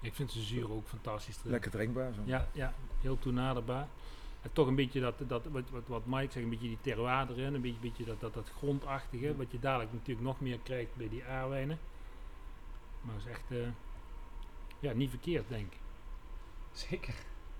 Ik 0.04 0.14
vind 0.14 0.32
ze 0.32 0.42
zuur 0.42 0.72
ook 0.72 0.88
fantastisch 0.88 1.38
erin. 1.38 1.50
Lekker 1.50 1.70
drinkbaar 1.70 2.12
zo. 2.12 2.20
Ja, 2.24 2.48
ja, 2.52 2.74
heel 3.00 3.18
toenaderbaar. 3.18 3.88
En 4.42 4.52
toch 4.52 4.66
een 4.66 4.74
beetje 4.74 5.00
dat, 5.00 5.14
dat 5.26 5.44
wat, 5.44 5.70
wat, 5.70 5.82
wat 5.86 6.06
Mike 6.06 6.32
zegt, 6.32 6.44
een 6.44 6.50
beetje 6.50 6.68
die 6.68 6.78
terroir 6.80 7.30
erin, 7.30 7.54
een 7.54 7.60
beetje, 7.60 7.80
beetje 7.80 8.04
dat, 8.04 8.20
dat, 8.20 8.34
dat 8.34 8.50
grondachtige, 8.56 9.36
wat 9.36 9.50
je 9.50 9.58
dadelijk 9.58 9.92
natuurlijk 9.92 10.26
nog 10.26 10.40
meer 10.40 10.58
krijgt 10.58 10.96
bij 10.96 11.08
die 11.08 11.24
aarwijnen. 11.24 11.78
Maar 13.00 13.14
het 13.14 13.24
is 13.24 13.30
echt, 13.30 13.50
eh, 13.50 13.68
ja, 14.80 14.92
niet 14.92 15.10
verkeerd 15.10 15.48
denk 15.48 15.72
ik. 15.72 15.78
zeker. 16.72 17.14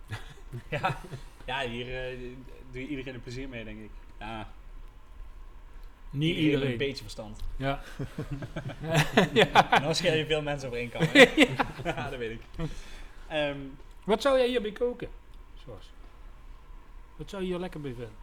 ja, 0.71 0.99
ja, 1.45 1.61
hier 1.69 2.11
eh, 2.11 2.19
doe 2.71 2.81
je 2.83 2.89
iedereen 2.89 3.15
een 3.15 3.23
plezier 3.23 3.49
mee, 3.49 3.65
denk 3.65 3.81
ik. 3.81 3.91
Ja, 4.19 4.49
Niet 6.11 6.37
iedereen 6.37 6.71
een 6.73 6.77
beetje 6.79 7.03
verstand. 7.03 7.41
Ja. 7.57 7.81
En 9.71 9.83
dan 9.83 9.95
scheer 9.95 10.17
je 10.17 10.27
veel 10.27 10.43
mensen 10.43 10.69
over 10.69 10.81
één 10.81 10.89
kam. 10.91 11.03
hè? 11.03 11.19
ja, 11.91 12.11
dat 12.11 12.19
weet 12.19 12.31
ik. 12.31 12.67
Ehm, 13.29 13.59
Wat 14.05 14.23
zou 14.23 14.39
jij 14.39 14.49
hierbij 14.49 14.73
koken? 14.73 15.09
Zoals. 15.65 15.93
Wat 17.17 17.31
zou 17.31 17.43
je 17.43 17.49
hier 17.49 17.59
lekker 17.59 17.81
bij 17.81 17.91
vinden? 17.95 18.23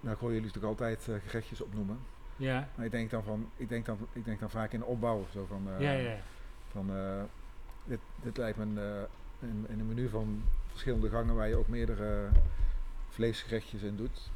Nou, 0.00 0.14
ik 0.14 0.20
hoor 0.20 0.32
jullie 0.32 0.46
natuurlijk 0.46 0.80
altijd 0.80 1.08
eh, 1.08 1.14
gerechtjes 1.28 1.60
opnoemen. 1.60 1.98
Ja, 2.36 2.68
Maar 2.74 2.84
ik 2.86 2.92
denk 2.92 3.10
dan, 3.10 3.24
van, 3.24 3.50
ik 3.56 3.68
denk 3.68 3.86
dan, 3.86 4.08
ik 4.12 4.24
denk 4.24 4.40
dan 4.40 4.50
vaak 4.50 4.72
in 4.72 4.78
de 4.78 4.84
opbouw. 4.86 5.26
Zo 5.32 5.44
van, 5.48 5.68
eh, 5.74 5.80
ja, 5.80 5.92
ja. 5.92 6.16
van 6.70 6.96
eh, 6.96 7.22
dit, 7.84 8.00
dit 8.22 8.36
lijkt 8.36 8.58
me 8.58 8.64
een, 8.64 9.06
een, 9.40 9.66
in 9.68 9.80
een 9.80 9.88
menu 9.88 10.08
van 10.08 10.42
verschillende 10.66 11.08
gangen 11.08 11.34
waar 11.34 11.48
je 11.48 11.56
ook 11.56 11.68
meerdere 11.68 12.28
vleesgerechtjes 13.08 13.82
in 13.82 13.96
doet. 13.96 14.30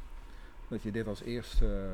Dat 0.67 0.81
je 0.81 0.91
dit 0.91 1.07
als 1.07 1.21
eerste, 1.21 1.89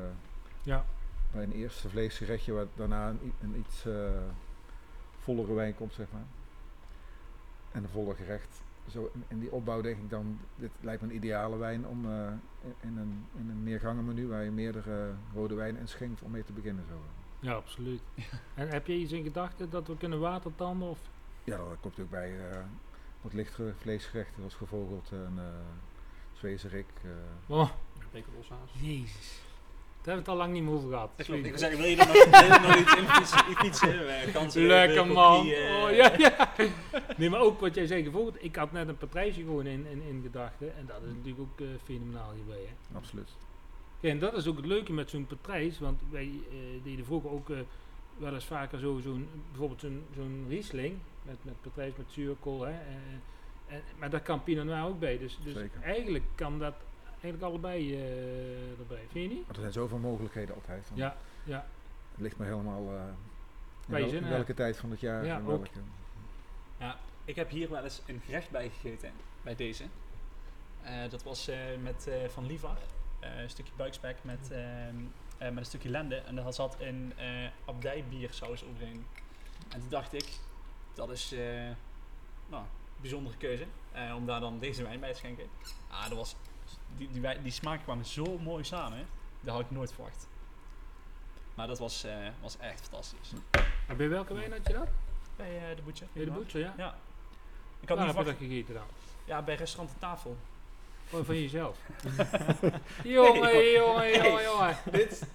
Ja, 0.62 0.84
bij 1.32 1.42
een 1.42 1.52
eerste 1.52 1.88
vleesgerechtje, 1.88 2.52
waar 2.52 2.66
daarna 2.74 3.08
een, 3.40 3.56
iets 3.58 3.86
eh, 3.86 4.10
vollere 5.18 5.52
wijn 5.52 5.74
komt, 5.74 5.92
zeg 5.92 6.06
maar. 6.12 6.24
En 7.72 7.82
een 7.82 7.88
voller 7.88 8.16
gerecht. 8.16 8.62
Zo 8.90 9.10
in, 9.14 9.24
in 9.28 9.40
die 9.40 9.52
opbouw 9.52 9.80
denk 9.80 9.98
ik 9.98 10.10
dan, 10.10 10.38
dit 10.56 10.70
lijkt 10.80 11.02
me 11.02 11.08
een 11.08 11.14
ideale 11.14 11.56
wijn 11.56 11.86
om 11.86 12.04
eh, 12.04 12.26
in, 12.60 12.74
in 12.80 12.96
een, 12.96 13.26
in 13.38 13.50
een 13.50 13.62
meergangenmenu 13.62 14.28
waar 14.28 14.44
je 14.44 14.50
meerdere 14.50 15.12
rode 15.34 15.54
wijn 15.54 15.76
in 15.76 15.88
schenkt 15.88 16.22
om 16.22 16.30
mee 16.30 16.44
te 16.44 16.52
beginnen. 16.52 16.84
Zo. 16.88 16.94
Ja, 17.38 17.52
absoluut. 17.52 18.00
en 18.54 18.68
heb 18.68 18.86
je 18.86 18.94
iets 18.94 19.12
in 19.12 19.22
gedachten 19.22 19.70
dat 19.70 19.86
we 19.86 19.96
kunnen 19.96 20.20
watertanden? 20.20 20.88
Of? 20.88 21.00
Ja, 21.44 21.56
dat 21.56 21.76
komt 21.80 22.00
ook 22.00 22.10
bij 22.10 22.50
eh, 22.50 22.56
wat 23.22 23.32
lichtere 23.32 23.72
vleesgerechten, 23.78 24.34
zoals 24.36 24.54
gevogelte 24.54 25.16
en 25.16 25.32
uh, 25.36 25.42
zwezerik. 26.38 26.86
eh. 27.04 27.10
Oh, 27.56 27.70
jezus. 28.80 29.40
Daar 30.02 30.14
hebben 30.14 30.24
we 30.24 30.30
het 30.30 30.40
al 30.40 30.46
lang 30.46 30.52
niet 30.52 30.62
meer 30.62 30.72
over 30.72 30.88
gehad. 30.90 31.10
Ik 31.16 31.24
Sorry. 31.24 31.42
wil 31.42 31.58
zeggen, 31.58 31.78
wil 31.78 31.88
je 31.88 31.96
er 31.96 32.06
nog, 32.06 32.12
wil 32.30 32.44
je 32.44 32.54
er 32.54 32.60
nog 32.60 32.76
iets 32.76 32.94
in 32.96 33.06
fietsen? 33.08 33.38
fietsen? 33.56 34.06
Eh, 34.08 34.32
kansen, 34.32 34.62
Lekker 34.66 35.06
man. 35.06 35.46
eh, 35.50 35.82
oh, 35.82 35.90
ja, 35.90 36.12
ja. 36.18 36.52
Nee, 37.16 37.30
maar 37.30 37.40
ook 37.40 37.60
wat 37.60 37.74
jij 37.74 37.86
zei, 37.86 38.02
bijvoorbeeld, 38.02 38.44
ik 38.44 38.56
had 38.56 38.72
net 38.72 38.88
een 38.88 38.96
partijtje 38.96 39.42
gewoon 39.42 39.66
in, 39.66 39.86
in, 39.86 40.02
in 40.02 40.20
gedachten. 40.22 40.76
En 40.76 40.86
dat 40.86 40.96
is 41.02 41.12
natuurlijk 41.14 41.40
ook 41.40 41.60
eh, 41.60 41.66
fenomenaal 41.84 42.32
hierbij. 42.32 42.60
Hè. 42.68 42.96
Absoluut. 42.96 43.28
Ja, 44.00 44.10
en 44.10 44.18
dat 44.18 44.34
is 44.34 44.46
ook 44.46 44.56
het 44.56 44.66
leuke 44.66 44.92
met 44.92 45.10
zo'n 45.10 45.26
patrijs, 45.26 45.78
want 45.78 46.00
wij 46.10 46.30
eh, 46.50 46.56
deden 46.84 47.04
vroeger 47.04 47.30
ook 47.30 47.50
eh, 47.50 47.56
wel 48.18 48.34
eens 48.34 48.44
vaker 48.44 48.78
zo, 48.78 49.00
zo'n, 49.02 49.28
bijvoorbeeld 49.50 49.80
zo'n, 49.80 50.02
zo'n 50.14 50.46
Riesling, 50.48 50.98
met, 51.22 51.44
met 51.44 51.60
patrijs, 51.60 51.92
met 51.96 52.10
zuurkool, 52.10 52.60
hè, 52.60 52.70
eh, 52.72 53.74
en, 53.74 53.82
maar 53.98 54.10
daar 54.10 54.20
kan 54.22 54.42
Pinot 54.42 54.64
Noir 54.64 54.84
ook 54.84 54.98
bij, 54.98 55.18
dus, 55.18 55.38
dus 55.44 55.54
Zeker. 55.54 55.82
eigenlijk 55.82 56.24
kan 56.34 56.58
dat 56.58 56.74
eigenlijk 57.10 57.42
allebei 57.42 57.94
eh, 57.94 58.78
erbij, 58.78 59.04
vind 59.10 59.30
je 59.30 59.36
niet? 59.36 59.46
Maar 59.46 59.54
er 59.54 59.60
zijn 59.60 59.72
zoveel 59.72 59.98
mogelijkheden 59.98 60.54
altijd. 60.54 60.90
Ja, 60.94 61.16
ja. 61.44 61.66
Het 62.12 62.20
ligt 62.20 62.36
maar 62.36 62.46
helemaal 62.46 62.88
eh, 62.94 62.94
in, 62.94 63.14
Bij 63.86 63.98
je 63.98 64.04
wel- 64.04 64.08
zin, 64.14 64.18
in 64.22 64.24
hè? 64.28 64.30
welke 64.34 64.54
tijd 64.54 64.76
van 64.76 64.90
het 64.90 65.00
jaar 65.00 65.24
Ja, 65.24 65.36
en 65.36 65.46
welke. 65.46 65.68
Ja, 66.78 66.96
ik 67.24 67.36
heb 67.36 67.50
hier 67.50 67.70
wel 67.70 67.82
eens 67.84 68.02
een 68.06 68.20
gerecht 68.24 68.50
bij 68.50 68.68
gegeten, 68.70 69.10
bij 69.42 69.54
deze. 69.56 69.84
Eh, 70.82 71.10
dat 71.10 71.22
was 71.22 71.48
eh, 71.48 71.56
met 71.82 72.06
eh, 72.06 72.28
Van 72.28 72.46
Livar. 72.46 72.76
Eh, 73.20 73.40
een 73.40 73.50
stukje 73.50 73.72
buikspek 73.76 74.16
met, 74.22 74.50
ehm, 74.50 74.94
eh, 75.38 75.48
met 75.48 75.56
een 75.56 75.64
stukje 75.64 75.88
lende. 75.88 76.16
En 76.16 76.34
daar 76.34 76.52
zat 76.52 76.76
een 76.80 77.12
eh 77.16 77.46
abdijbiersaus 77.64 78.64
overheen. 78.64 79.06
En 79.68 79.80
toen 79.80 79.88
dacht 79.88 80.12
ik, 80.12 80.28
dat 80.94 81.10
is 81.10 81.32
eh 81.32 81.40
nou, 82.48 82.62
een 82.62 83.00
bijzondere 83.00 83.36
keuze. 83.36 83.66
eh, 83.92 84.14
om 84.16 84.26
daar 84.26 84.40
dan 84.40 84.58
deze 84.58 84.82
wijn 84.82 85.00
bij 85.00 85.12
te 85.12 85.18
schenken. 85.18 85.46
Ah, 85.90 86.08
dat 86.08 86.16
was, 86.18 86.36
die, 86.96 87.08
die, 87.12 87.20
wijn- 87.20 87.42
die 87.42 87.52
smaken 87.52 87.82
kwamen 87.84 88.04
zo 88.04 88.38
mooi 88.38 88.64
samen. 88.64 89.06
Dat 89.40 89.54
had 89.54 89.64
ik 89.64 89.70
nooit 89.70 89.92
verwacht. 89.92 90.28
Maar 91.54 91.66
dat 91.66 91.78
was, 91.78 92.04
eh, 92.04 92.16
was 92.40 92.56
echt 92.58 92.80
fantastisch. 92.80 93.32
En 93.88 93.96
bij 93.96 94.08
welke 94.08 94.34
wijn 94.34 94.52
had 94.52 94.66
je 94.66 94.72
dat? 94.72 94.88
Bij 95.36 95.74
de 95.74 95.82
boetje. 95.82 96.04
Bij 96.12 96.24
de 96.24 96.30
Boetje, 96.30 96.58
ja? 96.58 96.74
Ja. 96.76 96.96
Ik 97.80 97.88
had 97.88 97.96
Waar 97.98 98.06
niet 98.06 98.16
heb 98.16 98.24
je 98.26 98.30
verwacht. 98.32 98.38
dat 98.38 98.48
gegeten 98.48 98.74
dan? 98.74 98.84
Ja, 99.24 99.42
bij 99.42 99.54
restaurant 99.54 99.92
de 99.94 100.00
tafel. 100.00 100.36
Oh, 101.10 101.24
van 101.24 101.40
jezelf. 101.40 101.78
jongen, 103.04 103.70
jongen, 103.72 104.12
jongen, 104.22 104.42
jongen. 104.42 104.76
dit, 104.92 105.26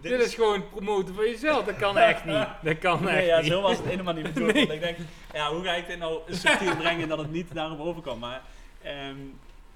Dit 0.00 0.20
is 0.20 0.34
gewoon 0.34 0.68
promoten 0.68 1.14
van 1.14 1.24
jezelf. 1.24 1.64
Dat 1.64 1.76
kan 1.76 1.96
echt 1.98 2.24
niet. 2.24 2.46
Dat 2.62 2.78
kan 2.78 3.08
echt 3.08 3.16
Nee, 3.16 3.26
ja, 3.26 3.40
niet. 3.40 3.50
zo 3.50 3.60
was 3.60 3.76
het 3.76 3.86
helemaal 3.86 4.14
niet 4.14 4.32
bedoeld. 4.32 4.52
Nee. 4.52 4.66
Want 4.66 4.74
ik 4.74 4.80
denk, 4.80 4.98
ja, 5.32 5.52
hoe 5.52 5.64
ga 5.64 5.74
ik 5.74 5.86
dit 5.86 5.98
nou 5.98 6.20
subtiel 6.28 6.76
brengen 6.76 7.08
dat 7.08 7.18
het 7.18 7.30
niet 7.32 7.54
daarop 7.54 7.80
overkomt? 7.80 8.20
Maar 8.20 8.42
ehm, 8.82 9.16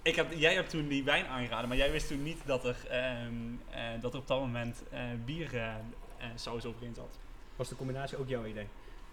ik 0.02 0.16
heb, 0.16 0.32
jij 0.32 0.54
hebt 0.54 0.70
toen 0.70 0.88
die 0.88 1.04
wijn 1.04 1.26
aangeraden, 1.26 1.68
maar 1.68 1.76
jij 1.76 1.90
wist 1.90 2.08
toen 2.08 2.22
niet 2.22 2.38
dat 2.44 2.64
er, 2.64 2.76
ehm, 2.90 3.34
eh, 3.70 3.82
dat 4.00 4.12
er 4.12 4.18
op 4.20 4.26
dat 4.26 4.40
moment 4.40 4.82
eh 4.90 5.00
bier 5.24 5.54
eh, 5.56 5.68
eh, 5.68 6.26
saus 6.34 6.64
overheen 6.64 6.94
zat. 6.94 7.18
Was 7.56 7.68
de 7.68 7.76
combinatie 7.76 8.18
ook 8.18 8.28
jouw 8.28 8.44
idee? 8.44 8.66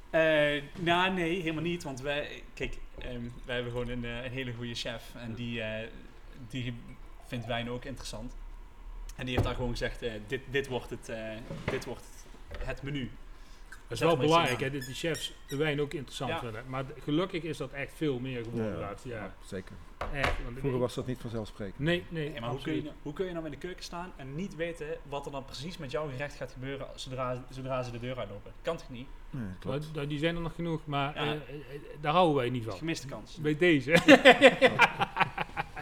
Eh, 0.09 0.63
nou, 0.79 1.13
nee, 1.13 1.39
helemaal 1.41 1.63
niet. 1.63 1.83
Want 1.83 2.01
wij, 2.01 2.43
kijk, 2.53 2.77
ehm, 2.99 3.21
wij 3.45 3.55
hebben 3.55 3.71
gewoon 3.71 3.89
een, 3.89 4.03
een 4.03 4.31
hele 4.31 4.53
goede 4.53 4.75
chef. 4.75 5.03
En 5.15 5.33
die, 5.33 5.61
eh, 5.61 5.87
die 6.49 6.73
vindt 7.27 7.45
wijn 7.45 7.69
ook 7.69 7.85
interessant. 7.85 8.33
En 9.19 9.25
die 9.25 9.33
heeft 9.33 9.43
daar 9.47 9.55
gewoon 9.55 9.71
gezegd, 9.71 10.01
eh, 10.01 10.11
dit, 10.27 10.41
dit 10.49 10.67
wordt 10.67 10.89
het, 10.89 11.09
eh, 11.09 11.23
dit 11.71 11.85
wordt 11.85 12.01
het, 12.51 12.65
het 12.67 12.81
menu. 12.81 13.11
Dat 13.69 13.97
is 13.97 14.03
wel 14.03 14.17
belangrijk, 14.17 14.59
hè, 14.59 14.71
dat 14.71 14.85
die 14.85 14.95
chefs 14.95 15.33
de 15.47 15.55
wijn 15.55 15.81
ook 15.81 15.93
interessant 15.93 16.31
Ja. 16.31 16.39
vinden. 16.39 16.63
Maar 16.67 16.83
gelukkig 17.03 17.43
is 17.43 17.57
dat 17.57 17.71
echt 17.71 17.93
veel 17.95 18.19
meer 18.19 18.43
geworden 18.43 18.71
de 18.73 18.77
laatste 18.79 19.09
ja, 19.09 19.15
jaren. 19.15 19.33
zeker. 19.45 19.75
Echt. 20.13 20.43
Want 20.43 20.57
Vroeger 20.59 20.79
was 20.79 20.93
dat 20.93 21.07
niet 21.07 21.19
vanzelfsprekend. 21.19 21.79
Nee, 21.79 22.03
nee. 22.09 22.29
Nee, 22.29 22.39
maar 22.41 22.49
hoe 22.49 22.61
kun, 22.61 22.75
je, 22.75 22.81
nou- 22.81 22.95
hoe 23.01 23.13
kun 23.13 23.25
je 23.25 23.31
nou 23.33 23.45
in 23.45 23.51
de 23.51 23.57
keuken 23.57 23.83
staan 23.83 24.11
en 24.15 24.35
niet 24.35 24.55
weten 24.55 24.87
wat 25.09 25.25
er 25.25 25.31
dan 25.31 25.45
precies 25.45 25.77
met 25.77 25.91
jouw 25.91 26.09
gerecht 26.09 26.35
gaat 26.35 26.51
gebeuren 26.51 26.87
zodra, 26.95 27.45
zodra 27.49 27.83
ze 27.83 27.91
de 27.91 27.99
deur 27.99 28.17
uitlopen? 28.17 28.51
Kan 28.61 28.77
toch 28.77 28.89
niet? 28.89 29.07
Nee, 29.29 29.43
klopt. 29.59 29.95
Maar, 29.95 30.07
die 30.07 30.19
zijn 30.19 30.35
er 30.35 30.41
nog 30.41 30.55
genoeg, 30.55 30.85
maar 30.85 31.15
Ja. 31.15 31.21
eh, 31.25 31.31
eh, 31.31 31.39
daar 32.01 32.13
houden 32.13 32.35
wij 32.35 32.49
niet 32.49 32.63
van. 32.63 32.73
Gemiste 32.73 33.07
kans. 33.07 33.35
Bij 33.35 33.57
deze. 33.57 33.91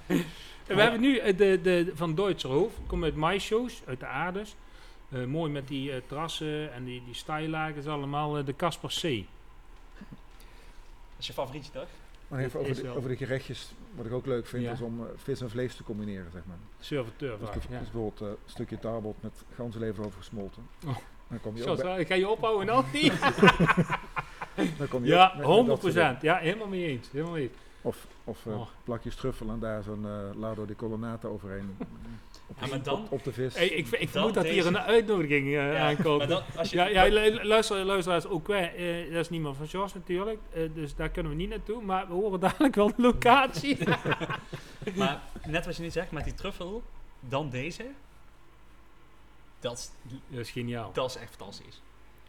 We 0.68 0.82
hebben 0.82 1.02
nu 1.02 1.18
eh, 1.18 1.38
de, 1.38 1.60
de, 1.62 1.92
van 1.96 2.16
Duitser 2.16 2.50
Hoofd. 2.50 2.76
Komt 2.88 3.04
uit 3.04 3.16
maisshows, 3.16 3.82
uit 3.86 4.00
de 4.00 4.06
aarders. 4.06 4.56
Eh, 5.10 5.24
mooi 5.26 5.52
met 5.52 5.68
die 5.68 5.92
eh, 5.92 6.02
terrassen 6.08 6.74
en 6.74 6.84
die, 6.86 7.02
die 7.06 7.14
stijllagen. 7.14 7.76
is 7.78 7.88
allemaal 7.88 8.44
de 8.46 8.56
Casper 8.56 8.90
C. 8.90 9.02
Dat 9.02 9.24
is 11.20 11.28
je 11.28 11.34
favorietje 11.34 11.72
toch? 11.72 11.88
Maar 12.28 12.40
even 12.40 12.60
over 12.60 12.76
de, 12.76 12.90
over 12.90 13.10
de 13.10 13.18
gerechtjes, 13.18 13.72
wat 13.96 14.06
ik 14.06 14.12
ook 14.12 14.26
leuk 14.26 14.48
vind, 14.48 14.64
Ja. 14.64 14.72
is 14.72 14.82
om 14.82 15.08
vis 15.16 15.42
en 15.42 15.50
vlees 15.50 15.76
te 15.76 15.84
combineren, 15.84 16.32
zeg 16.32 16.42
maar. 16.46 16.58
Serviteur 16.80 17.38
Dus, 17.40 17.48
vaak. 17.48 17.54
dus 17.54 17.64
Ja. 17.70 17.78
bijvoorbeeld 17.80 18.20
een 18.20 18.36
stukje 18.46 18.80
tarbot 18.80 19.16
met 19.22 19.32
ganzenlever 19.56 20.06
overgesmolten. 20.06 20.68
Oh. 20.88 20.96
Dan 21.30 21.42
kom 21.42 21.56
je 21.56 21.64
Zo, 21.64 21.70
ook 21.70 21.82
bij, 21.82 21.94
zo, 21.96 22.02
ik 22.02 22.08
ga 22.08 22.16
je 22.16 22.30
ophouden 22.30 22.70
en 22.76 22.84
niet. 22.94 23.14
dan 24.78 24.88
kom 24.88 25.04
je 25.06 25.10
Ja, 25.10 25.24
ook 25.24 25.28
met- 25.30 25.38
met 25.38 25.46
dat 25.46 25.56
100 25.56 25.82
soort 25.82 25.94
dingen. 25.94 26.18
Ja, 26.22 26.38
helemaal 26.38 26.68
mee 26.68 26.86
eens. 26.86 27.08
Helemaal 27.12 27.34
mee 27.34 27.44
eens. 27.44 27.52
Of, 27.88 28.08
of 28.24 28.46
eh, 28.46 28.54
Oh. 28.60 28.68
plakjes 28.84 29.16
truffel 29.16 29.50
en 29.50 29.60
daar 29.60 29.84
zo'n 29.84 30.06
eh 30.06 30.36
lardo 30.40 30.66
di 30.66 30.76
colonnata 30.76 31.28
overheen. 31.28 31.76
Op, 32.50 32.56
Ja, 32.60 32.64
de- 32.66 32.70
maar 32.70 32.84
dan- 32.84 33.02
op, 33.04 33.12
op 33.12 33.24
de 33.24 33.34
vis. 33.34 33.56
Hey, 33.56 33.68
ik, 33.68 33.88
ik 33.88 34.10
vermoed 34.10 34.34
dat 34.34 34.46
hier 34.46 34.66
een 34.66 34.78
uitnodiging 34.80 35.58
aankomt. 35.60 36.18
maar 36.18 36.28
dan, 36.28 36.42
als 36.58 36.70
je, 36.70 36.76
Ja, 36.78 36.86
ja 36.88 37.04
lu- 37.08 37.44
luister, 37.44 37.86
luisteraars, 37.86 38.26
ook 38.26 38.48
wij, 38.48 39.08
dat 39.12 39.20
is 39.20 39.30
niemand 39.30 39.58
van 39.58 39.66
Jos 39.66 39.94
natuurlijk, 39.94 40.40
eh, 40.54 40.70
dus 40.74 40.96
daar 40.96 41.10
kunnen 41.10 41.32
we 41.32 41.38
niet 41.38 41.50
naartoe, 41.50 41.82
maar 41.84 42.08
we 42.08 42.14
horen 42.14 42.40
dadelijk 42.40 42.76
wel 42.76 42.88
de 42.96 43.02
locatie. 43.02 43.78
maar 44.96 45.22
net 45.46 45.66
wat 45.66 45.76
je 45.76 45.84
niet 45.84 45.94
zegt, 45.94 46.12
met 46.12 46.24
die 46.24 46.34
truffel, 46.34 46.84
dan 47.20 47.50
deze. 47.50 47.86
Dat, 49.60 49.78
is- 49.78 49.92
dat 50.28 50.40
is 50.40 50.52
geniaal. 50.52 50.92
dat 50.94 51.10
is 51.10 51.16
echt 51.16 51.36
fantastisch. 51.36 51.82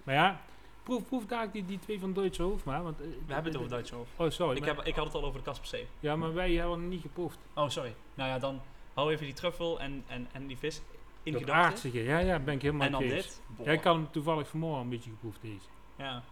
Maar 0.03 0.15
ja, 0.15 0.41
proef, 0.89 1.07
proef 1.07 1.27
daar 1.27 1.51
die, 1.51 1.65
die 1.65 1.79
twee 1.79 2.01
van 2.01 2.13
Duitse 2.13 2.43
hoofd 2.43 2.65
maar. 2.65 2.83
Want, 2.83 3.01
eh, 3.01 3.07
We 3.27 3.33
hebben 3.33 3.53
het 3.53 3.57
over 3.61 3.71
Duits 3.71 3.93
over. 3.93 4.07
Oh, 4.17 4.31
sorry. 4.31 4.57
Ik, 4.57 4.61
maar- 4.67 4.77
heb, 4.77 4.85
ik 4.87 4.95
had 4.95 5.05
het 5.05 5.15
al 5.15 5.25
over 5.25 5.39
de 5.39 5.45
Kasper 5.45 5.81
C. 5.81 5.85
ja, 6.01 6.17
maar 6.17 6.35
wij 6.35 6.53
hebben 6.53 6.81
het 6.81 6.89
niet 6.89 7.01
geproefd. 7.01 7.39
Oh, 7.55 7.69
sorry. 7.69 7.95
Nou 8.15 8.29
ja, 8.31 8.39
dan 8.39 8.61
hou 8.95 9.13
even 9.13 9.25
die 9.25 9.35
truffel 9.35 9.81
en, 9.81 10.05
en, 10.07 10.29
en 10.33 10.47
die 10.47 10.57
vis 10.59 10.81
in 11.23 11.33
Dat 11.33 11.41
gedachten. 11.41 11.93
ja, 11.93 12.19
ja, 12.19 12.39
ben 12.39 12.55
ik 12.55 12.63
helemaal 12.63 12.87
En 12.87 12.93
dan 12.93 13.03
eens. 13.03 13.13
dit. 13.25 13.41
Boah. 13.57 13.67
Had 13.75 13.85
hem 13.85 14.11
toevallig 14.11 14.49
vanmorgen 14.49 14.83
een 14.83 14.89
beetje 14.89 15.11
geproefd 15.11 15.41
deze. 15.43 15.67
Ja. 15.97 16.23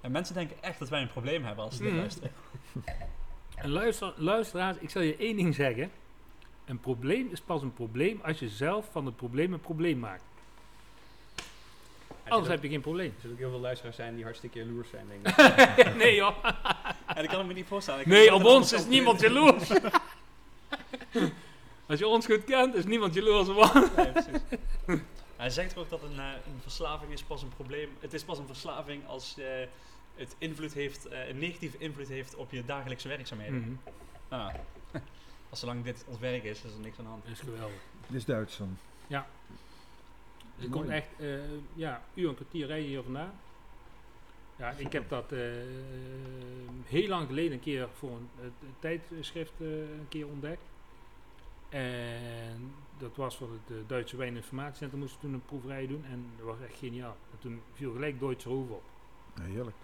En 0.00 0.10
mensen 0.12 0.34
denken 0.34 0.62
echt 0.62 0.78
dat 0.78 0.88
wij 0.88 1.00
een 1.02 1.10
probleem 1.10 1.44
hebben 1.44 1.64
als 1.64 1.76
ze 1.76 1.82
dit 1.82 1.90
Mhm. 1.90 2.00
luisteren. 2.00 2.30
En 3.54 3.70
luister, 3.70 4.12
luisteraars, 4.16 4.76
ik 4.78 4.90
zal 4.90 5.02
je 5.02 5.16
één 5.16 5.36
ding 5.36 5.54
zeggen. 5.54 5.90
Een 6.64 6.80
probleem 6.80 7.28
is 7.30 7.40
pas 7.40 7.62
een 7.62 7.72
probleem 7.72 8.20
als 8.22 8.38
je 8.38 8.48
zelf 8.48 8.88
van 8.92 9.06
het 9.06 9.16
probleem 9.16 9.52
een 9.52 9.60
probleem 9.60 9.98
maakt. 9.98 10.22
Anders 12.28 12.52
heb 12.52 12.62
je 12.62 12.68
geen 12.68 12.80
probleem. 12.80 13.06
Er 13.06 13.20
zullen 13.20 13.36
ook 13.36 13.42
heel 13.42 13.50
veel 13.50 13.60
luisteraars 13.60 13.96
zijn 13.96 14.14
die 14.14 14.24
hartstikke 14.24 14.58
jaloers 14.58 14.88
zijn, 14.88 15.06
denk 15.08 15.28
ik. 15.28 15.94
nee 16.02 16.14
joh. 16.14 16.44
En 17.06 17.22
dat 17.22 17.26
kan 17.26 17.40
ik 17.40 17.46
me 17.46 17.52
niet 17.52 17.66
voorstellen. 17.66 18.00
Ik 18.00 18.06
Nee, 18.06 18.34
op 18.34 18.44
ons 18.44 18.72
is 18.72 18.86
niemand 18.86 19.20
jaloers. 19.20 19.70
Als 21.86 21.98
je 21.98 22.06
ons 22.06 22.26
goed 22.26 22.44
kent, 22.44 22.74
is 22.74 22.84
niemand 22.84 23.14
jaloers 23.14 23.48
op 23.48 23.56
ons. 23.56 23.72
Nee, 23.96 24.12
precies. 24.12 24.40
Hij 25.36 25.50
zegt 25.50 25.76
ook 25.76 25.90
dat 25.90 26.02
een, 26.02 26.18
eh, 26.18 26.32
een 26.46 26.60
verslaving 26.60 27.12
is 27.12 27.22
pas 27.22 27.42
een 27.42 27.48
probleem. 27.48 27.88
Het 28.00 28.14
is 28.14 28.24
pas 28.24 28.38
een 28.38 28.46
verslaving 28.46 29.06
als 29.06 29.38
eh, 29.38 29.46
het 30.14 30.34
invloed 30.38 30.72
heeft, 30.72 31.06
eh, 31.06 31.28
een 31.28 31.38
negatieve 31.38 31.78
invloed 31.78 32.08
heeft 32.08 32.34
op 32.34 32.50
je 32.50 32.64
dagelijkse 32.64 33.08
werkzaamheden. 33.08 33.60
Mhm. 33.60 33.70
Nou, 34.28 34.52
als 35.50 35.60
zolang 35.60 35.84
dit 35.84 36.04
ons 36.06 36.18
werk 36.18 36.44
is, 36.44 36.62
is 36.62 36.72
er 36.72 36.80
niks 36.80 36.98
aan 36.98 37.04
de 37.04 37.10
hand. 37.10 37.22
Dat 37.22 37.32
is 37.32 37.40
geweldig. 37.40 37.80
Dit 38.06 38.16
is 38.16 38.24
Duits 38.24 38.56
dan. 38.56 38.78
Je 40.58 40.68
komt 40.68 40.88
echt, 40.88 41.08
eh 41.18 41.38
ja, 41.74 42.02
uur 42.14 42.28
en 42.28 42.34
kwartier 42.34 42.66
rijden 42.66 42.88
hier 42.88 43.02
vandaan. 43.02 43.32
Ja, 44.56 44.70
ik 44.70 44.92
heb 44.92 45.08
dat 45.08 45.32
eh, 45.32 45.40
heel 46.84 47.08
lang 47.08 47.26
geleden 47.26 47.52
een 47.52 47.60
keer 47.60 47.88
voor 47.94 48.10
een, 48.10 48.52
tijdschrift 48.78 49.52
eh, 49.60 49.80
een 49.80 50.08
keer 50.08 50.26
ontdekt. 50.26 50.62
En 51.68 52.74
dat 52.98 53.16
was 53.16 53.36
voor 53.36 53.48
het 53.52 53.88
Duitse 53.88 54.16
Wijninformatiecentrum 54.16 55.00
moesten 55.00 55.20
toen 55.20 55.32
een 55.32 55.44
proeverij 55.44 55.86
doen 55.86 56.04
en 56.04 56.26
dat 56.36 56.46
was 56.46 56.56
echt 56.60 56.78
geniaal. 56.78 57.16
En 57.30 57.38
toen 57.38 57.62
viel 57.72 57.92
gelijk 57.92 58.20
Duitse 58.20 58.48
hoofd 58.48 58.70
op. 58.70 58.82
Ja, 59.34 59.42
heerlijk. 59.42 59.76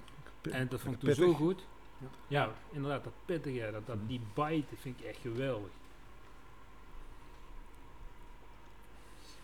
En 0.50 0.68
dat 0.68 0.80
vond 0.80 0.94
ik 0.94 1.00
toen 1.00 1.08
pittig. 1.08 1.24
zo 1.24 1.32
goed. 1.34 1.66
Ja. 1.98 2.06
Ja, 2.28 2.54
inderdaad, 2.70 3.04
dat 3.04 3.12
pittige, 3.24 3.70
dat, 3.72 3.86
dat, 3.86 4.08
die 4.08 4.20
bite, 4.34 4.64
dat 4.70 4.78
vind 4.78 5.00
ik 5.00 5.06
echt 5.06 5.18
geweldig. 5.20 5.70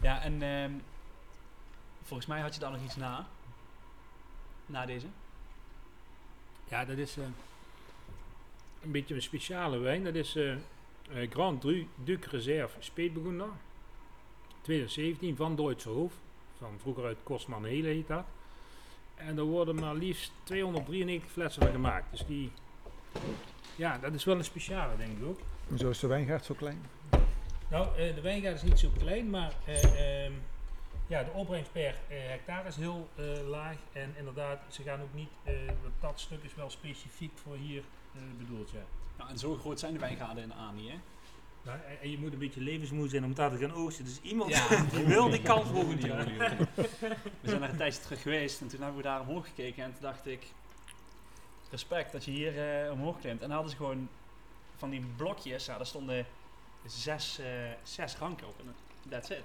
Ja, 0.00 0.22
en 0.22 0.42
ehm, 0.42 0.72
volgens 2.10 2.28
mij 2.28 2.40
had 2.40 2.54
je 2.54 2.60
daar 2.60 2.70
nog 2.70 2.84
iets 2.84 2.96
na. 2.96 3.26
Na 4.66 4.86
deze. 4.86 5.06
Ja, 6.68 6.84
dat 6.84 6.96
is 6.96 7.16
eh, 7.16 7.24
een 8.82 8.90
beetje 8.90 9.14
een 9.14 9.22
speciale 9.22 9.78
wijn. 9.78 10.04
Dat 10.04 10.14
is 10.14 10.36
eh, 10.36 10.52
eh, 10.52 11.30
Grand 11.30 11.60
Dru 11.60 11.86
Duc 12.04 12.26
Reserve 12.26 12.76
Spätburgunder. 12.78 13.48
2017 14.60 15.36
van 15.36 15.56
Duitse 15.56 15.88
Hof. 15.88 16.12
van 16.58 16.78
vroeger 16.80 17.04
uit 17.04 17.18
Kostman 17.22 17.64
Hele 17.64 17.88
heet 17.88 18.08
dat. 18.08 18.24
En 19.14 19.38
er 19.38 19.44
worden 19.44 19.74
maar 19.74 19.94
liefst 19.94 20.32
293 20.42 21.30
flessen 21.30 21.62
van 21.62 21.72
gemaakt. 21.72 22.10
Dus 22.10 22.26
die, 22.26 22.52
ja, 23.76 23.98
dat 23.98 24.14
is 24.14 24.24
wel 24.24 24.36
een 24.36 24.44
speciale 24.44 24.96
denk 24.96 25.18
ik 25.18 25.24
ook. 25.24 25.40
Zo 25.78 25.90
is 25.90 25.98
de 25.98 26.06
wijngaard 26.06 26.44
zo 26.44 26.54
klein. 26.54 26.82
Nou, 27.70 27.86
eh, 27.96 28.14
de 28.14 28.20
wijngaard 28.20 28.54
is 28.54 28.62
niet 28.62 28.78
zo 28.78 28.88
klein, 28.98 29.30
maar 29.30 29.52
eh, 29.64 30.24
ehm, 30.24 30.32
ja, 31.10 31.22
de 31.22 31.30
opbrengst 31.30 31.72
per 31.72 31.94
eh, 32.08 32.18
hectare 32.28 32.68
is 32.68 32.76
heel 32.76 33.08
eh, 33.14 33.24
laag. 33.48 33.76
En 33.92 34.14
inderdaad, 34.18 34.58
ze 34.68 34.82
gaan 34.82 35.00
ook 35.02 35.14
niet, 35.14 35.28
eh, 35.44 35.54
dat 36.00 36.20
stuk 36.20 36.42
is 36.42 36.54
wel 36.54 36.70
specifiek 36.70 37.32
voor 37.38 37.56
hier 37.56 37.82
bedoeld, 38.38 38.70
ja. 38.70 38.82
Nou, 39.18 39.30
en 39.30 39.38
zo 39.38 39.54
groot 39.54 39.78
zijn 39.80 39.92
de 39.92 39.98
wijngaarden 39.98 40.42
in 40.42 40.48
de 40.48 40.54
A 40.54 40.70
niet, 40.72 40.90
hè? 40.90 40.98
Nou, 41.62 41.78
en- 42.00 42.10
je 42.10 42.18
moet 42.18 42.32
een 42.32 42.38
beetje 42.38 42.60
levensmoe 42.60 43.08
zijn 43.08 43.24
om 43.24 43.34
daar 43.34 43.50
te 43.50 43.56
gaan 43.56 43.72
oogsten. 43.72 44.04
Dus 44.04 44.20
iemand 44.20 44.50
Ja. 44.50 44.66
die 44.94 45.04
wil 45.04 45.30
die 45.30 45.42
kans 45.42 45.70
mogen 45.70 45.96
Die. 45.96 46.12
We 46.12 46.88
zijn 47.42 47.62
er 47.62 47.70
een 47.70 47.76
tijdje 47.76 48.00
terug 48.00 48.22
geweest 48.22 48.60
en 48.60 48.68
toen 48.68 48.80
hebben 48.80 48.96
we 48.96 49.02
daar 49.02 49.20
omhoog 49.20 49.46
gekeken 49.46 49.84
en 49.84 49.92
toen 49.92 50.02
dacht 50.02 50.26
ik, 50.26 50.46
respect 51.70 52.12
dat 52.12 52.24
je 52.24 52.30
hier 52.30 52.52
omhoog 52.92 53.20
klimt. 53.20 53.40
En 53.40 53.46
dan 53.46 53.50
hadden 53.50 53.70
ze 53.70 53.76
gewoon 53.76 54.08
van 54.76 54.90
die 54.90 55.04
blokjes, 55.16 55.66
ja, 55.66 55.76
daar 55.76 55.86
stonden 55.86 56.26
zes, 56.86 57.40
zes 57.82 58.16
ranken 58.16 58.46
op 58.48 58.54
en 58.60 58.74
that's 59.10 59.30
it. 59.30 59.44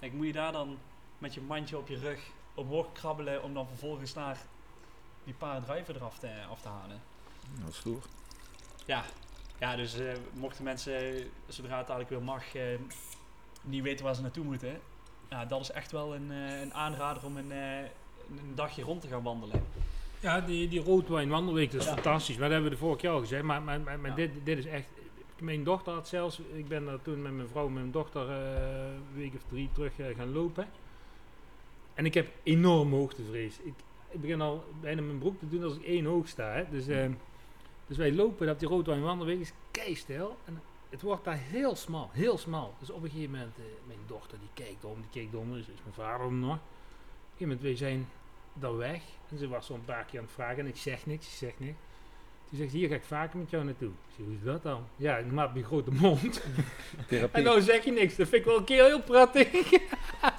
Kijk, 0.00 0.12
moet 0.12 0.26
je 0.26 0.32
daar 0.32 0.52
dan 0.52 0.78
met 1.18 1.34
je 1.34 1.40
mandje 1.40 1.78
op 1.78 1.88
je 1.88 1.98
rug 1.98 2.20
omhoog 2.54 2.92
krabbelen 2.92 3.42
om 3.42 3.54
dan 3.54 3.66
vervolgens 3.68 4.14
naar 4.14 4.38
die 5.24 5.34
paar 5.34 5.62
druiven 5.64 5.94
eraf 5.94 6.18
te, 6.18 6.30
af 6.50 6.60
te 6.60 6.68
halen. 6.68 7.00
Dat 7.60 7.68
is 7.68 7.76
stoer. 7.76 8.02
Ja, 8.86 9.04
ja 9.58 9.76
dus 9.76 9.98
eh, 9.98 10.12
mochten 10.34 10.64
mensen, 10.64 11.24
zodra 11.46 11.78
het 11.78 11.86
dadelijk 11.86 12.10
weer 12.10 12.22
mag, 12.22 12.54
eh, 12.54 12.62
niet 13.62 13.82
weten 13.82 14.04
waar 14.04 14.14
ze 14.14 14.22
naartoe 14.22 14.44
moeten. 14.44 14.80
Ja, 15.30 15.44
dat 15.44 15.60
is 15.60 15.70
echt 15.70 15.92
wel 15.92 16.14
een, 16.14 16.30
eh, 16.32 16.60
een 16.60 16.74
aanrader 16.74 17.24
om 17.24 17.36
een, 17.36 17.52
eh, 17.52 17.78
een 18.30 18.54
dagje 18.54 18.82
rond 18.82 19.00
te 19.00 19.08
gaan 19.08 19.22
wandelen. 19.22 19.62
Ja, 20.20 20.40
die, 20.40 20.68
die 20.68 20.80
roodwijnwandelweek, 20.82 21.70
dat 21.72 21.80
is 21.80 21.86
Ja. 21.86 21.92
fantastisch. 21.94 22.36
Maar 22.36 22.44
dat 22.48 22.52
hebben 22.52 22.70
we 22.70 22.76
de 22.76 22.82
vorige 22.82 23.00
keer 23.00 23.10
al 23.10 23.20
gezegd. 23.20 23.42
Maar, 23.42 23.62
maar, 23.62 23.80
maar, 23.80 23.98
maar 23.98 24.10
Ja. 24.10 24.16
dit, 24.16 24.30
dit 24.44 24.58
is 24.58 24.66
echt... 24.66 24.86
Mijn 25.40 25.64
dochter 25.64 25.92
had 25.92 26.08
zelfs... 26.08 26.40
Ik 26.52 26.68
ben 26.68 26.84
daar 26.84 27.02
toen 27.02 27.22
met 27.22 27.32
mijn 27.32 27.48
vrouw 27.48 27.66
en 27.66 27.72
mijn 27.72 27.90
dochter 27.90 28.30
eh, 28.30 28.94
een 28.94 29.06
week 29.14 29.34
of 29.34 29.40
drie 29.48 29.68
terug 29.72 29.98
eh, 29.98 30.16
gaan 30.16 30.32
lopen. 30.32 30.66
En 31.98 32.04
ik 32.04 32.14
heb 32.14 32.28
enorm 32.42 32.92
hoogtevrees. 32.92 33.58
Ik, 33.62 33.74
ik 34.08 34.20
begin 34.20 34.40
al 34.40 34.64
bijna 34.80 35.02
mijn 35.02 35.18
broek 35.18 35.38
te 35.38 35.48
doen 35.48 35.64
als 35.64 35.76
ik 35.76 35.82
één 35.82 36.04
hoog 36.04 36.28
sta. 36.28 36.52
Hè. 36.52 36.64
Dus, 36.70 36.86
eh, 36.86 37.06
dus 37.86 37.96
wij 37.96 38.12
lopen 38.12 38.50
op 38.50 38.58
die 38.58 38.68
roodwijnwandelweek. 38.68 39.40
is 39.40 39.52
keistijl. 39.70 40.36
En 40.44 40.62
het 40.88 41.02
wordt 41.02 41.24
daar 41.24 41.38
heel 41.38 41.76
smal. 41.76 42.10
Heel 42.12 42.38
smal. 42.38 42.74
Dus 42.78 42.90
op 42.90 43.02
een 43.02 43.10
gegeven 43.10 43.30
moment... 43.30 43.56
eh, 43.56 43.64
mijn 43.86 43.98
dochter 44.06 44.38
die 44.38 44.64
kijkt 44.64 44.84
om. 44.84 45.00
Die 45.00 45.10
kijkt 45.22 45.34
om. 45.34 45.52
Dus 45.52 45.60
is 45.60 45.82
mijn 45.82 45.94
vader 45.94 46.26
om 46.26 46.38
nog. 46.40 46.54
Op 46.54 46.60
een 46.60 47.36
gegeven 47.36 47.46
moment, 47.46 47.60
wij 47.60 47.76
zijn 47.76 48.08
dan 48.52 48.76
weg. 48.76 49.02
En 49.30 49.38
ze 49.38 49.48
was 49.48 49.66
zo 49.66 49.74
een 49.74 49.84
paar 49.84 50.04
keer 50.04 50.18
aan 50.18 50.24
het 50.24 50.34
vragen 50.34 50.58
en 50.58 50.66
ik 50.66 50.76
zeg 50.76 51.06
niks, 51.06 51.26
ik 51.26 51.32
zeg 51.32 51.52
niks. 51.56 51.78
Toen 52.48 52.58
zegt 52.58 52.70
ze, 52.70 52.76
hier 52.76 52.88
ga 52.88 52.94
ik 52.94 53.04
vaker 53.04 53.38
met 53.38 53.50
jou 53.50 53.64
naartoe. 53.64 53.88
Ik 53.88 54.14
zeg, 54.16 54.26
hoe 54.26 54.34
is 54.34 54.42
dat 54.42 54.62
dan? 54.62 54.84
Ja, 54.96 55.14
heb 55.16 55.30
je 55.54 55.58
een 55.58 55.64
grote 55.64 55.90
mond. 55.90 56.42
Therapie. 57.08 57.36
en 57.36 57.42
nou 57.42 57.60
zeg 57.60 57.84
je 57.84 57.92
niks. 57.92 58.16
Dat 58.16 58.28
vind 58.28 58.40
ik 58.40 58.48
wel 58.48 58.58
een 58.58 58.64
keer 58.64 58.84
heel 58.84 59.02
prettig. 59.02 59.70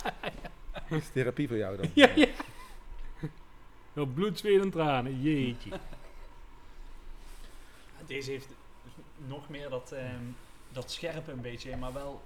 is 0.98 1.10
therapie 1.14 1.48
voor 1.48 1.58
jou 1.58 1.78
dan. 1.78 1.92
ja, 1.94 2.10
ja. 2.16 2.28
Wel 3.94 4.06
bloed, 4.06 4.40
zweet 4.40 4.62
en 4.62 4.72
tranen. 4.72 5.22
Jeetje. 5.22 5.80
Deze 8.06 8.32
heeft 8.32 8.48
nog 9.28 9.50
meer 9.50 9.70
dat, 9.70 9.92
ehm, 9.92 10.24
dat 10.72 10.92
scherpe 10.92 11.32
een 11.32 11.42
beetje, 11.42 11.78
maar 11.78 11.94
wel 11.94 12.22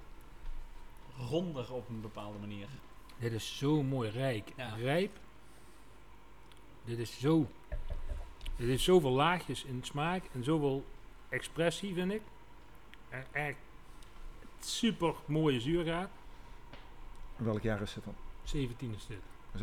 ronder 1.18 1.74
op 1.74 1.90
een 1.90 2.02
bepaalde 2.02 2.40
manier. 2.40 2.68
Dit 3.20 3.32
is 3.32 3.58
zo 3.58 3.84
mooi 3.84 4.10
rijk. 4.10 4.50
Ja. 4.56 4.76
Rijp. 4.76 5.18
Dit 6.86 7.00
is 7.00 7.20
zo... 7.20 7.48
Dit 8.56 8.68
heeft 8.68 8.84
zoveel 8.84 9.12
laagjes 9.12 9.64
in 9.64 9.80
smaak 9.84 10.24
en 10.34 10.44
zoveel 10.44 10.86
expressie, 11.30 11.94
vind 11.94 12.12
ik. 12.12 12.22
En 13.10 13.26
echt 13.32 13.58
super 14.60 15.16
mooie 15.26 15.60
zuurgraad. 15.60 16.10
Welk 17.36 17.62
jaar 17.62 17.82
is 17.82 17.94
het 17.96 18.04
dan? 18.04 18.16
17 18.44 18.94
is 18.96 19.06
dit. 19.08 19.18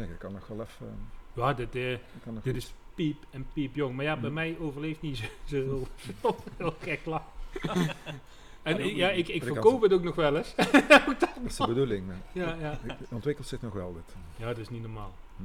Ik, 0.08 0.18
kan 0.18 0.32
nog 0.32 0.46
wel 0.46 0.60
even... 0.60 1.08
Ja, 1.32 1.52
dit, 1.54 1.74
eh, 1.74 1.92
ik 1.92 2.00
kan 2.24 2.34
nog 2.34 2.42
dit 2.42 2.56
is 2.56 2.72
piep 2.94 3.24
en 3.30 3.46
piep 3.52 3.74
jong. 3.74 3.94
Maar 3.96 4.04
ja, 4.04 4.16
bij 4.16 4.28
Hm. 4.28 4.34
mij 4.34 4.56
overleeft 4.60 5.00
niet 5.02 5.16
zo, 5.22 5.26
zo 5.44 5.86
heel, 6.20 6.36
heel 6.56 6.74
gek 6.80 7.04
lang. 7.04 7.22
en 8.62 8.80
ik- 8.80 8.96
ja, 8.96 9.10
ik, 9.10 9.28
ik 9.28 9.42
verkoop 9.44 9.82
het 9.82 9.92
ook 9.92 10.02
nog 10.02 10.14
wel 10.14 10.36
eens. 10.36 10.54
Dat 11.18 11.28
is 11.44 11.56
de 11.56 11.66
bedoeling. 11.66 12.06
maar 12.06 12.16
ja, 12.32 12.54
ja. 12.54 12.78
Het 12.82 13.08
ontwikkelt 13.10 13.46
zich 13.46 13.62
nog 13.62 13.72
wel, 13.72 13.92
dit. 13.92 14.14
ja, 14.36 14.46
dat 14.46 14.58
is 14.58 14.68
niet 14.68 14.82
normaal. 14.82 15.14
Hm. 15.36 15.42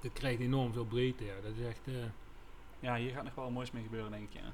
Dit 0.00 0.12
krijgt 0.12 0.40
enorm 0.40 0.72
veel 0.72 0.84
breedte. 0.84 1.24
Ja. 1.24 1.32
Dat 1.42 1.52
is 1.58 1.66
echt... 1.66 1.80
eh, 1.84 1.94
Ja, 2.80 2.96
hier 2.96 3.10
gaat 3.10 3.24
nog 3.24 3.34
wel 3.34 3.50
moois 3.50 3.70
mee 3.70 3.82
gebeuren, 3.82 4.10
denk 4.10 4.22
ik. 4.32 4.40
Ja. 4.40 4.52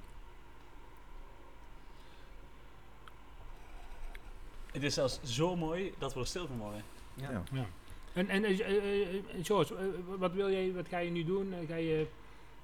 Het 4.73 4.83
is 4.83 4.95
zelfs 4.95 5.21
zo 5.23 5.57
mooi 5.57 5.95
dat 5.99 6.15
we 6.15 6.21
er 6.21 6.27
stil 6.27 6.47
van 6.47 6.59
worden. 6.59 6.83
Ja. 7.15 7.31
Ja. 7.31 7.43
ja. 7.53 7.67
En, 8.13 8.29
en 8.29 8.45
eh, 8.45 8.61
eh, 8.61 9.15
eh, 9.15 9.23
George, 9.43 9.75
wat, 10.19 10.33
wil 10.33 10.51
jij, 10.51 10.73
wat 10.75 10.89
ga 10.89 10.99
je 10.99 11.11
nu 11.11 11.25
doen? 11.25 11.55
Ga 11.69 11.75
je 11.75 12.07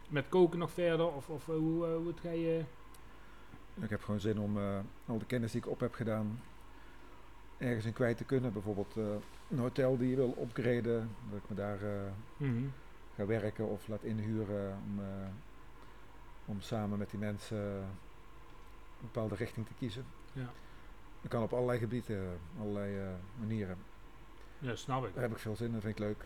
met 0.09 0.29
koken 0.29 0.59
nog 0.59 0.71
verder? 0.71 1.13
Of, 1.13 1.29
of 1.29 1.47
hoe, 1.47 1.85
hoe 1.87 2.13
ga 2.23 2.31
je... 2.31 2.65
Ik 3.81 3.91
heb 3.91 4.03
gewoon 4.03 4.21
zin 4.21 4.39
om 4.39 4.59
al 5.07 5.19
de 5.19 5.25
kennis 5.25 5.53
die 5.53 5.61
ik 5.61 5.69
op 5.69 5.81
heb 5.81 5.95
gedaan 5.95 6.41
ergens 7.59 7.85
in 7.85 7.93
kwijt 7.93 8.17
te 8.17 8.25
kunnen. 8.25 8.53
Bijvoorbeeld 8.53 8.97
een 9.49 9.59
hotel 9.59 9.97
die 9.97 10.11
je 10.11 10.17
wil 10.17 10.37
upgraden, 10.41 11.11
dat 11.31 11.39
ik 11.39 11.49
me 11.49 11.55
daar 11.55 11.79
Mhm. 12.37 12.65
ga 13.17 13.27
werken 13.27 13.69
of 13.69 13.89
laat 13.89 14.03
inhuren 14.03 14.79
om, 14.87 15.01
om 16.45 16.61
samen 16.61 16.99
met 16.99 17.11
die 17.11 17.19
mensen 17.19 17.59
een 17.59 17.87
bepaalde 19.13 19.35
richting 19.35 19.67
te 19.67 19.75
kiezen. 19.79 20.05
Ja. 20.33 20.51
Dat 21.21 21.31
kan 21.31 21.43
op 21.43 21.53
allerlei 21.53 21.79
gebieden, 21.79 22.39
allerlei 22.61 22.97
manieren. 23.39 23.77
Ja, 24.59 24.75
snap 24.75 25.07
ik. 25.07 25.15
Daar 25.15 25.23
heb 25.23 25.33
ik 25.33 25.39
veel 25.39 25.57
zin 25.57 25.67
in, 25.67 25.73
dat 25.73 25.83
vind 25.83 25.95
ik 25.99 26.05
leuk. 26.05 26.19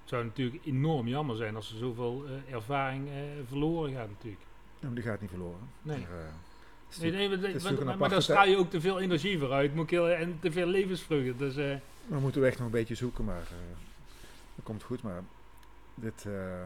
Het 0.00 0.08
zou 0.10 0.24
natuurlijk 0.24 0.64
enorm 0.66 1.08
jammer 1.08 1.36
zijn 1.36 1.56
als 1.56 1.72
er 1.72 1.78
zoveel 1.78 2.24
eh, 2.26 2.54
ervaring 2.54 3.08
eh, 3.08 3.14
verloren 3.46 3.92
gaat 3.92 4.08
natuurlijk. 4.08 4.42
Ja, 4.78 4.86
maar 4.86 4.94
die 4.94 5.04
gaat 5.04 5.20
niet 5.20 5.30
verloren. 5.30 5.58
Nee. 5.82 5.98
Maar, 5.98 6.18
eh, 6.18 6.24
het 6.24 6.94
is 6.94 6.98
Nee, 6.98 7.10
nee, 7.10 7.28
maar, 7.28 7.84
maar, 7.84 7.98
maar, 7.98 8.08
tijd. 8.08 8.22
straal 8.22 8.46
je 8.46 8.56
ook 8.56 8.70
te 8.70 8.80
veel 8.80 9.00
energie 9.00 9.38
vooruit 9.38 9.74
moet 9.74 9.84
ik 9.84 9.90
heel- 9.90 10.08
en 10.08 10.38
te 10.40 10.52
veel 10.52 10.66
levensvreugde. 10.66 11.36
Dus, 11.36 11.56
eh, 11.56 11.76
We 12.06 12.18
moeten 12.20 12.44
echt 12.46 12.56
nog 12.56 12.66
een 12.66 12.72
beetje 12.72 12.94
zoeken, 12.94 13.24
maar 13.24 13.40
eh, 13.42 13.76
dat 14.54 14.64
komt 14.64 14.82
goed. 14.82 15.02
Maar 15.02 15.22
dit, 15.94 16.26
eh, 16.26 16.62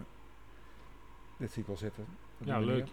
dit 1.36 1.52
zie 1.52 1.60
ik 1.60 1.66
wel 1.66 1.76
zitten. 1.76 2.06
Ja, 2.38 2.58
manier. 2.58 2.88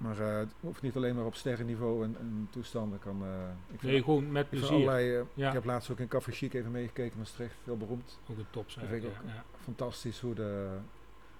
Maar 0.00 0.20
eh, 0.20 0.38
het 0.38 0.52
hoeft 0.60 0.82
niet 0.82 0.96
alleen 0.96 1.14
maar 1.14 1.24
op 1.24 1.34
sterrenniveau 1.34 2.04
en, 2.04 2.16
en 2.18 2.48
toestanden. 2.50 2.98
Kan, 2.98 3.22
eh, 3.22 3.48
ik 3.72 3.80
vind, 3.80 3.92
nee, 3.92 4.02
gewoon 4.02 4.32
met 4.32 4.48
plezier. 4.48 4.68
allerlei, 4.68 5.16
eh, 5.16 5.22
Ja. 5.34 5.46
Ik 5.48 5.52
heb 5.52 5.64
laatst 5.64 5.90
ook 5.90 5.98
in 5.98 6.08
Café 6.08 6.32
Chic 6.32 6.54
even 6.54 6.70
meegekeken 6.70 7.12
in 7.12 7.18
Maastricht. 7.18 7.54
Heel 7.64 7.76
beroemd. 7.76 8.18
Ook 8.30 8.38
een 8.38 8.46
topzaak. 8.50 8.80
Dat 8.82 8.92
vind 8.92 9.04
ik 9.04 9.10
ja, 9.10 9.18
ook. 9.18 9.26
ja. 9.26 9.44
Fantastisch 9.58 10.20
hoe, 10.20 10.34
de, 10.34 10.78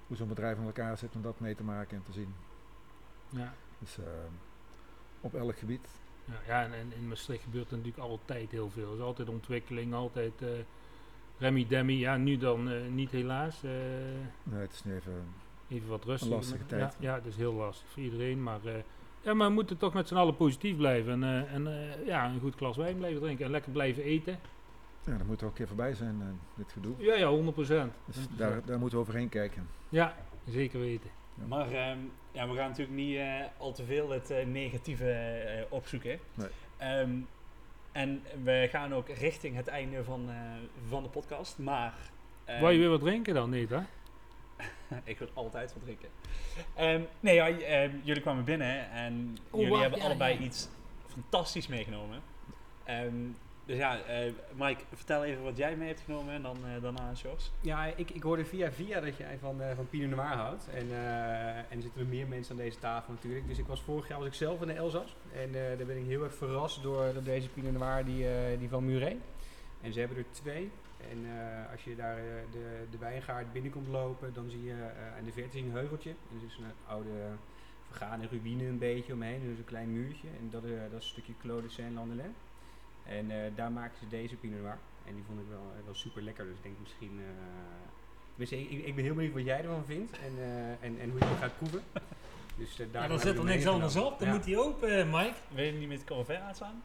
hoe 0.07 0.17
zo'n 0.17 0.29
bedrijf 0.29 0.59
in 0.59 0.65
elkaar 0.65 0.99
zit 0.99 1.15
om 1.15 1.23
dat 1.23 1.41
mee 1.41 1.55
te 1.55 1.63
maken 1.63 1.97
en 1.97 2.03
te 2.03 2.13
zien. 2.13 2.35
Ja. 3.29 3.55
Dus 3.79 3.99
op 5.21 5.35
elk 5.35 5.59
gebied. 5.59 5.89
Ja, 6.25 6.35
ja 6.47 6.65
en, 6.65 6.73
en 6.73 6.93
in 6.93 7.09
Maastricht 7.09 7.43
gebeurt 7.43 7.71
er 7.71 7.77
natuurlijk 7.77 8.05
altijd 8.05 8.51
heel 8.51 8.71
veel. 8.71 8.89
Er 8.89 8.97
is 8.97 9.03
altijd 9.03 9.29
ontwikkeling, 9.29 9.95
altijd 9.95 10.33
Remy 11.39 11.67
Demi. 11.67 11.99
Ja, 11.99 12.17
nu 12.17 12.37
dan 12.37 12.95
niet 12.95 13.11
helaas. 13.11 13.63
Nee, 13.63 14.61
het 14.61 14.73
is 14.73 14.85
nu 14.85 14.95
even... 14.95 15.25
even 15.71 15.89
wat 15.89 16.05
rustiger. 16.05 16.35
lastige 16.37 16.67
tijd. 16.67 16.81
Ja, 16.99 17.09
ja, 17.11 17.15
het 17.15 17.27
is 17.27 17.37
heel 17.37 17.53
lastig 17.53 17.89
voor 17.89 18.03
iedereen. 18.03 18.43
Maar, 18.43 18.65
eh, 18.65 18.73
ja, 19.21 19.35
maar 19.35 19.49
we 19.49 19.55
moeten 19.55 19.77
toch 19.77 19.93
met 19.95 20.09
z'n 20.09 20.17
allen 20.17 20.37
positief 20.37 20.77
blijven. 20.77 21.13
En, 21.13 21.25
eh, 21.25 21.55
en 21.55 21.67
eh, 21.67 22.07
ja, 22.07 22.29
een 22.29 22.41
goed 22.41 22.55
glas 22.55 22.77
wijn 22.77 22.97
blijven 22.97 23.21
drinken. 23.21 23.45
En 23.45 23.51
lekker 23.51 23.73
blijven 23.73 24.03
eten. 24.03 24.39
Ja, 25.07 25.17
daar 25.17 25.27
moet 25.27 25.41
er 25.41 25.45
ook 25.45 25.51
een 25.51 25.57
keer 25.57 25.67
voorbij 25.67 25.95
zijn, 25.95 26.41
dit 26.55 26.73
gedoe. 26.73 26.95
Ja, 26.99 27.15
ja, 27.15 27.29
100 27.29 27.55
procent. 27.55 27.93
Dus 28.05 28.17
daar, 28.37 28.65
daar 28.65 28.79
moeten 28.79 28.99
we 28.99 29.05
overheen 29.05 29.29
kijken. 29.29 29.69
Ja, 29.89 30.15
zeker 30.47 30.81
weten. 30.81 31.11
Ja. 31.35 31.47
Maar 31.47 31.73
ehm, 31.73 31.99
ja, 32.33 32.49
we 32.49 32.55
gaan 32.57 32.69
natuurlijk 32.69 32.97
niet 32.97 33.17
eh, 33.17 33.41
al 33.59 33.73
te 33.73 33.85
veel 33.85 34.11
het 34.11 34.33
negatieve 34.47 35.67
opzoeken. 35.69 36.19
Nee. 36.35 36.49
Ehm, 36.77 37.11
en 37.93 38.23
we 38.45 38.69
gaan 38.71 38.95
ook 38.95 39.09
richting 39.09 39.57
het 39.57 39.67
einde 39.69 40.05
van, 40.05 40.31
eh, 40.31 40.35
van 40.89 41.03
de 41.03 41.09
podcast. 41.09 41.59
Maar. 41.59 41.95
ehm, 42.45 42.61
Wil 42.61 42.71
je 42.71 42.79
weer 42.79 42.89
wat 42.89 43.01
drinken 43.01 43.35
dan, 43.35 43.51
niet 43.51 43.71
hè? 43.71 43.81
ik 45.05 45.19
wil 45.19 45.29
altijd 45.35 45.73
wat 45.73 45.83
drinken. 45.83 46.09
Ehm, 46.75 47.03
nee, 47.21 47.35
ja, 47.35 47.49
ehm, 47.49 47.91
jullie 48.03 48.23
kwamen 48.23 48.45
binnen 48.45 48.91
en 48.91 49.39
Oh, 49.51 49.61
jullie 49.61 49.69
wacht, 49.69 49.83
hebben 49.83 50.01
ja, 50.01 50.05
allebei 50.05 50.35
ja. 50.35 50.41
iets 50.41 50.69
fantastisch 51.07 51.67
meegenomen. 51.67 52.21
Ehm, 52.85 53.15
dus 53.65 53.79
ja, 53.79 54.01
eh, 54.03 54.33
Mike, 54.55 54.85
vertel 54.93 55.25
even 55.25 55.43
wat 55.43 55.57
jij 55.57 55.77
mee 55.77 55.89
hebt 55.89 56.01
genomen 56.01 56.35
en 56.35 56.43
dan 56.43 56.57
eh, 56.57 56.83
daarna 56.83 57.15
Sjors. 57.15 57.51
Ja, 57.61 57.85
ik, 57.85 58.11
ik 58.11 58.23
hoorde 58.23 58.45
via 58.45 58.73
via 58.73 59.01
dat 59.01 59.17
jij 59.17 59.39
van, 59.41 59.63
eh 59.63 59.77
van 59.77 59.89
Pinot 59.89 60.11
Noir 60.11 60.37
houdt. 60.37 60.69
En, 60.69 60.91
eh, 60.91 61.57
en 61.57 61.77
er 61.77 61.83
zitten 61.83 62.01
er 62.01 62.07
meer 62.07 62.27
mensen 62.27 62.53
aan 62.53 62.63
deze 62.63 62.79
tafel 62.79 63.13
natuurlijk. 63.13 63.49
Dus 63.49 63.59
ik 63.59 63.67
was 63.67 63.83
vorig 63.83 64.09
jaar 64.09 64.19
was 64.19 64.27
ik 64.27 64.35
zelf 64.35 64.61
in 64.61 64.67
de 64.67 64.73
Elzas. 64.73 65.17
En 65.35 65.49
eh, 65.49 65.77
daar 65.79 65.87
ben 65.87 65.99
ik 65.99 66.07
heel 66.07 66.25
erg 66.25 66.35
verrast 66.35 66.83
door, 66.83 67.13
door 67.13 67.23
deze 67.23 67.49
Pinot 67.49 67.73
Noir 67.73 68.05
die, 68.05 68.29
eh, 68.29 68.59
die 68.59 68.69
van 68.69 68.85
Muret. 68.85 69.17
En 69.81 69.93
ze 69.93 69.99
hebben 69.99 70.19
er 70.19 70.25
twee. 70.31 70.71
En 71.11 71.25
eh, 71.27 71.73
als 71.73 71.85
je 71.85 71.97
daar 71.97 72.17
eh, 72.19 72.25
de, 72.53 72.87
de 72.91 72.99
wijngaard 72.99 73.53
binnenkomt 73.53 73.89
lopen, 73.89 74.33
dan 74.35 74.51
zie 74.51 74.65
je 74.65 74.73
eh 74.73 75.17
aan 75.19 75.25
de 75.25 75.33
verte 75.33 75.59
een 75.59 75.71
heuveltje. 75.73 76.11
En 76.11 76.37
er 76.41 76.47
is 76.47 76.57
een 76.59 76.73
oude 76.87 77.11
vergane 77.91 78.27
ruïne 78.31 78.65
een 78.67 78.79
beetje 78.79 79.13
omheen. 79.13 79.43
Is 79.53 79.59
een 79.59 79.65
klein 79.65 79.93
muurtje. 79.93 80.29
En 80.41 80.51
dat, 80.51 80.65
eh, 80.65 80.71
dat 80.71 80.89
is 80.89 80.93
een 80.93 81.03
stukje 81.03 81.33
Clos 81.41 81.63
de 81.63 81.69
Saint-Landelin. 81.69 82.35
En 83.05 83.31
eh, 83.31 83.37
daar 83.55 83.73
maken 83.73 83.99
ze 83.99 84.09
deze 84.09 84.37
Pinot 84.37 84.61
Noir. 84.61 84.79
En 85.07 85.15
die 85.15 85.25
vond 85.27 85.41
ik 85.41 85.47
wel, 85.49 85.73
wel 85.85 85.95
super 85.95 86.23
lekker. 86.23 86.45
Dus 86.45 86.57
ik 86.57 86.63
denk 86.63 86.77
misschien... 86.83 87.19
eh, 87.21 87.25
tenminste, 88.31 88.61
ik, 88.77 88.87
ik 88.87 88.95
ben 88.95 89.05
heel 89.05 89.15
benieuwd 89.15 89.35
wat 89.35 89.45
jij 89.45 89.61
ervan 89.63 89.85
vindt. 89.85 90.13
En, 90.19 90.33
eh, 90.39 90.71
en, 90.71 90.99
en 91.01 91.11
hoe 91.11 91.19
je 91.19 91.25
het 91.25 91.39
gaat 91.39 91.57
proeven. 91.57 91.83
Dus, 92.57 92.77
daar 92.77 92.87
Ja, 93.03 93.09
dan 93.09 93.19
we 93.19 93.29
er 93.29 93.35
hem 93.37 93.45
niks 93.45 93.67
anders 93.67 93.97
op. 93.97 94.19
Dan 94.19 94.29
Ja. 94.29 94.35
moet 94.35 94.45
hij 94.45 94.57
open, 94.59 95.11
Mike. 95.11 95.35
Wil 95.49 95.65
je 95.65 95.73
niet 95.73 95.89
met 95.89 96.05
Corvair 96.05 96.41
uitstaan? 96.41 96.83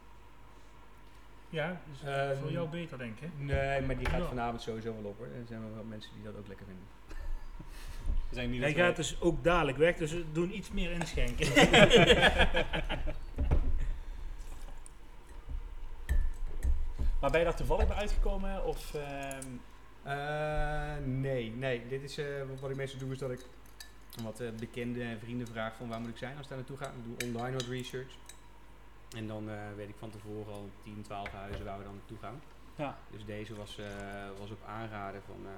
Ja, 1.50 1.80
dus 1.90 2.10
Ehm, 2.10 2.36
voor 2.40 2.50
jou 2.52 2.68
beter, 2.68 2.98
denk 2.98 3.20
ik. 3.20 3.28
Nee, 3.38 3.80
maar 3.80 3.96
die 3.96 4.06
gaat 4.06 4.20
Ja. 4.20 4.26
vanavond 4.26 4.62
sowieso 4.62 4.94
wel 5.02 5.10
op 5.10 5.18
hoor. 5.18 5.26
Er 5.26 5.46
zijn 5.48 5.60
wel 5.60 5.74
wat 5.76 5.84
mensen 5.84 6.10
die 6.14 6.22
dat 6.24 6.36
ook 6.38 6.46
lekker 6.48 6.66
vinden. 6.66 6.84
Zijn 8.32 8.50
niet 8.50 8.60
Hij 8.60 8.74
gaat 8.74 8.96
dus 8.96 9.20
ook 9.20 9.44
dadelijk 9.44 9.78
weg, 9.78 9.96
dus 9.96 10.12
we 10.12 10.24
doen 10.32 10.56
iets 10.56 10.70
meer 10.70 10.90
inschenken. 10.90 11.46
Maar 17.20 17.30
ben 17.30 17.38
je 17.40 17.46
daar 17.46 17.56
toevallig 17.56 17.86
bij 17.86 17.96
uitgekomen? 17.96 18.64
Of, 18.64 18.94
ehm, 18.94 19.46
Eh, 20.02 20.92
nee, 21.04 21.50
nee. 21.56 21.82
Dit 21.88 22.02
is, 22.02 22.18
eh, 22.18 22.24
wat 22.60 22.70
ik 22.70 22.76
meestal 22.76 22.98
doe 22.98 23.12
is 23.12 23.18
dat 23.18 23.30
ik 23.30 23.40
wat 24.22 24.40
eh, 24.40 24.48
bekende 24.58 25.02
en 25.02 25.18
vrienden 25.20 25.46
vraag 25.46 25.76
van 25.76 25.88
waar 25.88 26.00
moet 26.00 26.08
ik 26.08 26.16
zijn 26.16 26.32
als 26.36 26.42
ik 26.42 26.48
daar 26.48 26.58
naartoe 26.58 26.76
ga. 26.76 26.86
Ik 26.86 27.04
doe 27.04 27.28
online 27.28 27.52
wat 27.52 27.66
research. 27.66 28.12
En 29.16 29.26
dan 29.26 29.50
eh, 29.50 29.56
weet 29.76 29.88
ik 29.88 29.94
van 29.98 30.10
tevoren 30.10 30.52
al 30.52 30.68
10, 30.82 31.02
12 31.02 31.28
huizen 31.32 31.64
waar 31.64 31.78
we 31.78 31.84
dan 31.84 31.94
naartoe 31.94 32.18
gaan. 32.18 32.40
ja. 32.76 32.98
Dus 33.10 33.24
deze 33.24 33.54
was, 33.54 33.78
eh, 33.78 33.86
was 34.38 34.50
op 34.50 34.62
aanraden 34.66 35.22
van, 35.26 35.36
eh, 35.44 35.50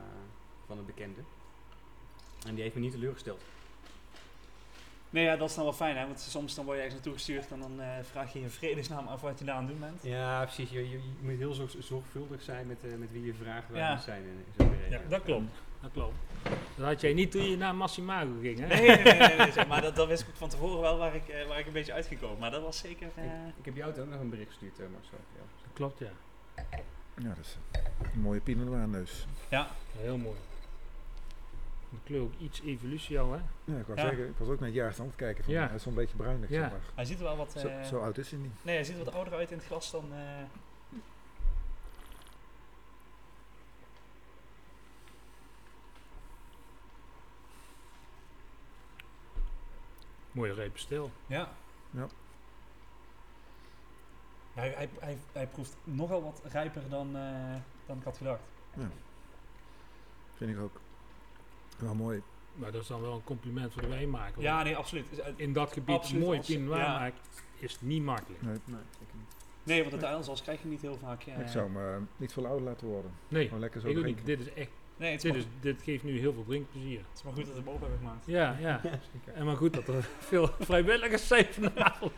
van 0.67 0.79
een 0.79 0.87
bekende. 0.87 1.21
En 2.47 2.55
die 2.55 2.63
heeft 2.63 2.75
me 2.75 2.81
niet 2.81 2.93
teleurgesteld. 2.93 3.43
Nee, 5.11 5.25
ja, 5.25 5.37
dat 5.37 5.49
is 5.49 5.55
dan 5.55 5.65
wel 5.65 5.73
fijn, 5.73 5.97
hè? 5.97 6.07
Want 6.07 6.21
soms 6.21 6.55
dan 6.55 6.65
word 6.65 6.77
je 6.77 6.83
ergens 6.83 7.01
naartoe 7.03 7.19
gestuurd 7.19 7.51
en 7.53 7.61
dan 7.61 7.81
vraag 8.03 8.33
je 8.33 8.41
je 8.41 8.49
vredesnaam 8.49 9.07
af 9.07 9.21
wat 9.21 9.39
je 9.39 9.45
daar 9.45 9.55
aan 9.55 9.61
het 9.63 9.71
doen 9.71 9.81
bent. 9.81 10.03
Ja, 10.03 10.43
precies. 10.45 10.71
Je, 10.71 10.91
je, 10.91 10.97
je 11.03 11.11
moet 11.23 11.37
heel 11.39 11.53
zorg- 11.53 11.75
zorgvuldig 11.79 12.43
zijn 12.43 12.67
met, 12.67 12.99
met 12.99 13.13
wie 13.13 13.25
je 13.25 13.35
vraagt 13.35 13.69
waar 13.69 13.79
Ja. 13.79 13.89
je 13.89 13.95
moet 13.95 14.03
zijn. 14.05 14.23
In. 14.25 14.45
Ja, 14.91 15.01
dat 15.09 15.23
klopt. 15.23 15.53
Dat 15.81 15.91
klopt. 15.93 16.15
Dat 16.77 16.87
had 16.87 17.01
jij 17.01 17.13
niet 17.13 17.31
toen 17.31 17.43
je 17.51 17.57
naar 17.57 17.75
Massimago 17.75 18.31
ging, 18.41 18.59
hè? 18.59 18.67
Nee, 18.67 18.81
nee, 18.81 19.03
nee, 19.03 19.19
nee, 19.29 19.37
nee, 19.37 19.53
zeg 19.53 19.67
maar 19.67 19.83
dat, 19.83 19.97
dat 19.97 20.09
wist 20.09 20.23
ik 20.23 20.35
van 20.35 20.49
tevoren 20.49 20.81
wel 20.81 20.99
waar 20.99 21.15
ik, 21.15 21.29
eh, 21.29 21.47
waar 21.49 21.59
ik 21.59 21.67
een 21.67 21.73
beetje 21.73 21.93
uitgekomen. 21.93 22.39
Maar 22.39 22.51
dat 22.51 22.63
was 22.63 22.79
zeker... 22.79 23.09
eh, 23.15 23.25
Ik, 23.25 23.31
ik 23.59 23.65
heb 23.65 23.77
jou 23.77 24.01
ook 24.01 24.09
nog 24.09 24.21
een 24.21 24.31
bericht 24.31 24.49
gestuurd, 24.49 24.79
eh, 24.79 24.87
Marcel. 24.93 25.19
Ja. 25.35 25.41
Dat 25.63 25.73
klopt, 25.73 25.99
ja. 25.99 26.11
Ja, 27.23 27.29
dat 27.29 27.39
is 27.45 27.57
een 28.15 28.21
mooie 28.21 28.41
Pinot 28.41 28.67
Noir 28.67 28.89
neus. 28.89 29.27
ja, 29.49 29.69
Heel 29.97 30.17
mooi. 30.17 30.37
De 31.91 31.97
kleur 32.05 32.21
ook 32.21 32.33
iets 32.41 32.61
evolutie 32.65 33.21
al, 33.21 33.33
hè? 33.33 33.39
Ja, 33.65 33.79
ik, 33.79 33.87
wou 33.87 33.99
Ja. 34.01 34.07
zeggen, 34.09 34.29
ik 34.29 34.35
was 34.39 34.49
ook 34.49 34.59
naar 34.59 34.69
het 34.69 34.77
jaarstand 34.77 35.17
kijken. 35.17 35.45
Van, 35.45 35.53
Ja. 35.53 35.67
Hij 35.67 35.77
is 35.77 35.83
zo'n 35.83 35.95
beetje 35.95 36.17
bruinig, 36.17 36.49
Ja. 36.51 36.61
zeg 36.61 36.71
maar. 36.71 36.81
hij 36.95 37.05
ziet 37.05 37.19
er 37.19 37.25
wel 37.25 37.37
wat... 37.37 37.55
Zo, 37.59 37.69
eh, 37.69 37.83
zo 37.85 37.99
oud 38.01 38.19
is 38.19 38.31
hij 38.31 38.41
niet. 38.41 38.53
Nee, 38.63 38.75
hij 38.75 38.85
ziet 38.85 38.99
er 38.99 39.05
wat 39.05 39.15
ouder 39.15 39.35
uit 39.35 39.51
in 39.51 39.57
het 39.57 39.67
glas 39.67 39.91
dan... 39.91 40.05
eh, 40.13 40.19
Mooie 50.39 50.53
reep 50.53 50.79
stil. 50.79 51.11
ja. 51.27 51.49
Ja. 51.91 52.07
Ja, 54.55 54.61
hij, 54.63 54.73
hij, 54.77 54.89
hij, 55.01 55.19
hij 55.33 55.47
proeft 55.47 55.77
nogal 55.85 56.23
wat 56.23 56.41
rijper 56.45 56.83
dan, 56.89 57.17
eh, 57.17 57.55
dan 57.87 57.97
ik 57.97 58.05
had 58.05 58.17
gedacht. 58.17 58.41
Vind 60.35 60.51
ik 60.51 60.59
ook. 60.59 60.81
Wel 61.79 61.95
mooi. 61.95 62.23
Maar 62.55 62.73
dat 62.73 62.83
is 62.83 62.89
dan 62.89 63.01
wel 63.01 63.13
een 63.15 63.25
compliment 63.25 63.73
voor 63.73 63.83
de 63.83 63.89
wijnmaker. 63.89 64.43
Ja, 64.43 64.63
nee, 64.63 64.77
absoluut. 64.77 65.19
Eh, 65.21 65.33
In 65.37 65.53
dat 65.53 65.73
gebied 65.73 65.97
Absoluut, 65.97 66.25
mooi 66.25 66.39
als- 66.39 66.47
Pinot 66.47 66.67
Noir 66.67 66.79
ja. 66.81 67.11
is 67.59 67.81
niet 67.81 68.03
makkelijk. 68.03 68.43
Nee, 68.43 68.53
Nee, 68.65 68.81
zeker 68.99 69.15
niet. 69.17 69.35
Nee, 69.63 69.81
want 69.81 69.93
het 69.93 70.05
uilsas 70.05 70.43
krijg 70.43 70.63
je 70.63 70.69
niet 70.69 70.81
heel 70.81 70.99
vaak. 70.99 71.23
eh, 71.23 71.39
ik 71.41 71.49
zou 71.49 71.73
hem 71.73 71.95
eh, 71.95 71.97
niet 72.17 72.33
veel 72.33 72.47
ouder 72.47 72.65
laten 72.69 72.87
worden. 72.87 73.11
Nee, 73.29 73.45
Gewoon 73.45 73.61
lekker 73.61 73.81
zo 73.81 73.89
ik 73.89 73.99
ook 73.99 74.05
niet. 74.05 74.17
drinken. 74.17 74.37
Dit 74.37 74.47
is 74.47 74.55
echt, 74.55 74.71
Nee, 74.99 75.11
het 75.13 75.25
is, 75.25 75.33
dit, 75.33 75.33
maar, 75.33 75.41
is, 75.41 75.47
dit 75.61 75.83
geeft 75.83 76.05
nu 76.05 76.19
heel 76.19 76.33
veel 76.33 76.45
drinkplezier. 76.45 76.99
het 76.99 77.07
is 77.19 77.23
maar 77.23 77.33
goed 77.33 77.47
dat 77.47 77.55
we 77.55 77.61
open 77.71 77.81
hebben 77.81 77.99
gemaakt. 77.99 78.27
Ja, 78.27 78.57
ja. 78.61 78.81
Zeker. 79.13 79.33
En 79.35 79.45
maar 79.45 79.57
goed 79.57 79.73
dat 79.73 79.89
er 79.89 80.09
veel 80.19 80.51
vrijwilligers 80.61 81.27
zijn 81.27 81.47
vanavond. 81.51 82.13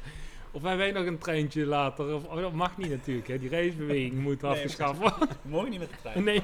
Of 0.51 0.62
wij 0.62 0.76
wij 0.76 0.91
nog 0.93 1.07
een 1.07 1.18
treintje 1.18 1.66
later. 1.66 2.14
Of, 2.14 2.24
oh, 2.24 2.37
dat 2.37 2.53
mag 2.53 2.76
niet 2.76 2.91
natuurlijk, 2.91 3.28
hè. 3.28 3.39
Die 3.39 3.49
reisbeweging 3.49 4.14
moet 4.22 4.43
Nee, 4.43 4.51
afgeschaft 4.51 4.99
worden. 4.99 5.28
We 5.43 5.49
mogen 5.57 5.70
niet 5.70 5.78
met 5.78 5.89
de 5.91 5.97
trein. 6.01 6.24
Nee. 6.24 6.43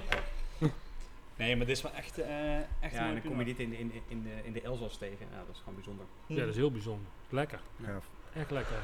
Nee, 1.37 1.57
maar 1.57 1.67
dit 1.67 1.77
is 1.77 1.83
wel 1.83 1.93
echt, 1.95 2.19
eh 2.19 2.57
echt 2.57 2.65
Ja, 2.81 3.01
een 3.01 3.07
en 3.07 3.13
dan 3.13 3.23
kom 3.31 3.39
je 3.39 3.45
dit 3.45 3.59
in, 3.59 3.71
de- 3.71 3.79
in, 3.79 3.89
de- 3.89 4.01
in, 4.09 4.23
de, 4.23 4.31
in 4.45 4.53
de 4.53 4.61
Elzas 4.61 4.97
tegen. 4.97 5.27
Ja, 5.31 5.37
dat 5.47 5.55
is 5.55 5.59
gewoon 5.59 5.75
bijzonder. 5.75 6.05
Ja, 6.27 6.37
dat 6.41 6.49
is 6.49 6.57
heel 6.57 6.71
bijzonder. 6.71 7.07
Lekker. 7.29 7.61
Ja, 7.77 7.99
Echt 8.35 8.51
lekker. 8.51 8.77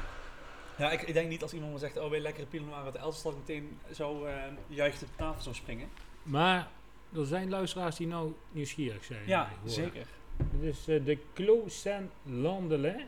Ja, 0.77 0.91
ik, 0.91 1.01
ik 1.01 1.13
denk 1.13 1.29
niet 1.29 1.41
als 1.41 1.53
iemand 1.53 1.71
me 1.73 1.77
zegt, 1.79 1.97
oh, 1.97 2.03
wil 2.03 2.13
je 2.13 2.19
lekkere 2.21 2.45
Pinot 2.45 2.69
Noir 2.69 2.83
uit 2.83 2.95
Elsass, 2.95 3.23
dat 3.23 3.31
ik 3.33 3.37
meteen 3.39 3.77
zo 3.93 4.25
eh 4.25 4.33
juicht 4.67 5.01
op 5.03 5.07
de 5.07 5.15
tafel 5.15 5.41
zou 5.41 5.55
springen. 5.55 5.87
Maar 6.23 6.67
er 7.15 7.25
zijn 7.25 7.49
luisteraars 7.49 7.95
die 7.95 8.07
nou 8.07 8.33
nieuwsgierig 8.51 9.03
zijn. 9.03 9.27
Ja, 9.27 9.45
eh, 9.45 9.51
zeker. 9.69 10.07
Dit 10.37 10.63
is 10.73 10.87
eh, 10.87 11.05
de 11.05 11.17
Clos 11.33 11.81
Saint-Landelin. 11.81 13.07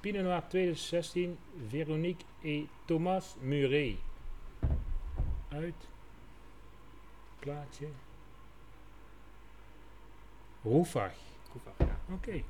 Pinot 0.00 0.22
Noir 0.22 0.42
2016. 0.48 1.38
Veronique 1.68 2.24
et 2.42 2.66
Thomas 2.84 3.36
Muret. 3.40 3.96
Uit. 5.48 5.88
Plaatje. 7.38 7.88
Roefag. 10.62 11.12
Koevag, 11.52 11.72
ja. 11.78 12.14
Oké. 12.14 12.42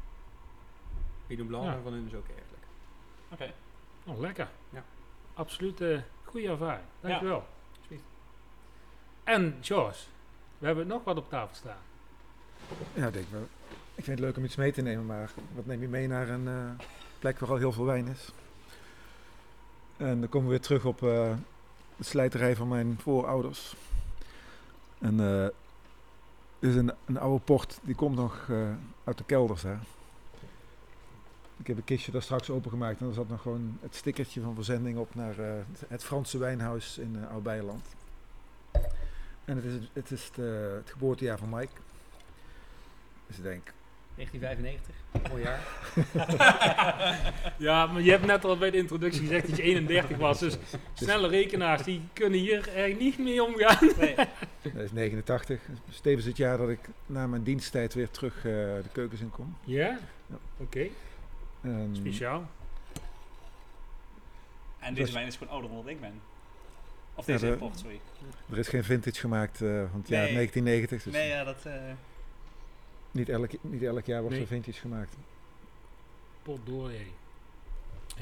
Pinot 1.26 1.46
Blanc 1.46 1.64
Ja. 1.64 1.80
van 1.82 1.92
hun 1.92 2.06
is 2.06 2.14
ook 2.14 2.28
erg 2.28 2.36
lekker. 2.50 2.68
Oké. 3.32 3.52
Oh, 4.06 4.18
lekker. 4.20 4.48
Ja. 4.70 4.84
Absoluut 5.34 5.80
eh 5.80 6.00
goede 6.24 6.48
ervaring. 6.48 6.84
Dankjewel. 7.00 7.46
Alsjeblieft. 7.76 8.04
En 9.24 9.58
George, 9.60 9.98
we 10.60 10.66
hebben 10.66 10.86
nog 10.86 11.04
wat 11.04 11.16
op 11.16 11.28
tafel 11.28 11.54
staan. 11.54 11.76
ja 12.94 13.06
ik 13.06 13.12
denk 13.12 13.26
wel. 13.30 13.48
Ik 13.94 14.04
vind 14.04 14.18
het 14.18 14.26
leuk 14.26 14.36
om 14.36 14.44
iets 14.44 14.56
mee 14.56 14.72
te 14.72 14.82
nemen, 14.82 15.06
maar 15.06 15.30
wat 15.54 15.66
neem 15.66 15.80
je 15.80 15.88
mee 15.88 16.08
naar 16.08 16.28
een 16.28 16.48
eh, 16.48 16.84
plek 17.18 17.38
waar 17.38 17.50
al 17.50 17.56
heel 17.56 17.72
veel 17.72 17.84
wijn 17.84 18.06
is? 18.08 18.32
En 19.96 20.20
dan 20.20 20.28
komen 20.28 20.48
we 20.48 20.54
weer 20.54 20.64
terug 20.64 20.84
op 20.84 21.02
eh, 21.02 21.32
de 21.96 22.04
slijterij 22.04 22.56
van 22.56 22.68
mijn 22.68 22.98
voorouders. 23.00 23.76
En 24.98 25.20
eh 25.20 25.48
dit 26.58 26.70
is 26.70 26.76
een, 26.76 26.92
een 27.06 27.18
oude 27.18 27.44
port, 27.44 27.78
die 27.82 27.94
komt 27.94 28.16
nog 28.16 28.50
uit 29.04 29.18
de 29.18 29.24
kelders 29.24 29.62
daar. 29.62 29.80
Ik 31.56 31.66
heb 31.66 31.76
een 31.76 31.84
kistje 31.84 32.12
daar 32.12 32.22
straks 32.22 32.50
opengemaakt 32.50 33.00
en 33.00 33.06
er 33.06 33.14
zat 33.14 33.28
nog 33.28 33.42
gewoon 33.42 33.78
het 33.80 33.94
stickertje 33.94 34.40
van 34.40 34.54
verzending 34.54 34.98
op 34.98 35.14
naar 35.14 35.34
het 35.88 36.04
Franse 36.04 36.38
wijnhuis 36.38 36.98
in 36.98 37.16
uh, 37.16 37.30
Oud-Beijerland. 37.30 37.84
En 39.44 39.56
het 39.56 39.64
is, 39.64 39.72
het, 39.92 40.10
is 40.10 40.30
de- 40.34 40.74
het 40.82 40.90
geboortejaar 40.90 41.38
van 41.38 41.48
Mike. 41.48 41.72
Dus 43.26 43.36
ik 43.36 43.42
denk, 43.42 43.72
1995, 44.14 45.30
mooi 45.30 45.42
jaar. 45.42 45.60
Ja, 47.58 47.86
maar 47.86 48.02
je 48.02 48.10
hebt 48.10 48.26
net 48.26 48.44
al 48.44 48.56
bij 48.58 48.70
de 48.70 48.76
introductie 48.76 49.20
gezegd 49.20 49.46
dat 49.48 49.56
je 49.56 49.62
31 49.62 50.16
was. 50.16 50.38
Dus 50.38 50.56
snelle 50.94 51.28
rekenaars 51.28 51.82
die 51.82 52.02
kunnen 52.12 52.38
hier 52.38 52.74
er 52.74 52.94
niet 52.94 53.18
mee 53.18 53.44
omgaan. 53.44 53.90
Nee. 53.98 54.14
dat 54.62 54.74
is 54.74 54.92
89. 54.92 55.60
Dat 55.68 55.76
is 55.90 56.00
tevens 56.00 56.24
het 56.26 56.36
jaar 56.36 56.56
dat 56.58 56.68
ik 56.68 56.80
na 57.06 57.26
mijn 57.26 57.42
diensttijd 57.42 57.94
weer 57.94 58.10
terug 58.10 58.36
eh, 58.36 58.42
de 58.42 58.84
keukens 58.92 59.20
in 59.20 59.30
kom. 59.30 59.56
Ja? 59.64 59.98
Ja. 60.26 60.36
Oké, 60.56 60.86
En 61.60 61.90
speciaal. 61.92 62.48
En 64.78 64.94
deze 64.94 65.04
Dus- 65.06 65.14
wijn 65.14 65.26
is 65.26 65.36
gewoon 65.36 65.52
ouder 65.52 65.70
dan 65.70 65.78
wat 65.82 65.88
ik 65.90 66.00
ben. 66.00 66.20
Of 67.20 67.26
Ja, 67.26 67.32
deze 67.32 67.46
de- 67.46 67.52
import, 67.52 67.78
sorry. 67.78 68.00
er 68.50 68.58
is 68.58 68.68
geen 68.68 68.84
vintage 68.84 69.20
gemaakt 69.20 69.62
eh, 69.62 69.68
van 69.90 70.00
het 70.00 70.08
jaar 70.08 70.22
Nee. 70.24 70.34
1990. 70.34 71.02
Dus 71.02 71.12
Nee, 71.12 71.28
ja, 71.28 71.44
dat... 71.44 71.64
eh, 71.66 71.92
niet, 73.10 73.28
elk, 73.28 73.50
niet 73.62 73.82
elk 73.82 74.04
jaar 74.06 74.20
wordt 74.20 74.34
Nee. 74.34 74.44
er 74.44 74.50
vintage 74.50 74.80
gemaakt. 74.80 75.16
Potdorie. 76.42 77.12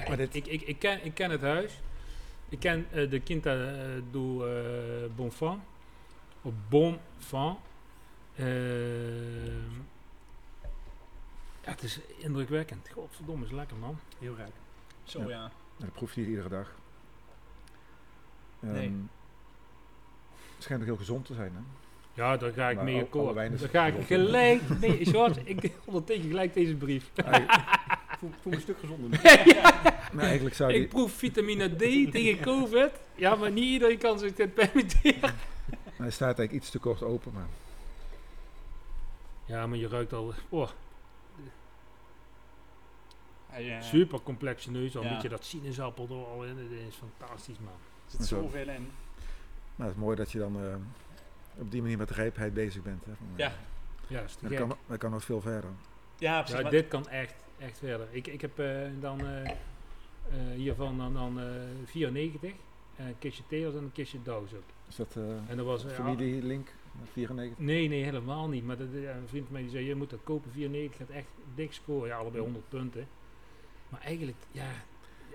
Maar 0.08 0.16
dit- 0.16 0.34
Ik, 0.34 0.46
ik, 0.46 0.62
ik, 0.62 0.78
ken, 0.78 1.04
ik 1.04 1.14
ken 1.14 1.30
het 1.30 1.40
huis. 1.40 1.80
Ik 2.48 2.58
ken 2.60 2.86
eh, 2.90 3.10
de 3.10 3.20
Quinta 3.20 3.54
uh, 3.54 4.02
do 4.10 4.44
Bonfant. 5.16 5.62
Of 6.42 6.52
Bonfant. 6.68 7.58
Ehm, 8.36 8.46
ja, 11.64 11.70
het 11.70 11.82
is 11.82 12.00
indrukwekkend. 12.18 12.88
Godverdomme, 12.88 13.44
is 13.44 13.50
lekker 13.50 13.76
man. 13.76 13.98
Heel 14.18 14.34
rijk. 14.36 14.52
zo, 15.04 15.20
Ja. 15.20 15.28
ja. 15.28 15.38
Nou, 15.40 15.50
dat 15.76 15.92
proef 15.92 16.14
je 16.14 16.20
niet 16.20 16.28
iedere 16.30 16.48
dag. 16.48 16.74
Nee. 18.60 18.92
Het 20.54 20.62
schijnt 20.62 20.82
ook 20.82 20.88
heel 20.88 20.96
gezond 20.96 21.26
te 21.26 21.34
zijn. 21.34 21.52
Hè? 21.54 21.60
Ja, 22.14 22.36
daar 22.36 22.52
ga 22.52 22.68
ik 22.68 22.76
Maar 22.76 22.84
mee 22.84 23.00
akkoord. 23.00 23.34
Daar 23.34 23.68
ga 23.68 23.86
ik 23.86 24.06
gelijk... 24.06 24.80
Nee, 24.80 25.04
George, 25.10 25.40
ik 25.44 25.72
onderteken 25.84 26.28
gelijk 26.28 26.54
deze 26.54 26.74
brief. 26.74 27.10
Ik 28.18 28.24
voel, 28.24 28.30
voel 28.40 28.50
me 28.50 28.56
een 28.56 28.62
stuk 28.62 28.78
gezonder. 28.78 29.20
Maar 30.12 30.24
eigenlijk 30.32 30.54
zou 30.54 30.72
die... 30.72 30.80
Ik 30.80 30.88
proef 30.88 31.12
vitamine 31.12 31.68
D 31.76 31.78
tegen 32.12 32.40
COVID. 32.40 32.90
Ja, 33.14 33.34
maar 33.34 33.50
niet 33.50 33.64
iedereen 33.64 33.98
kan 33.98 34.18
zich 34.18 34.34
dit 34.34 34.54
permitteren. 34.54 35.34
Hij 35.96 36.10
staat 36.10 36.38
eigenlijk 36.38 36.52
iets 36.52 36.70
te 36.70 36.78
kort 36.78 37.02
open, 37.02 37.32
maar 37.32 37.46
Ja, 39.44 39.66
maar 39.66 39.78
je 39.78 39.88
ruikt 39.88 40.12
al... 40.12 40.34
Oh, 40.48 40.68
eh, 43.58 43.82
super 43.82 44.20
complexe 44.20 44.70
neus. 44.70 44.96
Al 44.96 45.02
ja. 45.02 45.08
een 45.08 45.14
beetje 45.14 45.28
dat 45.28 45.44
sinaasappel 45.44 46.06
er 46.10 46.26
al 46.26 46.44
in. 46.44 46.56
Het 46.56 46.70
is 46.88 46.94
fantastisch, 46.94 47.58
man. 47.58 47.72
Er 48.12 48.18
zit 48.18 48.26
Zo. 48.26 48.40
zoveel 48.42 48.68
in. 48.68 48.88
maar 49.76 49.86
het 49.86 49.96
is 49.96 50.02
mooi 50.02 50.16
dat 50.16 50.32
je 50.32 50.38
dan 50.38 50.56
eh, 50.56 50.74
op 51.60 51.70
die 51.70 51.82
manier 51.82 51.98
met 51.98 52.10
rijpheid 52.10 52.54
bezig 52.54 52.82
bent. 52.82 53.04
Hè. 53.04 53.12
Van, 53.16 53.26
eh, 53.32 53.38
Ja. 53.38 53.52
Ja, 54.06 54.20
is 54.22 54.34
te 54.34 54.48
Dat 54.48 54.58
kan, 54.58 54.76
dat 54.86 54.98
kan 54.98 55.10
nog 55.10 55.24
veel 55.24 55.40
verder. 55.40 55.70
Ja, 56.18 56.42
precies. 56.42 56.60
Ja, 56.60 56.70
dit 56.70 56.88
kan 56.88 57.08
echt, 57.08 57.34
echt 57.58 57.78
verder. 57.78 58.06
Ik, 58.10 58.26
ik 58.26 58.40
heb 58.40 58.58
eh, 58.58 58.86
dan 59.00 59.20
eh, 59.26 59.44
eh, 59.50 59.54
hiervan 60.54 60.98
dan, 60.98 61.12
dan 61.14 61.40
eh 61.40 61.44
94, 61.84 62.50
eh, 62.96 63.06
een 63.06 63.18
kistje 63.18 63.42
Theos 63.48 63.74
en 63.74 63.82
een 63.82 63.92
kistje 63.92 64.22
Douws 64.22 64.54
ook. 64.54 64.62
Is 64.88 64.96
dat 64.96 65.16
eh 65.16 65.22
En 65.48 65.56
dat 65.56 65.66
was... 65.66 65.84
eh, 65.84 65.90
familielink? 65.92 66.68
94? 67.12 67.58
Nee, 67.58 67.88
nee, 67.88 68.02
helemaal 68.04 68.48
niet. 68.48 68.64
Maar 68.64 68.76
dat, 68.76 68.86
ja, 68.92 69.10
een 69.14 69.28
vriend 69.28 69.44
van 69.44 69.52
mij 69.52 69.62
die 69.62 69.70
zei, 69.70 69.84
je 69.84 69.94
moet 69.94 70.10
dat 70.10 70.20
kopen, 70.24 70.50
94 70.52 70.96
gaat 70.98 71.16
echt 71.16 71.28
dik 71.54 71.72
scoren. 71.72 72.08
Ja, 72.08 72.16
allebei 72.16 72.42
100 72.42 72.68
punten. 72.68 73.06
Maar 73.88 74.00
eigenlijk, 74.00 74.36
ja... 74.50 74.66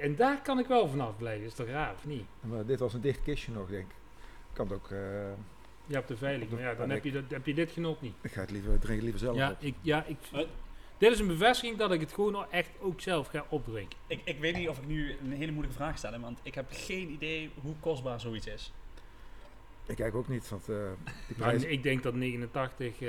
En 0.03 0.15
daar 0.15 0.41
kan 0.41 0.59
ik 0.59 0.67
wel 0.67 0.87
vanaf 0.87 1.17
blijven. 1.17 1.45
Is 1.45 1.53
toch 1.53 1.67
raar, 1.67 1.93
of 1.93 2.05
niet? 2.05 2.25
Maar 2.41 2.65
dit 2.65 2.79
was 2.79 2.93
een 2.93 3.01
dicht 3.01 3.21
kistje 3.23 3.51
nog, 3.51 3.67
denk 3.69 3.89
ik. 3.89 3.95
Kan 4.53 4.67
het 4.67 4.75
ook, 4.75 4.91
eh, 4.91 4.97
Ja, 5.85 5.99
op 5.99 6.07
de 6.07 6.17
veilig. 6.17 6.49
Maar 6.49 6.61
ja, 6.61 6.73
dan 6.73 6.89
heb 6.89 7.03
je, 7.03 7.11
dat, 7.11 7.23
heb 7.27 7.45
je 7.45 7.53
dit 7.53 7.71
genot 7.71 8.01
niet. 8.01 8.13
ik 8.21 8.31
ga 8.31 8.41
het 8.41 8.51
liever, 8.51 8.71
drink 8.79 8.93
het 8.95 9.01
liever 9.01 9.19
zelf 9.19 9.35
Ja, 9.35 9.51
op. 9.51 9.57
ik, 9.59 9.75
ja 9.81 10.03
ik, 10.05 10.17
Maar- 10.31 10.45
dit 10.97 11.11
is 11.11 11.19
een 11.19 11.27
bevestiging 11.27 11.77
dat 11.77 11.91
ik 11.91 11.99
het 11.99 12.13
gewoon 12.13 12.45
echt 12.51 12.69
ook 12.79 13.01
zelf 13.01 13.27
ga 13.27 13.45
opdrinken. 13.49 13.97
Ik, 14.07 14.21
ik 14.23 14.39
weet 14.39 14.55
niet 14.55 14.69
of 14.69 14.77
ik 14.77 14.85
nu 14.87 15.15
een 15.23 15.31
hele 15.31 15.51
moeilijke 15.51 15.77
vraag 15.77 15.97
stel, 15.97 16.19
want 16.19 16.39
ik 16.43 16.55
heb 16.55 16.65
geen 16.69 17.09
idee 17.09 17.49
hoe 17.61 17.73
kostbaar 17.79 18.19
zoiets 18.19 18.47
is. 18.47 18.71
Ik 19.85 19.95
kijk 19.95 20.15
ook 20.15 20.27
niet, 20.27 20.49
want 20.49 20.69
eh 20.69 20.75
die 21.27 21.35
prijs... 21.37 21.63
ik 21.63 21.83
denk 21.83 22.03
dat 22.03 22.13
89 22.13 23.01
eh, 23.01 23.07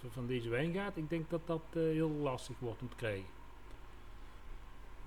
v- 0.00 0.12
van 0.12 0.26
deze 0.26 0.48
wijn 0.48 0.72
gaat. 0.74 0.96
Ik 0.96 1.10
denk 1.10 1.30
dat 1.30 1.40
dat 1.46 1.62
eh, 1.72 1.82
heel 1.82 2.10
lastig 2.10 2.56
wordt 2.58 2.80
om 2.82 2.88
te 2.88 2.96
krijgen. 2.96 3.24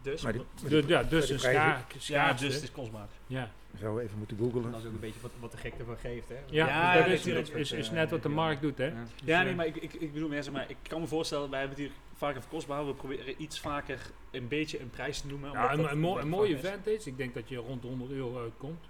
Dus, 0.05 0.21
Maar 0.21 0.31
die, 0.33 0.41
maar 0.61 0.69
Dus, 0.69 0.81
die- 0.85 0.89
ja, 0.93 1.03
dus 1.03 1.29
een 1.29 1.39
schaar, 1.39 1.85
ja, 1.99 2.33
dus 2.33 2.53
het 2.53 2.63
is 2.63 2.71
kostbaar. 2.71 3.07
Ja, 3.27 3.51
zou 3.79 4.01
even 4.01 4.17
moeten 4.17 4.37
En 4.37 4.43
googlen. 4.43 4.71
dat 4.71 4.79
is 4.81 4.85
ook 4.87 4.93
een 4.93 4.99
beetje 4.99 5.19
wat, 5.21 5.31
wat 5.39 5.51
de 5.51 5.57
gek 5.57 5.73
ervan 5.79 5.97
geeft, 5.97 6.29
hè? 6.29 6.35
ja, 6.35 6.67
Ja, 6.67 6.93
dat 6.95 7.05
ja, 7.23 7.35
is, 7.37 7.49
is, 7.51 7.71
is 7.71 7.91
net 7.91 8.09
wat 8.09 8.23
de 8.23 8.29
markt 8.29 8.61
doet, 8.61 8.77
hè. 8.77 8.85
Ja. 8.85 8.91
Dus, 8.93 9.09
Ja, 9.27 9.39
eh, 9.39 9.45
nee, 9.45 9.55
maar 9.55 9.65
ik, 9.65 9.75
ik, 9.75 9.93
ik 9.93 10.13
bedoel 10.13 10.29
meer, 10.29 10.43
zeg 10.43 10.53
maar, 10.53 10.65
ik 10.69 10.77
kan 10.87 11.01
me 11.01 11.07
voorstellen, 11.07 11.49
wij 11.49 11.59
hebben 11.59 11.77
het 11.77 11.87
hier 11.87 11.95
vaak 12.13 12.37
over 12.37 12.49
kostbaar, 12.49 12.85
we 12.87 12.93
proberen 12.93 13.41
iets 13.41 13.59
vaker 13.59 13.99
een 14.31 14.47
beetje 14.47 14.79
een 14.79 14.89
prijs 14.89 15.21
te 15.21 15.27
noemen. 15.27 15.51
Ja, 15.51 15.73
een, 15.73 15.91
een, 15.91 15.99
mo- 15.99 16.17
een 16.17 16.29
mooie 16.29 16.53
is. 16.55 16.59
vintage. 16.69 17.09
Ik 17.09 17.17
denk 17.17 17.33
dat 17.33 17.49
je 17.49 17.55
rond 17.57 17.81
de 17.81 17.87
100 17.87 18.11
euro 18.11 18.41
uitkomt. 18.41 18.83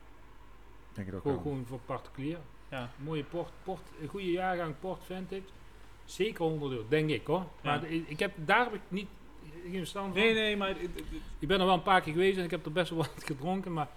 Denk 0.93 1.07
ik 1.07 1.13
ook 1.13 1.21
Gewoon, 1.21 1.35
wel. 1.35 1.43
gewoon 1.45 1.65
voor 1.67 1.79
particulier. 1.85 2.37
Ja. 2.69 2.89
Mooie 2.97 3.23
port, 3.23 3.49
port, 3.63 3.81
een 4.01 4.07
goede 4.07 4.31
jaargang 4.31 4.75
port 4.79 5.03
vintage. 5.05 5.41
Zeker 6.05 6.45
100 6.45 6.71
euro, 6.71 6.85
denk 6.89 7.09
ik 7.09 7.25
hoor. 7.25 7.45
Maar 7.63 7.83
ik 7.85 8.19
heb, 8.19 8.31
daar 8.35 8.63
heb 8.63 8.73
ik 8.73 8.81
niet 8.87 9.07
geen 9.69 9.77
verstand 9.79 10.13
van. 10.13 10.23
Nee, 10.23 10.33
nee, 10.33 10.57
maar 10.57 10.69
Ik 11.39 11.47
ben 11.47 11.59
er 11.59 11.65
wel 11.65 11.75
een 11.75 11.81
paar 11.81 12.01
keer 12.01 12.13
geweest 12.13 12.37
en 12.37 12.43
ik 12.43 12.51
heb 12.51 12.65
er 12.65 12.71
best 12.71 12.89
wel 12.89 12.97
wat 12.99 13.23
gedronken, 13.31 13.73
maar 13.73 13.87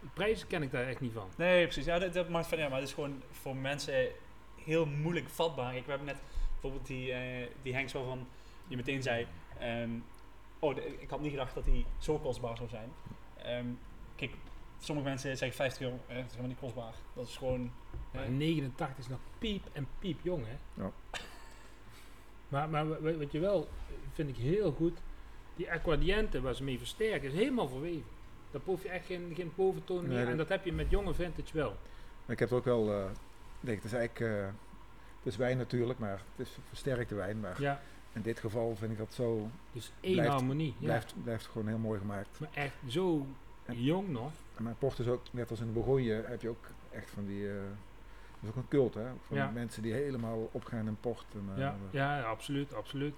de 0.00 0.06
prijzen 0.14 0.46
ken 0.48 0.62
ik 0.62 0.70
daar 0.70 0.86
echt 0.86 1.00
niet 1.00 1.12
van. 1.12 1.28
nee, 1.36 1.62
precies. 1.64 1.84
Ja, 1.84 1.98
dat, 1.98 2.12
dat 2.14 2.28
maakt 2.28 2.46
van, 2.46 2.58
ja, 2.58 2.68
maar 2.68 2.78
het 2.78 2.88
is 2.88 2.94
gewoon 2.94 3.22
voor 3.30 3.56
mensen 3.56 4.08
heel 4.64 4.86
moeilijk 4.86 5.28
vatbaar. 5.28 5.76
Ik 5.76 5.86
hebben 5.86 6.06
net 6.06 6.18
bijvoorbeeld 6.52 6.86
die, 6.86 7.12
eh 7.12 7.46
die 7.62 7.74
Henks 7.74 7.92
waarvan 7.92 8.26
je 8.68 8.76
meteen 8.76 9.02
zei, 9.02 9.26
ehm, 9.58 9.90
oh, 10.58 10.74
de- 10.74 10.96
ik 11.00 11.10
had 11.10 11.20
niet 11.20 11.30
gedacht 11.30 11.54
dat 11.54 11.64
hij 11.64 11.84
zo 11.98 12.18
kostbaar 12.18 12.56
zou 12.56 12.68
zijn. 12.68 12.92
Ehm, 13.42 13.66
kijk, 14.16 14.32
sommige 14.78 15.08
mensen 15.08 15.36
zeggen 15.36 15.56
50 15.56 15.82
euro, 15.82 15.94
eh, 16.06 16.14
dat 16.14 16.24
is 16.24 16.30
helemaal 16.30 16.48
niet 16.48 16.58
kostbaar. 16.58 16.92
Dat 17.14 17.28
is 17.28 17.36
gewoon... 17.36 17.72
eh, 18.12 18.20
Maar 18.20 18.28
89 18.30 18.98
is 18.98 19.08
nog 19.08 19.18
piep 19.38 19.62
en 19.72 19.86
piep 19.98 20.18
jong, 20.22 20.44
hè? 20.46 20.82
Ja. 20.82 20.90
Maar, 22.48 22.68
maar 22.68 22.88
wa- 22.88 23.00
wa- 23.00 23.16
wat 23.16 23.32
je 23.32 23.38
wel, 23.38 23.68
vind 24.12 24.28
ik 24.28 24.36
heel 24.36 24.72
goed, 24.72 24.98
die 25.56 25.70
aquadiënten 25.70 26.42
waar 26.42 26.54
ze 26.54 26.64
mee 26.64 26.78
versterken, 26.78 27.28
is 27.28 27.34
helemaal 27.34 27.68
verweven. 27.68 28.04
Daar 28.50 28.60
proef 28.60 28.82
je 28.82 28.88
echt 28.88 29.06
geen, 29.06 29.32
geen 29.34 29.52
boventoon 29.54 30.06
meer 30.06 30.16
Nee, 30.16 30.26
en 30.26 30.36
dat- 30.36 30.48
heb 30.48 30.64
je 30.64 30.72
met 30.72 30.90
jonge 30.90 31.14
vintage 31.14 31.52
wel. 31.56 31.76
Maar 32.24 32.34
ik 32.34 32.38
heb 32.38 32.48
het 32.48 32.58
ook 32.58 32.64
wel... 32.64 32.92
eh, 32.92 33.04
denk, 33.60 33.76
het 33.82 33.84
is 33.84 33.92
eigenlijk... 33.92 34.32
eh, 34.36 34.46
het 35.18 35.26
is 35.32 35.36
wijn 35.36 35.56
natuurlijk, 35.56 35.98
maar 35.98 36.22
het 36.36 36.46
is 36.46 36.56
versterkte 36.68 37.14
wijn. 37.14 37.40
Maar 37.40 37.60
Ja, 37.60 37.80
in 38.12 38.22
dit 38.22 38.38
geval 38.40 38.76
vind 38.76 38.92
ik 38.92 38.98
dat 38.98 39.12
zo... 39.14 39.48
dus 39.72 39.92
één 40.00 40.12
Blijft- 40.12 40.32
harmonie. 40.32 40.74
Ja. 40.78 40.84
Blijft, 40.86 41.14
blijft 41.22 41.46
gewoon 41.46 41.66
heel 41.68 41.78
mooi 41.78 41.98
gemaakt. 42.00 42.40
Maar 42.40 42.48
echt 42.54 42.74
zo 42.88 43.26
En- 43.64 43.82
jong 43.82 44.08
nog. 44.08 44.32
Mijn 44.56 44.76
port 44.78 44.98
is 44.98 45.06
ook, 45.06 45.22
net 45.30 45.50
als 45.50 45.60
in 45.60 45.66
de 45.66 45.72
Bourgogne, 45.72 46.24
heb 46.26 46.42
je 46.42 46.48
ook 46.48 46.64
echt 46.90 47.10
van 47.10 47.26
die... 47.26 47.48
eh, 47.48 47.54
dat 48.40 48.42
is 48.42 48.48
ook 48.48 48.56
een 48.56 48.68
cult, 48.68 48.94
hè? 48.94 49.06
Van 49.26 49.36
Ja. 49.36 49.50
mensen 49.50 49.82
die 49.82 49.92
helemaal 49.92 50.48
opgaan 50.52 50.86
in 50.86 50.96
port. 51.00 51.24
En, 51.34 51.48
eh, 51.52 51.58
Ja, 51.58 51.76
ja, 51.90 52.22
absoluut, 52.22 52.74
absoluut. 52.74 53.14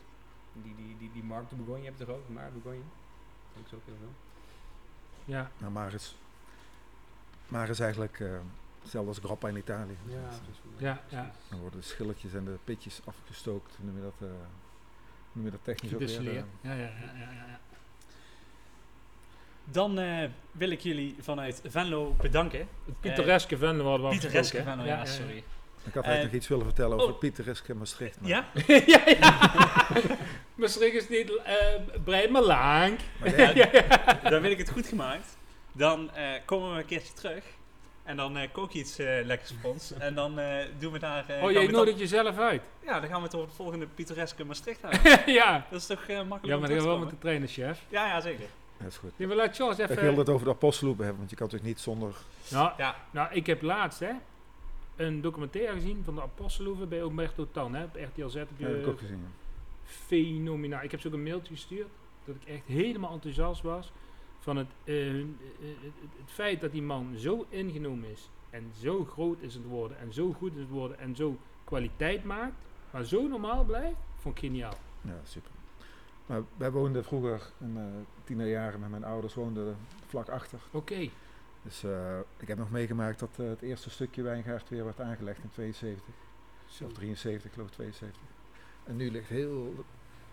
Die, 0.53 0.75
die, 0.77 0.97
die, 0.99 1.11
die 1.13 1.23
Mark 1.25 1.49
de 1.49 1.55
Bourgogne 1.57 1.85
heb 1.85 1.99
je 1.99 2.05
toch 2.05 2.15
ook? 2.15 2.29
Maar 2.29 2.51
Bourgogne? 2.53 2.85
Dat 3.55 3.63
is 3.67 3.75
ook 3.75 3.81
heel 3.85 3.97
veel. 3.99 4.13
Ja, 5.25 5.51
Nou, 5.59 5.73
Maris, 5.73 6.17
Maris 7.49 7.71
is 7.71 7.81
eigenlijk 7.81 8.21
eh, 8.21 8.31
hetzelfde 8.81 9.09
als 9.09 9.19
Grappa 9.19 9.49
in 9.49 9.57
Italië. 9.57 9.97
Ja, 10.07 10.29
Dus, 10.29 10.39
precies. 10.39 10.61
ja, 10.77 11.03
ja. 11.09 11.31
Dan 11.51 11.61
worden 11.61 11.81
de 11.81 11.87
schilletjes 11.87 12.35
en 12.35 12.45
de 12.45 12.59
pitjes 12.65 13.01
afgestookt. 13.05 13.79
Noem 13.81 13.97
je 13.97 14.03
dat, 14.03 14.29
eh, 14.31 14.35
noem 15.33 15.45
je 15.45 15.51
dat 15.51 15.65
technisch 15.65 15.93
ook 15.95 15.99
weer? 15.99 16.19
Eh. 16.29 16.35
Ja, 16.35 16.43
ja, 16.61 16.73
ja, 16.75 17.13
ja, 17.15 17.31
ja. 17.33 17.61
Dan 19.71 19.99
eh, 19.99 20.25
wil 20.53 20.71
ik 20.71 20.81
jullie 20.81 21.17
vanuit 21.21 21.61
Venlo 21.67 22.15
bedanken. 22.21 22.59
Het 22.59 23.01
pittoreske 23.01 23.57
Venlo 23.57 23.85
hadden 23.85 24.03
we 24.07 24.11
Pieter 24.13 24.31
Reske 24.31 24.57
afgesproken, 24.59 24.85
Venlo, 24.85 24.99
ja, 24.99 25.05
sorry. 25.05 25.43
Ik 25.85 25.95
had 25.95 26.03
Eh, 26.05 26.11
eigenlijk 26.11 26.33
nog 26.33 26.33
iets 26.43 26.49
willen 26.49 26.65
vertellen 26.65 26.99
over 27.01 27.15
oh. 27.73 27.79
Maastricht. 27.79 28.21
maar- 28.21 28.29
Ja? 28.31 28.45
ja, 28.87 29.01
ja. 29.07 29.39
Maastricht 30.55 30.95
is 30.95 31.09
niet 31.09 31.37
eh 31.45 31.55
breed, 32.05 32.31
maar 32.31 32.43
lang. 32.43 32.99
Maar 33.21 33.31
Dan 34.31 34.41
wil 34.43 34.51
ik 34.51 34.59
het 34.59 34.71
goed 34.71 34.87
gemaakt. 34.87 35.37
Dan 35.73 36.11
eh, 36.15 36.25
komen 36.45 36.73
we 36.73 36.79
een 36.79 36.87
keertje 36.87 37.13
terug. 37.13 37.45
En 38.05 38.17
dan 38.17 38.37
eh, 38.37 38.49
kook 38.53 38.73
je 38.73 38.79
iets 38.79 38.99
eh, 38.99 39.25
lekkers 39.25 39.53
voor 39.61 39.71
ons. 39.71 39.93
En 39.99 40.15
dan 40.15 40.39
eh, 40.39 40.65
doen 40.79 40.93
we 40.93 40.99
daar... 40.99 41.29
eh, 41.29 41.43
oh, 41.45 41.51
jij 41.51 41.63
het 41.63 41.71
nodigt 41.71 41.99
jezelf 41.99 42.39
uit. 42.39 42.61
dan- 42.85 42.95
Ja, 42.95 43.01
dan 43.01 43.09
gaan 43.09 43.19
we 43.19 43.25
het 43.25 43.35
over 43.35 43.47
het 43.47 43.57
volgende 43.57 43.87
pittoreske 43.87 44.45
Maastricht 44.45 44.81
hebben. 44.83 45.33
ja. 45.33 45.67
Dat 45.71 45.81
is 45.81 45.87
toch 45.87 46.01
eh, 46.07 46.17
makkelijk 46.17 46.45
Ja, 46.47 46.57
maar 46.59 46.69
te 46.69 46.85
wel 46.85 46.99
met 46.99 47.11
de 47.11 47.19
trainerchef. 47.19 47.81
Ja, 47.89 48.07
ja, 48.07 48.21
zeker. 48.21 48.47
Dat 48.79 48.87
is 48.89 48.97
goed. 48.97 49.19
Maar 49.19 49.37
laat 49.37 49.57
Charles 49.57 49.79
Ik 49.79 49.89
even... 49.91 50.03
wilde 50.03 50.19
het 50.21 50.29
over 50.29 50.47
de 50.47 50.53
aposteloepen 50.53 51.01
hebben, 51.05 51.19
want 51.19 51.31
je 51.31 51.37
kan 51.37 51.47
natuurlijk 51.47 51.75
niet 51.75 51.83
zonder... 51.85 52.15
Nou, 52.51 52.73
Ja. 52.77 52.97
nou, 53.11 53.33
ik 53.33 53.47
heb 53.47 53.63
laatst 53.63 54.01
hè, 54.01 54.13
een 54.97 55.21
documentaire 55.21 55.73
gezien 55.73 56.03
van 56.05 56.15
de 56.15 56.23
Apostelhoeven 56.23 56.89
bij 56.89 57.01
Umberto 57.01 57.49
Tan. 57.53 57.75
Hè, 57.75 57.85
op 57.85 57.95
RTL 57.95 58.29
Z 58.29 58.35
heb 58.35 58.49
Ja, 58.57 58.67
dat 58.67 58.69
heb 58.69 58.77
ik 58.79 58.85
je 58.85 58.91
ook 58.91 58.99
gezien. 58.99 59.19
ja. 59.21 59.29
fenomenaal. 59.85 60.83
Ik 60.83 60.91
heb 60.91 61.01
ze 61.01 61.07
ook 61.07 61.13
een 61.15 61.23
mailtje 61.23 61.55
gestuurd 61.55 61.89
dat 62.25 62.35
ik 62.41 62.49
echt 62.55 62.67
helemaal 62.67 63.13
enthousiast 63.13 63.63
was 63.63 63.93
van 64.39 64.57
het, 64.57 64.67
eh, 64.85 65.19
eh, 65.21 65.25
het, 65.61 65.93
het 66.21 66.31
feit 66.31 66.61
dat 66.61 66.73
die 66.73 66.83
man 66.83 67.15
zo 67.17 67.47
ingenomen 67.49 68.11
is 68.11 68.29
en 68.51 68.71
zo 68.81 69.05
groot 69.05 69.41
is 69.41 69.55
het 69.55 69.65
worden 69.65 69.99
en 69.99 70.13
zo 70.13 70.33
goed 70.33 70.55
is 70.55 70.61
het 70.61 70.69
worden 70.71 70.99
en 70.99 71.17
zo 71.17 71.37
kwaliteit 71.65 72.25
maakt, 72.25 72.55
maar 72.91 73.05
zo 73.05 73.29
normaal 73.29 73.65
blijft, 73.65 73.97
vond 74.17 74.35
ik 74.35 74.41
geniaal. 74.41 74.75
Ja, 75.01 75.21
super. 75.25 75.51
Maar 76.29 76.43
wij 76.57 76.71
woonden 76.71 77.05
vroeger, 77.05 77.43
in 77.61 77.77
uh, 77.77 77.83
tienerjaren 78.25 78.81
met 78.81 78.91
mijn 78.91 79.05
ouders, 79.05 79.35
woonden 79.35 79.77
vlak 80.07 80.29
achter. 80.29 80.59
Oké. 80.71 81.09
Dus 81.63 81.85
eh, 81.85 82.19
ik 82.37 82.49
heb 82.49 82.59
nog 82.59 82.71
meegemaakt 82.71 83.19
dat 83.19 83.31
eh, 83.39 83.49
het 83.49 83.63
eerste 83.63 83.91
stukje 83.91 84.23
wijngaard 84.23 84.69
weer 84.69 84.85
werd 84.85 85.01
aangelegd 85.01 85.43
in 85.43 85.51
72. 85.51 86.15
Of 86.85 86.93
73, 86.93 87.53
geloof 87.53 87.67
ik, 87.69 87.73
72. 87.75 88.21
En 88.85 88.97
nu 88.97 89.11
ligt 89.11 89.29
heel... 89.29 89.75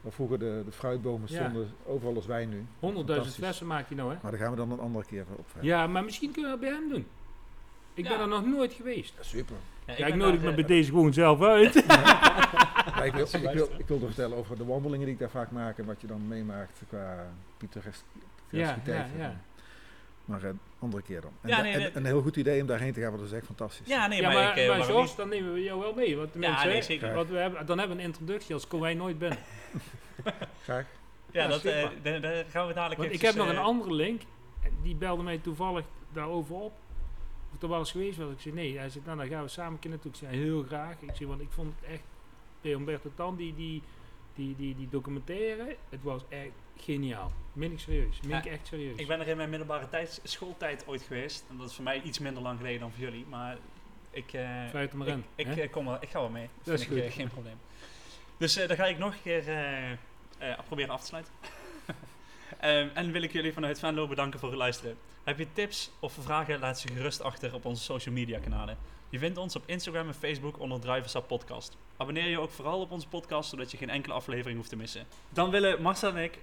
Waar 0.01 0.11
vroeger 0.13 0.39
de, 0.39 0.61
de 0.65 0.71
fruitbomen 0.71 1.27
Ja. 1.31 1.35
stonden, 1.43 1.73
overal 1.85 2.15
is 2.17 2.25
wijn 2.25 2.49
nu. 2.49 2.59
100.000 2.59 2.65
Fantastisch. 2.79 3.35
flessen 3.35 3.67
maakt 3.67 3.87
hij 3.87 3.97
nou, 3.97 4.13
hè? 4.13 4.17
Maar 4.21 4.31
daar 4.31 4.39
gaan 4.39 4.51
we 4.51 4.57
dan 4.57 4.71
een 4.71 4.79
andere 4.79 5.05
keer 5.05 5.25
op. 5.37 5.45
Ja, 5.61 5.87
maar 5.87 6.03
misschien 6.03 6.31
kunnen 6.31 6.51
we 6.51 6.57
dat 6.59 6.69
bij 6.69 6.79
hem 6.79 6.89
doen. 6.89 7.07
Ik 7.95 8.03
Ja. 8.03 8.09
ben 8.09 8.19
er 8.19 8.27
nog 8.27 8.45
nooit 8.45 8.73
geweest. 8.73 9.13
Ja, 9.17 9.23
super. 9.23 9.55
Ja, 9.85 9.93
ik, 9.93 10.05
ben 10.05 10.17
nodig 10.17 10.41
me 10.41 10.49
eh, 10.49 10.55
bij 10.55 10.63
deze 10.65 10.89
gewoon 10.89 11.13
zelf 11.13 11.41
uit. 11.41 11.75
Ik, 13.03 13.13
wil, 13.13 13.27
ik, 13.31 13.49
wil, 13.53 13.69
ik 13.77 13.87
wilde 13.87 14.05
vertellen 14.05 14.37
over 14.37 14.57
de 14.57 14.65
wandelingen 14.65 15.05
die 15.05 15.13
ik 15.13 15.19
daar 15.19 15.29
vaak 15.29 15.51
maak 15.51 15.77
en 15.77 15.85
wat 15.85 16.01
je 16.01 16.07
dan 16.07 16.27
meemaakt 16.27 16.81
qua 16.87 17.27
pittoresquiteit. 17.57 18.77
ja, 18.87 19.07
ja. 19.17 19.39
Maar 20.25 20.43
een 20.43 20.59
andere 20.79 21.03
keer 21.03 21.21
dan. 21.21 21.31
En, 21.41 21.49
Ja, 21.49 21.55
da- 21.55 21.61
nee, 21.61 21.73
en 21.73 21.79
nee. 21.79 21.89
een 21.93 22.05
heel 22.05 22.21
goed 22.21 22.35
idee 22.35 22.61
om 22.61 22.67
daarheen 22.67 22.93
te 22.93 22.99
gaan, 22.99 23.09
want 23.09 23.21
dat 23.21 23.31
is 23.31 23.37
echt 23.37 23.45
fantastisch. 23.45 23.87
Ja, 23.87 24.07
nee, 24.07 24.21
ja, 24.21 24.27
maar, 24.27 24.37
maar, 24.43 24.49
ik... 24.57 24.63
eh, 24.63 24.67
maar 24.87 25.01
niet? 25.01 25.15
dan 25.17 25.29
nemen 25.29 25.53
we 25.53 25.63
jou 25.63 25.79
wel 25.79 25.93
mee. 25.93 26.17
Want 26.17 26.33
de 26.33 26.39
Ja, 26.39 26.49
mensen, 26.49 26.67
nee, 26.69 26.81
zeker. 26.81 27.13
wat 27.13 27.27
we 27.27 27.37
hebben, 27.37 27.65
dan 27.65 27.77
hebben 27.79 27.97
we 27.97 28.03
een 28.03 28.09
introductie 28.09 28.53
als 28.53 28.67
kom 28.67 28.79
wij 28.79 28.93
nooit 28.93 29.17
binnen. 29.19 29.37
Graag. 30.63 30.85
Ja, 31.31 31.41
Ja, 31.43 31.47
dat, 31.47 31.63
eh, 31.65 31.87
daar, 32.21 32.45
gaan 32.49 32.67
we 32.67 32.73
dadelijk 32.73 33.01
Want 33.01 33.13
ik 33.13 33.21
heb 33.21 33.35
nog 33.35 33.47
een 33.49 33.55
eh, 33.55 33.63
andere 33.63 33.93
link. 33.93 34.21
En 34.63 34.71
Die 34.83 34.95
belde 34.95 35.23
mij 35.23 35.37
toevallig 35.37 35.85
daarover 36.13 36.55
op. 36.55 36.73
Of 37.55 37.61
er 37.61 37.69
wel 37.69 37.79
eens 37.79 37.91
geweest 37.91 38.17
was. 38.17 38.31
Ik 38.31 38.39
zei 38.39 38.53
nee. 38.55 38.77
Hij 38.77 38.89
zei, 38.89 39.03
nou 39.05 39.17
dan 39.17 39.27
gaan 39.27 39.43
we 39.43 39.49
samen 39.49 39.79
keer 39.79 39.89
naartoe. 39.89 40.11
Ik 40.11 40.17
zei 40.17 40.35
heel 40.37 40.63
graag. 40.63 41.01
Ik 41.01 41.15
zei, 41.15 41.29
want 41.29 41.41
ik 41.41 41.51
vond 41.51 41.73
het 41.79 41.89
echt... 41.91 42.01
Bij 42.61 42.71
Umberto 42.71 43.11
Tan, 43.15 43.35
die, 43.35 43.55
die, 43.55 43.81
die, 44.35 44.55
die, 44.55 44.75
die 44.75 44.89
documentaire. 44.89 45.75
Het 45.89 46.03
was 46.03 46.21
echt 46.29 46.51
geniaal. 46.77 47.31
Meen 47.53 47.71
ik 47.71 47.79
serieus. 47.79 48.21
Meen 48.21 48.37
ik 48.37 48.45
echt 48.45 48.67
serieus. 48.67 48.99
Ik 48.99 49.07
ben 49.07 49.19
er 49.19 49.27
in 49.27 49.37
mijn 49.37 49.49
middelbare 49.49 49.89
tijd, 49.89 50.19
schooltijd 50.23 50.87
ooit 50.87 51.01
geweest. 51.01 51.45
En 51.49 51.57
dat 51.57 51.69
is 51.69 51.75
voor 51.75 51.83
mij 51.83 52.01
iets 52.01 52.19
minder 52.19 52.41
lang 52.43 52.57
geleden 52.57 52.79
dan 52.79 52.91
voor 52.91 52.99
jullie. 53.03 53.25
Maar 53.29 53.57
Ik, 54.11 54.33
eh, 54.33 54.41
maar 54.73 54.83
ik, 54.83 54.93
in. 54.93 55.23
ik, 55.35 55.47
eh, 55.47 55.71
kom 55.71 55.85
wel, 55.85 55.97
ik 55.99 56.09
ga 56.09 56.19
wel 56.19 56.29
mee. 56.29 56.49
Dat, 56.63 56.73
is 56.79 56.81
ik 56.81 56.87
goed. 56.87 56.97
eh, 56.97 57.11
geen 57.11 57.29
probleem. 57.29 57.57
Dus 58.37 58.55
eh 58.55 58.67
dan 58.67 58.77
ga 58.77 58.85
ik 58.85 58.97
nog 58.97 59.13
een 59.13 59.21
keer 59.21 59.47
eh, 59.47 59.91
eh, 59.91 59.97
proberen 60.67 60.93
af 60.93 60.99
te 61.01 61.05
sluiten. 61.05 61.33
Ehm, 62.59 62.87
en 62.93 63.11
wil 63.11 63.21
ik 63.21 63.31
jullie 63.31 63.53
vanuit 63.53 63.79
Venlo 63.79 64.07
bedanken 64.07 64.39
voor 64.39 64.49
het 64.49 64.57
luisteren. 64.57 64.97
Heb 65.23 65.37
je 65.37 65.47
tips 65.53 65.91
of 65.99 66.13
vragen, 66.21 66.59
laat 66.59 66.79
ze 66.79 66.87
gerust 66.87 67.21
achter 67.21 67.53
op 67.53 67.65
onze 67.65 67.83
social 67.83 68.13
media 68.15 68.39
kanalen. 68.39 68.77
Je 69.09 69.19
vindt 69.19 69.37
ons 69.37 69.55
op 69.55 69.63
Instagram 69.65 70.07
en 70.07 70.13
Facebook 70.13 70.59
onder 70.59 70.79
Driversap 70.79 71.27
Podcast. 71.27 71.77
Abonneer 71.97 72.27
je 72.27 72.39
ook 72.39 72.51
vooral 72.51 72.79
op 72.81 72.91
onze 72.91 73.07
podcast, 73.07 73.49
zodat 73.49 73.71
je 73.71 73.77
geen 73.77 73.89
enkele 73.89 74.13
aflevering 74.13 74.57
hoeft 74.57 74.69
te 74.69 74.75
missen. 74.75 75.05
Dan 75.29 75.49
willen 75.49 75.81
Marcel 75.81 76.09
en 76.15 76.23
ik, 76.23 76.39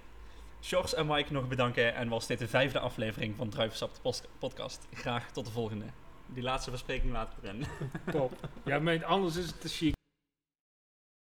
Sjors 0.61 0.93
en 0.93 1.07
Mike 1.07 1.33
nog 1.33 1.47
bedanken. 1.47 1.95
En 1.95 2.07
was 2.09 2.27
dit 2.27 2.39
de 2.39 2.47
vijfde 2.47 2.79
aflevering 2.79 3.35
van 3.35 3.53
pos- 4.01 4.21
Podcast. 4.39 4.87
Graag 4.93 5.31
tot 5.31 5.45
de 5.45 5.51
volgende. 5.51 5.85
Die 6.27 6.43
laatste 6.43 6.69
verspreking 6.69 7.11
laten 7.11 7.37
we 7.41 7.47
erin. 7.47 7.65
Top. 8.11 8.31
Ja, 8.65 8.79
maar 8.79 9.05
anders 9.05 9.35
is 9.35 9.45
het 9.45 9.61
te 9.61 9.67
chic. 9.67 9.93